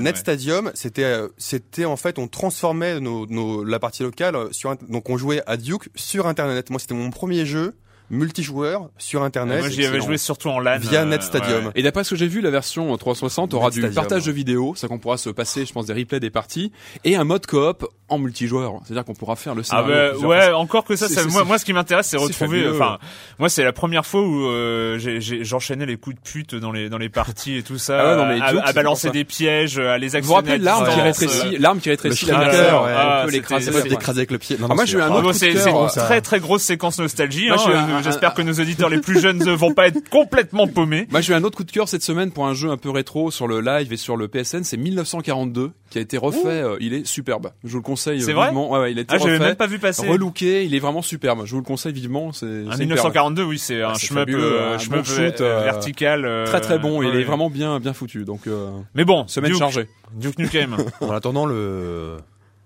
Net 0.00 0.14
ouais. 0.14 0.20
Stadium, 0.20 0.70
c'était 0.74 1.04
euh, 1.04 1.28
c'était 1.38 1.84
en 1.84 1.96
fait 1.96 2.18
on 2.18 2.28
transformait 2.28 3.00
nos, 3.00 3.26
nos 3.26 3.64
la 3.64 3.78
partie 3.78 4.02
locale 4.02 4.36
euh, 4.36 4.48
sur 4.52 4.76
donc 4.88 5.10
on 5.10 5.16
jouait 5.16 5.42
à 5.46 5.56
Duke 5.56 5.88
sur 5.94 6.26
internet. 6.26 6.70
Moi 6.70 6.80
c'était 6.80 6.94
mon 6.94 7.10
premier 7.10 7.46
jeu 7.46 7.74
multijoueur 8.12 8.90
sur 8.98 9.22
internet. 9.22 9.60
Moi, 9.60 9.68
j'y 9.70 9.84
avais 9.84 10.00
joué 10.00 10.18
surtout 10.18 10.48
en 10.50 10.60
LAN. 10.60 10.78
Via 10.78 11.00
euh, 11.02 11.04
Net 11.06 11.22
Stadium. 11.22 11.66
ouais. 11.66 11.72
Et 11.74 11.82
d'après 11.82 12.04
ce 12.04 12.10
que 12.10 12.16
j'ai 12.16 12.28
vu, 12.28 12.40
la 12.40 12.50
version 12.50 12.96
360 12.96 13.54
aura 13.54 13.66
Net 13.66 13.74
du 13.74 13.80
Stadium. 13.80 13.94
partage 13.94 14.24
de 14.26 14.32
vidéos, 14.32 14.74
ça 14.76 14.86
qu'on 14.86 14.98
pourra 14.98 15.16
se 15.16 15.30
passer, 15.30 15.66
je 15.66 15.72
pense, 15.72 15.86
des 15.86 15.94
replays 15.94 16.20
des 16.20 16.30
parties, 16.30 16.70
et 17.04 17.16
un 17.16 17.24
mode 17.24 17.46
coop 17.46 17.86
en 18.08 18.18
multijoueur. 18.18 18.74
C'est-à-dire 18.84 19.04
qu'on 19.04 19.14
pourra 19.14 19.36
faire 19.36 19.54
le 19.54 19.62
Ah 19.62 19.64
scénario. 19.64 19.88
bah, 19.94 20.08
plusieurs 20.10 20.30
ouais, 20.30 20.40
façons. 20.40 20.52
encore 20.54 20.84
que 20.84 20.96
ça, 20.96 21.06
moi, 21.44 21.58
ce 21.58 21.64
qui 21.64 21.72
m'intéresse, 21.72 22.06
c'est 22.08 22.18
retrouver. 22.18 22.68
Enfin, 22.68 22.98
moi, 23.38 23.48
c'est 23.48 23.64
la 23.64 23.72
première 23.72 24.04
fois 24.04 24.20
où 24.22 24.46
euh, 24.46 24.98
j'ai- 24.98 25.20
j'ai- 25.20 25.42
j'enchaînais 25.44 25.86
les 25.86 25.96
coups 25.96 26.16
de 26.16 26.20
pute 26.20 26.54
dans 26.54 26.70
les 26.72 26.90
dans 26.90 26.98
les 26.98 27.08
parties 27.08 27.56
et 27.56 27.62
tout 27.62 27.78
ça, 27.78 27.98
Ah 28.02 28.10
ouais, 28.10 28.16
non, 28.16 28.26
mais 28.26 28.60
à, 28.62 28.72
balancer 28.74 29.10
des 29.10 29.24
pièges, 29.24 29.78
à 29.78 29.96
les 29.96 30.08
Vous 30.08 30.12
vous 30.12 30.16
actionner. 30.18 30.34
rappelez 30.36 30.58
l'arme 30.58 30.88
qui 30.92 31.00
rétrécit, 31.00 31.56
l'arme 31.58 31.80
qui 31.80 31.88
rétrécit 31.90 32.26
Le 32.26 32.32
la 32.32 32.50
cœur, 32.50 32.82
on 32.82 32.84
Ah, 32.86 33.22
peut 33.24 33.30
c'était- 33.32 33.88
l'écraser. 33.88 34.20
avec 34.20 34.30
le 34.30 34.38
pied. 34.38 34.56
Non, 34.58 34.66
Ah, 34.66 34.68
non, 34.68 34.74
moi, 34.74 34.84
c'est- 34.84 34.90
j'ai 34.92 34.98
eu 34.98 35.00
un 35.00 35.06
Ah, 35.06 35.16
autre 35.16 35.90
c'est 35.90 36.00
une 36.00 36.06
très 36.06 36.20
très 36.20 36.40
grosse 36.40 36.62
séquence 36.62 36.98
nostalgie. 36.98 37.48
Moi, 38.02 38.04
j'ai 38.04 38.06
eu 38.06 38.08
un- 38.08 38.12
J'espère 38.12 38.34
que 38.34 38.42
nos 38.42 38.52
auditeurs 38.52 38.88
les 38.88 39.00
plus 39.00 39.20
jeunes 39.20 39.38
ne 39.38 39.52
vont 39.52 39.72
pas 39.74 39.86
être 39.88 40.08
complètement 40.10 40.66
paumés. 40.66 41.06
Moi, 41.10 41.20
j'ai 41.20 41.32
eu 41.32 41.36
un 41.36 41.44
autre 41.44 41.56
coup 41.56 41.64
de 41.64 41.70
cœur 41.72 41.88
cette 41.88 42.02
semaine 42.02 42.30
pour 42.30 42.46
un 42.46 42.54
jeu 42.54 42.70
un 42.70 42.76
peu 42.76 42.90
rétro 42.90 43.30
sur 43.30 43.46
le 43.48 43.60
live 43.60 43.92
et 43.92 43.96
sur 43.96 44.16
le 44.16 44.28
PSN. 44.28 44.62
C'est 44.64 44.76
1942 44.76 45.70
qui 45.90 45.98
a 45.98 46.00
été 46.00 46.16
refait. 46.18 46.40
euh, 46.46 46.76
il 46.80 46.94
est 46.94 47.06
superbe. 47.06 47.50
Je 47.64 47.70
vous 47.70 47.76
le 47.78 47.82
conseille 47.82 48.20
C'est 48.22 48.30
euh, 48.32 48.34
vrai 48.34 48.46
vivement. 48.48 48.70
Ouais, 48.70 48.78
ouais, 48.80 48.92
il 48.92 48.98
a 48.98 49.02
été 49.02 49.14
Ah, 49.14 49.18
refait, 49.18 49.38
même 49.38 49.54
pas 49.56 49.66
vu 49.66 49.78
passer. 49.78 50.08
relooké. 50.08 50.64
Il 50.64 50.74
est 50.74 50.78
vraiment 50.78 51.02
superbe. 51.02 51.42
Je 51.44 51.50
vous 51.52 51.58
le 51.58 51.64
conseille 51.64 51.92
vivement. 51.92 52.32
C'est 52.32 52.46
Un 52.46 52.48
c'est 52.48 52.60
une 52.62 52.66
perle. 52.68 52.80
1942, 52.80 53.42
oui, 53.44 53.58
c'est 53.58 53.82
un 53.82 53.90
Ah, 53.94 53.98
shmup, 53.98 54.28
euh, 54.30 54.74
un 54.74 54.76
bon 54.76 55.04
shoot, 55.04 55.18
euh, 55.40 55.60
euh, 55.60 55.64
vertical. 55.64 56.24
euh, 56.24 56.46
Très 56.46 56.60
très 56.60 56.78
bon. 56.78 57.02
Il 57.02 57.14
est 57.16 57.24
vraiment 57.24 57.50
bien 57.50 57.80
bien 57.80 57.92
foutu. 57.92 58.24
Donc 58.24 58.46
euh, 58.46 58.70
Mais 58.94 59.04
bon, 59.04 59.26
semaine 59.28 59.50
Duke, 59.50 59.58
chargée. 59.60 59.88
Duke 60.14 60.38
Nukem. 60.38 60.76
En 61.00 61.10
attendant 61.10 61.46
le, 61.46 62.16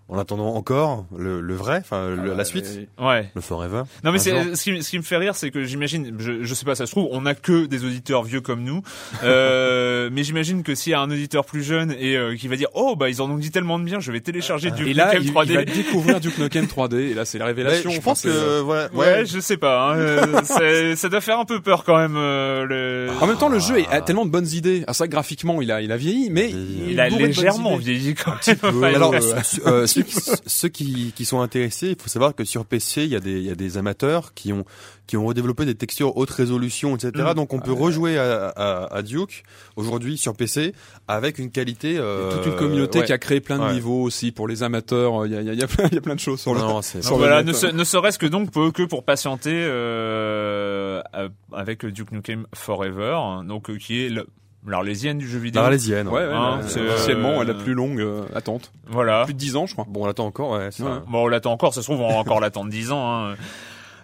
en 0.09 0.19
attendant 0.19 0.55
encore 0.55 1.05
le, 1.17 1.41
le 1.41 1.55
vrai, 1.55 1.79
enfin 1.81 2.09
le- 2.15 2.35
la 2.35 2.45
suite, 2.45 2.89
ouais. 3.01 3.31
le 3.35 3.41
Forever. 3.41 3.83
Non 4.05 4.13
mais 4.13 4.19
c'est 4.19 4.55
ce 4.55 4.63
qui, 4.63 4.83
ce 4.83 4.91
qui 4.91 4.99
me 4.99 5.03
fait 5.03 5.17
rire, 5.17 5.35
c'est 5.35 5.51
que 5.51 5.65
j'imagine, 5.65 6.15
je, 6.19 6.43
je 6.45 6.55
sais 6.55 6.65
pas, 6.65 6.75
ça 6.75 6.87
se 6.87 6.93
trouve, 6.93 7.09
on 7.11 7.27
a 7.27 7.35
que 7.35 7.67
des 7.67 7.85
auditeurs 7.85 8.23
vieux 8.23 8.41
comme 8.41 8.63
nous, 8.63 8.83
euh, 9.25 10.09
mais 10.13 10.23
j'imagine 10.23 10.63
que 10.63 10.75
s'il 10.75 10.93
y 10.93 10.95
a 10.95 11.01
un 11.01 11.11
auditeur 11.11 11.45
plus 11.45 11.63
jeune 11.63 11.95
et 11.99 12.17
euh, 12.17 12.37
qui 12.37 12.49
va 12.49 12.57
dire, 12.57 12.69
oh 12.75 12.95
bah 12.97 13.09
ils 13.09 13.21
en 13.21 13.31
ont 13.31 13.37
dit 13.37 13.51
tellement 13.51 13.79
de 13.79 13.85
bien, 13.85 14.01
je 14.01 14.13
vais 14.13 14.21
télécharger 14.21 14.71
Duke 14.71 14.87
Et 14.89 14.95
là, 14.95 15.07
Nukem 15.15 15.23
il, 15.25 15.33
3D. 15.33 15.47
il 15.51 15.55
va 15.57 15.65
découvrir 15.65 16.21
Duke 16.21 16.39
Nukem 16.39 16.67
3D. 16.67 16.97
Et 17.11 17.15
là, 17.15 17.25
c'est 17.25 17.39
la 17.39 17.45
Ouais, 17.47 17.51
révélation. 17.51 17.91
je 17.91 18.01
pense 18.01 18.23
que 18.23 18.61
voilà, 18.61 18.89
Ouais, 18.93 19.07
ouais. 19.07 19.27
je 19.27 19.39
sais 19.41 19.57
pas. 19.57 19.91
Hein, 19.93 19.97
euh, 19.99 20.95
ça 20.97 21.09
doit 21.09 21.21
faire 21.21 21.39
un 21.39 21.45
peu 21.45 21.61
peur 21.61 21.85
quand 21.85 21.97
même. 21.97 22.17
euh, 22.17 22.65
le... 22.65 23.09
En 23.21 23.27
même 23.27 23.37
temps, 23.37 23.49
le 23.49 23.59
jeu 23.59 23.77
a 23.91 24.01
tellement 24.01 24.27
de 24.27 24.31
bonnes 24.31 24.47
idées. 24.49 24.85
Ah, 24.87 24.93
ça, 24.93 25.07
graphiquement, 25.09 25.61
il 25.63 25.71
a, 25.71 25.81
il 25.81 25.93
a 25.93 25.97
vieilli, 25.97 26.31
mais 26.31 26.51
Il 26.51 26.91
il 26.93 27.01
a 27.01 27.09
légèrement 27.09 27.77
vieilli 27.77 28.15
quand 28.15 28.33
même. 28.47 28.85
Alors, 28.85 29.15
il- 29.15 29.61
euh, 29.67 29.87
ceux- 29.97 30.37
qui, 30.37 30.43
ceux 30.47 30.69
qui, 30.69 31.13
qui 31.15 31.25
sont 31.25 31.41
intéressés, 31.41 31.91
il 31.97 32.03
faut 32.03 32.09
savoir 32.09 32.35
que 32.35 32.45
sur 32.45 32.65
PC, 32.67 33.05
il 33.05 33.11
y 33.11 33.17
a 33.17 33.21
des, 33.21 33.33
il 33.39 33.45
y 33.45 33.51
a 33.51 33.55
des 33.55 33.79
amateurs 33.79 34.35
qui 34.35 34.53
ont, 34.53 34.65
qui 35.07 35.17
ont 35.17 35.25
redéveloppé 35.27 35.65
des 35.65 35.75
textures 35.75 36.17
haute 36.17 36.31
résolution, 36.31 36.95
etc. 36.97 37.13
Mm. 37.31 37.35
Donc, 37.35 37.53
on 37.53 37.61
peut 37.61 37.73
rejouer 37.73 38.19
à, 38.19 38.49
à, 38.49 38.95
à 38.97 39.03
Duke 39.03 39.45
aujourd'hui 39.77 40.17
sur 40.19 40.35
PC 40.35 40.75
avec 41.09 41.39
une 41.39 41.51
qualité. 41.51 41.91
Il 41.91 41.95
y 41.97 41.99
a 41.99 42.03
Euh, 42.03 42.37
toute 42.37 42.47
une 42.47 42.57
communauté 42.57 43.01
ouais. 43.01 43.05
qui 43.07 43.13
a 43.13 43.19
créé 43.19 43.41
plein 43.41 43.59
de 43.59 43.65
Ouais. 43.65 43.73
niveaux 43.75 44.03
aussi 44.03 44.33
pour 44.33 44.49
les 44.49 44.63
amateurs. 44.63 45.27
Il 45.27 45.33
y 45.33 45.37
a, 45.37 45.41
il 45.41 45.47
y 45.47 45.51
a, 45.51 45.53
il 45.55 45.59
y 45.59 45.63
a 45.63 45.67
plein, 45.67 45.87
il 45.91 45.95
y 45.95 45.99
a 45.99 46.01
plein 46.01 46.15
de 46.15 46.21
choses 46.21 46.41
sur 46.41 46.55
le. 46.55 46.61
Non, 46.61 46.69
non, 46.69 46.83
c'est- 46.83 46.99
Donc 46.99 47.05
sur 47.07 47.17
voilà, 47.19 47.43
net. 47.43 47.49
ne, 47.49 47.53
se- 47.53 47.67
ne 47.67 47.85
serait-ce 47.85 48.19
que 48.19 48.27
donc 48.27 48.51
que 48.73 48.83
pour 48.85 49.05
patienter 49.05 49.53
euh, 49.55 51.03
euh, 51.15 51.29
avec 51.53 51.85
Duke 51.87 52.13
Nukem 52.13 52.47
Forever, 52.55 53.17
hein, 53.19 53.45
donc 53.45 53.71
euh, 53.71 53.77
qui 53.79 54.03
est 54.05 54.09
le- 54.09 54.27
l'arlésienne 54.71 55.19
du 55.19 55.29
jeu 55.29 55.39
vidéo. 55.39 55.63
L'Arlésienne. 55.63 56.09
Ouais, 56.09 56.27
ouais, 56.27 56.33
Hein, 56.33 56.61
c'est, 56.67 56.81
officiellement, 56.81 57.39
euh, 57.39 57.43
elle 57.43 57.51
a 57.51 57.55
plus 57.55 57.75
longue 57.75 58.01
euh, 58.01 58.23
attente. 58.35 58.73
Voilà. 58.89 59.25
Plus 59.25 59.35
de 59.35 59.39
10 59.39 59.57
ans, 59.57 59.67
je 59.67 59.73
crois. 59.75 59.87
Bon, 59.89 60.03
on 60.05 60.07
l'attend 60.07 60.27
encore, 60.27 60.51
ouais. 60.53 60.69
c'est 60.71 60.83
Ouais. 60.83 60.89
ça. 60.91 61.03
Bon, 61.09 61.25
on 61.25 61.29
l'attend 61.29 61.53
encore, 61.53 61.75
ça 61.75 61.83
se 61.83 61.87
trouve, 61.87 62.01
on 62.01 62.09
va 62.09 62.17
encore 62.19 62.41
l'attendre 62.41 62.71
10 62.71 62.93
ans. 62.93 63.15
Hein. 63.31 63.35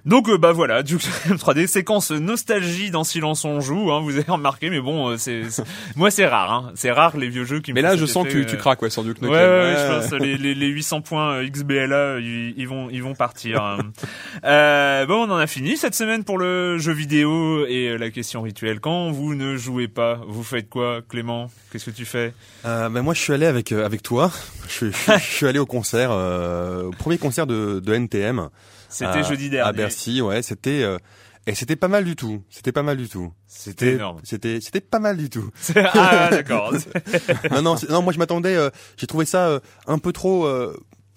Donc 0.05 0.29
euh, 0.29 0.37
bah 0.37 0.51
voilà, 0.51 0.83
Duke 0.83 1.03
Nukem 1.27 1.37
3D, 1.37 1.67
séquence 1.69 2.11
nostalgie 2.11 2.91
dans 2.91 3.05
Silence 3.05 3.45
on 3.45 3.61
joue, 3.61 3.93
hein, 3.93 4.01
vous 4.03 4.17
avez 4.17 4.31
remarqué, 4.33 4.69
mais 4.69 4.81
bon, 4.81 5.11
euh, 5.11 5.17
c'est 5.17 5.49
c'est- 5.49 5.63
moi 5.97 6.11
c'est 6.11 6.27
rare, 6.27 6.53
hein. 6.53 6.73
c'est 6.75 6.91
rare 6.91 7.17
les 7.17 7.29
vieux 7.29 7.45
jeux 7.45 7.61
qui 7.61 7.71
me 7.71 7.77
Mais 7.77 7.83
là, 7.83 7.97
je 7.97 8.05
sens 8.05 8.27
que 8.27 8.33
tu, 8.33 8.45
tu 8.45 8.57
euh, 8.57 8.59
craques 8.59 8.83
ouais, 8.83 8.91
sur 8.91 9.05
Duke 9.05 9.23
Ouais, 9.23 9.29
Nukem. 9.29 9.41
ouais, 9.41 9.47
ouais, 9.47 9.75
je 9.79 9.93
pense 10.01 10.11
que 10.11 10.17
les, 10.17 10.37
les, 10.37 10.57
les 10.57 10.67
800 10.67 11.03
points 11.03 11.35
euh, 11.35 11.49
XBLA, 11.49 12.19
ils, 12.19 12.53
ils 12.57 12.67
vont, 12.67 12.89
ils 12.91 13.01
vont 13.03 13.15
partir. 13.15 13.63
hein. 13.63 13.79
euh, 14.45 15.07
bon, 15.07 15.29
on 15.29 15.31
en 15.31 15.37
a 15.37 15.47
fini 15.47 15.77
cette 15.77 15.95
semaine 15.95 16.25
pour 16.25 16.37
le 16.39 16.79
jeu 16.79 16.93
vidéo 16.93 17.65
et 17.67 17.91
euh, 17.91 17.97
la 17.97 18.11
question 18.11 18.43
rituelle. 18.43 18.81
Quand 18.81 19.13
vous 19.13 19.37
ne 19.37 19.57
jouez 19.57 19.87
pas, 19.87 20.19
vous 20.27 20.43
faites 20.43 20.69
quoi, 20.69 21.01
Clément? 21.09 21.49
Qu'est-ce 21.71 21.87
que 21.87 21.91
tu 21.97 22.05
fais? 22.07 22.33
Euh, 22.65 22.89
ben 22.89 23.03
moi, 23.03 23.15
je 23.15 23.21
suis 23.21 23.33
allé 23.33 23.47
avec 23.47 23.71
euh, 23.71 23.87
avec 23.87 24.03
toi. 24.03 24.33
Je, 24.69 24.87
je- 24.91 25.13
je 25.13 25.19
suis 25.21 25.47
allé 25.47 25.61
au 25.61 25.67
concert, 25.67 26.11
euh, 26.11 26.85
au 26.85 26.91
premier 26.91 27.19
concert 27.19 27.47
de, 27.47 27.79
de 27.79 27.95
NTM. 27.95 28.49
C'était 28.93 29.19
à- 29.19 29.23
jeudi 29.23 29.51
dernier. 29.51 29.69
À 29.69 29.73
Bercy, 29.73 30.21
ouais. 30.21 30.43
C'était 30.43 30.83
euh, 30.83 30.99
et 31.47 31.55
c'était 31.57 31.77
pas 31.77 31.89
mal 31.89 32.05
du 32.05 32.15
tout. 32.15 32.45
C'était 32.51 32.73
pas 32.73 32.83
mal 32.85 32.97
du 32.97 33.09
tout. 33.09 33.33
C'était 33.49 33.95
énorme. 33.95 34.21
C'était 34.23 34.61
c'était 34.61 34.81
pas 34.81 34.99
mal 35.01 35.17
du 35.17 35.29
tout. 35.31 35.51
ah 35.77 36.29
d'accord. 36.31 36.73
non 37.63 37.75
non 37.89 38.03
moi 38.03 38.13
je 38.13 38.19
m'attendais. 38.19 38.55
euh, 38.57 38.71
J'ai 38.97 39.07
trouvé 39.07 39.25
ça 39.25 39.49
euh, 39.49 39.61
un 39.87 39.99
peu 39.99 40.13
trop, 40.13 40.47
euh, 40.47 40.77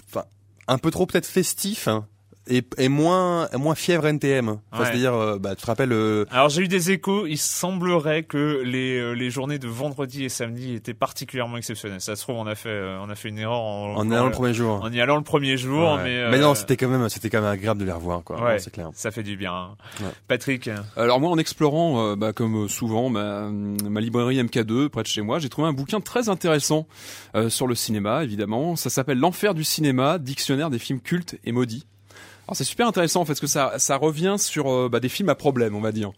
enfin 0.09 0.25
un 0.67 0.77
peu 0.79 0.89
trop 0.91 1.05
peut-être 1.05 1.27
festif. 1.27 1.87
hein, 1.87 2.07
et, 2.47 2.63
et 2.77 2.89
moins 2.89 3.47
moins 3.57 3.75
fièvre 3.75 4.05
NTM. 4.07 4.49
Enfin, 4.49 4.59
Ouais. 4.79 4.85
C'est-à-dire, 4.85 5.13
euh, 5.13 5.39
bah, 5.39 5.55
tu 5.55 5.61
te 5.61 5.67
rappelles 5.67 5.91
euh, 5.93 6.25
Alors 6.31 6.49
j'ai 6.49 6.61
eu 6.63 6.67
des 6.67 6.91
échos, 6.91 7.25
il 7.27 7.37
semblerait 7.37 8.23
que 8.23 8.61
les, 8.63 8.99
euh, 8.99 9.13
les 9.13 9.29
journées 9.29 9.57
de 9.59 9.67
vendredi 9.67 10.23
et 10.25 10.29
samedi 10.29 10.73
étaient 10.75 10.93
particulièrement 10.93 11.57
exceptionnelles. 11.57 12.01
Ça 12.01 12.15
se 12.15 12.21
trouve 12.21 12.35
on 12.35 12.45
a 12.47 12.55
fait 12.55 12.69
euh, 12.69 12.99
on 13.01 13.09
a 13.09 13.15
fait 13.15 13.29
une 13.29 13.39
erreur 13.39 13.59
en, 13.61 13.95
en 13.95 14.11
allant 14.11 14.25
le 14.25 14.31
premier 14.31 14.53
jour. 14.53 14.81
en 14.83 14.91
y 14.91 15.01
allant 15.01 15.17
le 15.17 15.23
premier 15.23 15.57
jour, 15.57 15.93
Ouais. 15.95 16.03
mais 16.03 16.17
euh, 16.17 16.37
non, 16.39 16.53
c'était 16.55 16.77
quand 16.77 16.87
même 16.89 17.07
c'était 17.09 17.29
quand 17.29 17.41
même 17.41 17.49
agréable 17.51 17.79
de 17.79 17.85
les 17.85 17.91
revoir 17.91 18.23
quoi. 18.23 18.41
Ouais. 18.43 18.53
Non, 18.53 18.59
c'est 18.59 18.71
clair. 18.71 18.89
ça 18.93 19.11
fait 19.11 19.23
du 19.23 19.37
bien. 19.37 19.53
hein. 19.53 19.75
Ouais. 20.01 20.09
Patrick, 20.27 20.69
Alors 20.97 21.19
moi, 21.19 21.29
en 21.31 21.37
explorant, 21.37 22.05
euh, 22.11 22.15
bah, 22.15 22.33
comme 22.33 22.67
souvent, 22.69 23.09
ma, 23.09 23.49
ma 23.49 24.01
librairie 24.01 24.41
MK2 24.43 24.89
près 24.89 25.01
de 25.03 25.07
chez 25.07 25.21
moi, 25.21 25.39
j'ai 25.39 25.49
trouvé 25.49 25.67
un 25.67 25.73
bouquin 25.73 25.99
très 26.01 26.29
intéressant 26.29 26.87
euh, 27.35 27.49
sur 27.49 27.67
le 27.67 27.75
cinéma, 27.75 28.23
évidemment. 28.23 28.75
Ça 28.75 28.89
s'appelle 28.89 29.17
L'enfer 29.19 29.53
du 29.53 29.63
cinéma, 29.63 30.17
dictionnaire 30.19 30.69
des 30.69 30.79
films 30.79 30.99
cultes 30.99 31.35
et 31.43 31.51
maudits. 31.51 31.85
Alors 32.47 32.55
c'est 32.55 32.63
super 32.63 32.87
intéressant 32.87 33.21
en 33.21 33.25
fait, 33.25 33.33
parce 33.33 33.39
que 33.39 33.47
ça, 33.47 33.73
ça 33.77 33.95
revient 33.97 34.35
sur 34.37 34.71
euh, 34.71 34.89
bah, 34.89 34.99
des 34.99 35.09
films 35.09 35.29
à 35.29 35.35
problème, 35.35 35.75
on 35.75 35.81
va 35.81 35.91
dire. 35.91 36.11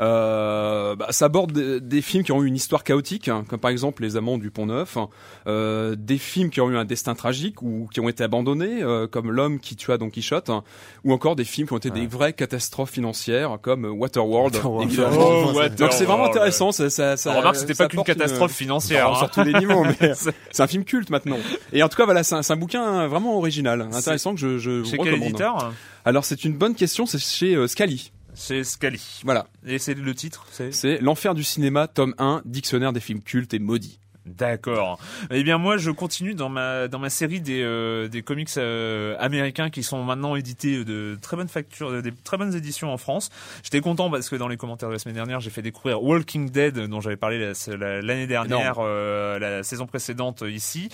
Euh, 0.00 0.96
bah, 0.96 1.06
ça 1.10 1.26
aborde 1.26 1.52
des, 1.52 1.80
des 1.80 2.02
films 2.02 2.24
qui 2.24 2.32
ont 2.32 2.42
eu 2.42 2.46
une 2.46 2.56
histoire 2.56 2.84
chaotique, 2.84 3.28
hein, 3.28 3.44
comme 3.48 3.60
par 3.60 3.70
exemple 3.70 4.02
Les 4.02 4.16
Amants 4.16 4.38
du 4.38 4.50
Pont 4.50 4.66
Neuf, 4.66 4.96
hein, 4.96 5.08
euh, 5.46 5.94
des 5.98 6.18
films 6.18 6.50
qui 6.50 6.60
ont 6.60 6.70
eu 6.70 6.76
un 6.76 6.84
destin 6.84 7.14
tragique 7.14 7.62
ou 7.62 7.88
qui 7.92 8.00
ont 8.00 8.08
été 8.08 8.24
abandonnés, 8.24 8.82
euh, 8.82 9.06
comme 9.06 9.30
L'homme 9.30 9.58
qui 9.60 9.76
tua 9.76 9.98
Don 9.98 10.10
Quichotte, 10.10 10.50
hein, 10.50 10.64
ou 11.04 11.12
encore 11.12 11.36
des 11.36 11.44
films 11.44 11.66
qui 11.66 11.72
ont 11.74 11.78
été 11.78 11.90
des 11.90 12.06
vraies 12.06 12.32
catastrophes 12.32 12.90
financières, 12.90 13.58
comme 13.62 13.84
Waterworld. 13.84 14.54
Waterworld. 14.54 14.88
évidemment. 14.88 15.16
Oh, 15.18 15.20
Waterworld. 15.46 15.74
Donc 15.78 15.92
c'est 15.92 16.04
vraiment 16.04 16.24
intéressant. 16.26 16.72
Ça, 16.72 16.90
ça, 16.90 17.16
ça, 17.16 17.34
remarque 17.34 17.56
c'était 17.56 17.74
pas 17.74 17.86
qu'une 17.88 18.00
une- 18.00 18.04
catastrophe 18.04 18.52
financière. 18.52 19.08
Non, 19.08 19.14
hein. 19.14 19.18
sur 19.18 19.30
tous 19.30 19.42
les 19.44 19.52
niveaux, 19.54 19.84
mais 19.84 20.14
C'est- 20.50 20.62
un 20.62 20.66
film 20.66 20.84
culte 20.84 21.10
maintenant. 21.10 21.38
Et 21.72 21.82
en 21.82 21.88
tout 21.88 21.96
cas, 21.96 22.04
voilà, 22.04 22.22
c'est 22.22 22.34
un, 22.34 22.42
c'est 22.42 22.52
un 22.52 22.56
bouquin 22.56 23.06
vraiment 23.08 23.36
original, 23.36 23.88
intéressant 23.92 24.34
que 24.34 24.40
je, 24.40 24.58
je 24.58 24.82
Chez 24.84 24.96
vous 24.96 25.02
quel 25.02 25.12
recommande. 25.14 25.28
éditeur? 25.28 25.72
Alors 26.04 26.24
c'est 26.24 26.44
une 26.44 26.54
bonne 26.54 26.74
question, 26.74 27.06
c'est 27.06 27.18
chez 27.18 27.54
euh, 27.54 27.66
Scali. 27.68 28.12
C'est 28.34 28.64
Scali. 28.64 29.20
Voilà. 29.24 29.46
Et 29.66 29.78
c'est 29.78 29.94
le 29.94 30.14
titre, 30.14 30.46
c'est 30.70 30.98
L'enfer 31.00 31.34
du 31.34 31.44
cinéma, 31.44 31.86
tome 31.86 32.14
1, 32.18 32.42
dictionnaire 32.44 32.92
des 32.92 33.00
films 33.00 33.20
cultes 33.22 33.52
et 33.54 33.58
maudits. 33.58 33.98
D'accord. 34.24 35.00
Eh 35.32 35.42
bien 35.42 35.58
moi 35.58 35.78
je 35.78 35.90
continue 35.90 36.34
dans 36.34 36.48
ma 36.48 36.86
dans 36.86 37.00
ma 37.00 37.10
série 37.10 37.40
des 37.40 37.60
euh, 37.60 38.06
des 38.06 38.22
comics 38.22 38.48
euh, 38.56 39.16
américains 39.18 39.68
qui 39.68 39.82
sont 39.82 40.04
maintenant 40.04 40.36
édités 40.36 40.84
de 40.84 41.18
très 41.20 41.36
bonnes 41.36 41.48
factures, 41.48 42.00
des 42.02 42.12
très 42.12 42.36
bonnes 42.38 42.54
éditions 42.54 42.92
en 42.92 42.98
France. 42.98 43.30
J'étais 43.64 43.80
content 43.80 44.10
parce 44.12 44.28
que 44.28 44.36
dans 44.36 44.46
les 44.46 44.56
commentaires 44.56 44.90
de 44.90 44.92
la 44.92 45.00
semaine 45.00 45.16
dernière, 45.16 45.40
j'ai 45.40 45.50
fait 45.50 45.60
découvrir 45.60 46.00
Walking 46.04 46.50
Dead 46.50 46.78
dont 46.86 47.00
j'avais 47.00 47.16
parlé 47.16 47.40
la- 47.40 47.76
la- 47.76 48.00
l'année 48.00 48.28
dernière, 48.28 48.76
euh, 48.78 49.40
la 49.40 49.64
saison 49.64 49.86
précédente 49.88 50.42
euh, 50.42 50.50
ici. 50.52 50.88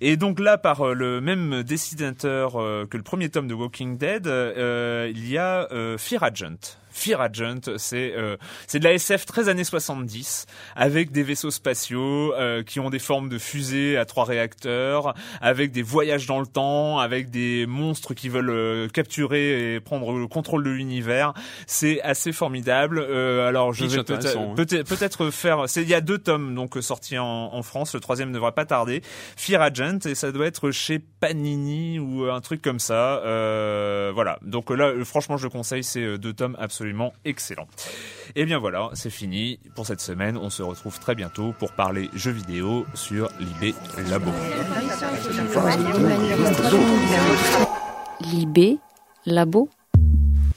Et 0.00 0.16
donc 0.16 0.40
là 0.40 0.58
par 0.58 0.80
euh, 0.88 0.92
le 0.92 1.20
même 1.20 1.62
dessinateur 1.62 2.60
euh, 2.60 2.84
que 2.86 2.96
le 2.96 3.04
premier 3.04 3.28
tome 3.28 3.46
de 3.46 3.54
Walking 3.54 3.96
Dead, 3.96 4.26
euh, 4.26 5.08
il 5.14 5.28
y 5.28 5.38
a 5.38 5.68
euh, 5.70 5.96
Fear 5.98 6.24
Agent. 6.24 6.78
Fear 6.92 7.20
Agent, 7.20 7.76
c'est 7.78 8.12
euh, 8.16 8.36
c'est 8.66 8.78
de 8.78 8.84
la 8.84 8.92
SF 8.92 9.26
13 9.26 9.48
années 9.48 9.64
70 9.64 10.46
avec 10.76 11.10
des 11.10 11.22
vaisseaux 11.22 11.50
spatiaux 11.50 12.34
euh, 12.34 12.62
qui 12.62 12.80
ont 12.80 12.90
des 12.90 12.98
formes 12.98 13.28
de 13.28 13.38
fusées 13.38 13.96
à 13.96 14.04
trois 14.04 14.24
réacteurs, 14.24 15.14
avec 15.40 15.72
des 15.72 15.82
voyages 15.82 16.26
dans 16.26 16.40
le 16.40 16.46
temps, 16.46 16.98
avec 16.98 17.30
des 17.30 17.66
monstres 17.66 18.14
qui 18.14 18.28
veulent 18.28 18.50
euh, 18.50 18.88
capturer 18.88 19.74
et 19.74 19.80
prendre 19.80 20.12
le 20.12 20.26
contrôle 20.26 20.64
de 20.64 20.70
l'univers. 20.70 21.32
C'est 21.66 22.00
assez 22.02 22.32
formidable. 22.32 22.98
Euh, 22.98 23.48
alors 23.48 23.72
je 23.72 23.84
Pitch 23.84 23.94
vais 23.94 24.04
peut-être 24.04 24.84
peut-être 24.84 25.30
faire. 25.30 25.64
C'est 25.68 25.82
il 25.82 25.88
y 25.88 25.94
a 25.94 26.00
deux 26.00 26.18
tomes 26.18 26.54
donc 26.54 26.76
sortis 26.80 27.18
en, 27.18 27.24
en 27.52 27.62
France. 27.62 27.94
Le 27.94 28.00
troisième 28.00 28.28
ne 28.28 28.34
devrait 28.34 28.52
pas 28.52 28.66
tarder. 28.66 29.02
Fear 29.36 29.62
Agent 29.62 30.00
et 30.04 30.14
ça 30.14 30.30
doit 30.30 30.46
être 30.46 30.70
chez 30.70 30.98
Panini 30.98 31.98
ou 31.98 32.24
un 32.30 32.40
truc 32.40 32.60
comme 32.60 32.78
ça. 32.78 33.22
Euh, 33.24 34.12
voilà. 34.14 34.38
Donc 34.42 34.70
là, 34.70 34.92
franchement, 35.04 35.36
je 35.36 35.44
le 35.44 35.50
conseille. 35.50 35.84
C'est 35.84 36.18
deux 36.18 36.32
tomes 36.32 36.56
absolument 36.60 36.81
excellents. 37.24 37.68
Et 38.34 38.44
bien 38.44 38.58
voilà, 38.58 38.90
c'est 38.94 39.10
fini 39.10 39.58
pour 39.74 39.86
cette 39.86 40.00
semaine. 40.00 40.36
On 40.36 40.50
se 40.50 40.62
retrouve 40.62 40.98
très 40.98 41.14
bientôt 41.14 41.54
pour 41.58 41.72
parler 41.72 42.08
jeux 42.14 42.30
vidéo 42.30 42.86
sur 42.94 43.28
Libé 43.38 43.74
Labo. 44.08 44.30
Libé, 48.20 48.78
Labo. 49.26 49.68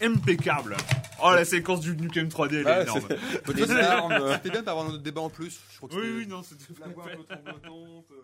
Impeccable. 0.02 0.76
Oh 1.24 1.32
la 1.34 1.46
séquence 1.46 1.80
du 1.80 1.96
Nukem 1.96 2.28
3D, 2.28 2.56
elle 2.56 2.68
est 2.68 2.82
énorme. 2.84 3.08
Armes. 3.82 4.32
C'était 4.34 4.50
bien 4.50 4.62
d'avoir 4.62 4.86
notre 4.86 5.02
débat 5.02 5.22
en 5.22 5.30
plus. 5.30 5.60
Je 5.72 5.78
crois 5.78 5.90
que 5.90 5.96
Oui, 5.96 6.28
non, 6.28 6.44
c'était 6.44 6.66
La 6.80 6.88
voix 6.88 7.06
un 7.30 8.02
peu 8.08 8.16